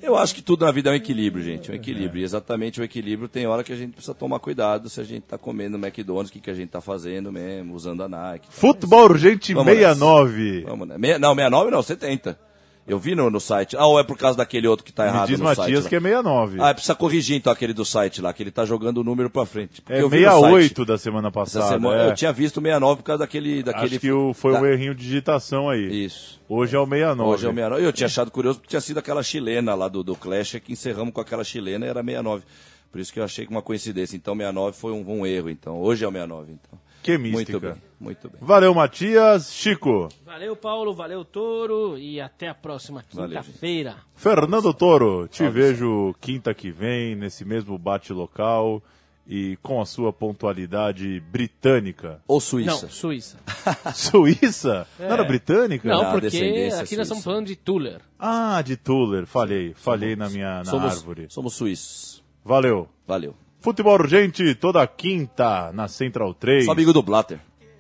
Eu 0.02 0.16
acho 0.16 0.36
que 0.36 0.42
tudo 0.42 0.66
na 0.66 0.72
vida 0.72 0.90
é 0.90 0.94
um 0.94 0.96
equilíbrio, 0.96 1.44
gente. 1.44 1.72
Um 1.72 1.74
equilíbrio. 1.74 2.22
E 2.22 2.24
exatamente 2.24 2.80
o 2.80 2.84
equilíbrio 2.84 3.28
tem 3.28 3.48
hora 3.48 3.64
que 3.64 3.74
a 3.74 3.76
gente 3.76 3.92
precisa 3.94 4.14
tomar 4.14 4.40
cuidado 4.40 4.88
se 4.90 5.02
a 5.02 5.04
gente 5.04 5.24
tá 5.24 5.38
comendo 5.38 5.78
McDonald's, 5.78 6.30
o 6.30 6.34
que, 6.34 6.40
que 6.40 6.50
a 6.50 6.54
gente 6.54 6.70
tá 6.70 6.80
fazendo 6.80 7.32
mesmo, 7.32 7.74
usando 7.74 8.04
a 8.04 8.08
Nike. 8.08 8.48
Futebol 8.50 9.06
Urgente 9.06 9.54
Vamos 9.54 9.74
nessa. 9.74 9.96
69. 9.96 10.62
Vamos? 10.62 10.88
Meia- 10.98 11.20
não, 11.20 11.34
69 11.34 11.72
não, 11.72 11.82
70. 11.82 12.49
Eu 12.90 13.00
vi 13.00 13.16
no, 13.16 13.30
no 13.30 13.40
site. 13.40 13.78
Ah, 13.78 13.86
ou 13.86 14.00
é 14.00 14.04
por 14.04 14.18
causa 14.18 14.38
daquele 14.38 14.68
outro 14.68 14.84
que 14.86 14.92
tá 14.92 15.04
Me 15.04 15.10
errado 15.10 15.28
diz 15.28 15.38
no 15.40 15.46
Matias 15.46 15.66
site. 15.66 15.84
lá. 15.84 15.90
que 15.90 15.96
é 15.96 16.00
69. 16.00 16.58
Ah, 16.62 16.74
precisa 16.74 16.96
corrigir 16.96 17.38
então 17.38 17.54
aquele 17.54 17.74
do 17.74 17.86
site 17.86 18.22
lá, 18.22 18.34
que 18.34 18.42
ele 18.44 18.52
tá 18.52 18.66
jogando 18.66 18.98
o 19.00 19.04
número 19.04 19.30
pra 19.30 19.46
frente. 19.46 19.82
É 19.90 20.02
eu 20.02 20.10
vi 20.10 20.22
no 20.26 20.32
site. 20.32 20.42
68 20.42 20.86
da 20.86 20.98
semana 20.98 21.32
passada. 21.32 21.68
semana, 21.70 22.04
é. 22.04 22.08
Eu 22.10 22.16
tinha 22.16 22.34
visto 22.34 22.58
o 22.58 22.62
69 22.62 22.98
por 22.98 23.04
causa 23.04 23.20
daquele. 23.20 23.62
daquele 23.64 23.86
Acho 23.88 24.00
que 24.00 24.12
o, 24.12 24.34
foi 24.34 24.54
da- 24.54 24.62
um 24.62 24.66
errinho 24.66 24.96
de 24.96 25.04
digitação 25.04 25.70
aí. 25.70 26.06
Isso. 26.06 26.40
Hoje 26.50 26.76
é 26.76 26.80
o 26.80 26.86
69. 26.88 27.30
Hoje 27.32 27.46
é 27.46 27.50
o 27.50 27.54
69. 27.54 27.86
Eu 27.86 27.94
tinha 27.94 28.08
achado 28.08 28.32
curioso 28.32 28.60
porque 28.60 28.70
tinha 28.70 28.82
sido 28.82 28.98
aquela 28.98 29.22
chilena 29.24 29.76
lá 29.76 29.88
do, 29.88 30.04
do 30.04 30.16
Clash, 30.16 30.58
que 30.64 30.72
encerramos 30.74 31.14
com 31.14 31.22
aquela 31.22 31.44
chilena 31.44 31.86
e 31.86 31.90
era 31.90 32.02
69. 32.04 32.44
Por 32.92 33.00
isso 33.00 33.14
que 33.14 33.20
eu 33.20 33.24
achei 33.24 33.46
que 33.46 33.52
uma 33.52 33.62
coincidência. 33.62 34.16
Então 34.16 34.34
69 34.36 34.76
foi 34.76 34.92
um, 34.94 35.20
um 35.20 35.26
erro. 35.26 35.50
Então 35.50 35.80
hoje 35.80 36.04
é 36.04 36.08
o 36.08 36.12
69. 36.12 36.54
Então. 36.54 36.80
Que 37.04 37.18
mística. 37.18 37.52
Muito 37.52 37.60
bem, 37.60 37.82
muito 38.00 38.30
bem. 38.30 38.40
Valeu, 38.42 38.74
Matias. 38.74 39.54
Chico. 39.54 40.10
Valeu, 40.26 40.56
Paulo. 40.56 40.94
Valeu, 40.94 41.24
Toro. 41.26 41.98
E 41.98 42.20
até 42.22 42.48
a 42.48 42.54
próxima 42.56 43.04
quinta-feira. 43.04 43.98
Fernando 44.16 44.74
Toro, 44.74 45.28
te 45.28 45.48
vejo 45.50 46.16
quinta 46.22 46.54
que 46.54 46.72
vem, 46.72 47.16
nesse 47.16 47.44
mesmo 47.44 47.78
bate-local 47.78 48.82
e 49.28 49.58
com 49.62 49.80
a 49.80 49.86
sua 49.86 50.12
pontualidade 50.12 51.20
britânica. 51.32 52.20
Ou 52.28 52.40
Suíça. 52.42 52.72
Não, 52.84 52.90
Suíça. 52.90 53.38
Suíça? 53.94 54.88
Não 54.98 55.06
era 55.06 55.24
britânica? 55.24 55.88
Não, 55.88 56.02
Ah, 56.02 56.12
porque 56.14 56.28
aqui 56.28 56.70
nós 56.72 56.90
estamos 56.90 57.08
suíça. 57.10 57.22
falando 57.24 57.46
de 57.46 57.56
Tuller. 57.56 58.02
Ah, 58.18 58.62
de 58.64 58.76
Tuller. 58.76 59.26
Falhei. 59.28 59.74
Falhei 59.76 60.16
na 60.16 60.30
minha 60.30 60.60
na 60.60 60.66
somos, 60.66 60.94
árvore. 60.98 61.28
somos 61.30 61.54
suíços. 61.54 62.24
Valeu. 62.44 62.90
Valeu. 63.08 63.36
Futebol 63.60 63.94
Urgente, 63.96 64.56
toda 64.56 64.88
quinta 64.88 65.72
na 65.74 65.88
Central 65.88 66.34
3. 66.34 66.64
Sou 66.66 66.72
amigo 66.74 66.94
do 66.94 67.04
Blatter. 67.04 67.40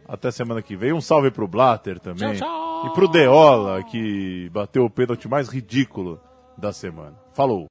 Até 0.09 0.31
semana 0.31 0.61
que 0.61 0.75
vem. 0.75 0.91
Um 0.91 0.99
salve 0.99 1.29
pro 1.29 1.47
Blatter 1.47 1.99
também. 1.99 2.33
Tchau, 2.33 2.47
tchau. 2.47 2.87
E 2.87 2.93
pro 2.95 3.07
Deola, 3.07 3.83
que 3.83 4.49
bateu 4.49 4.83
o 4.85 4.89
pênalti 4.89 5.27
mais 5.27 5.47
ridículo 5.49 6.19
da 6.57 6.73
semana. 6.73 7.15
Falou. 7.31 7.67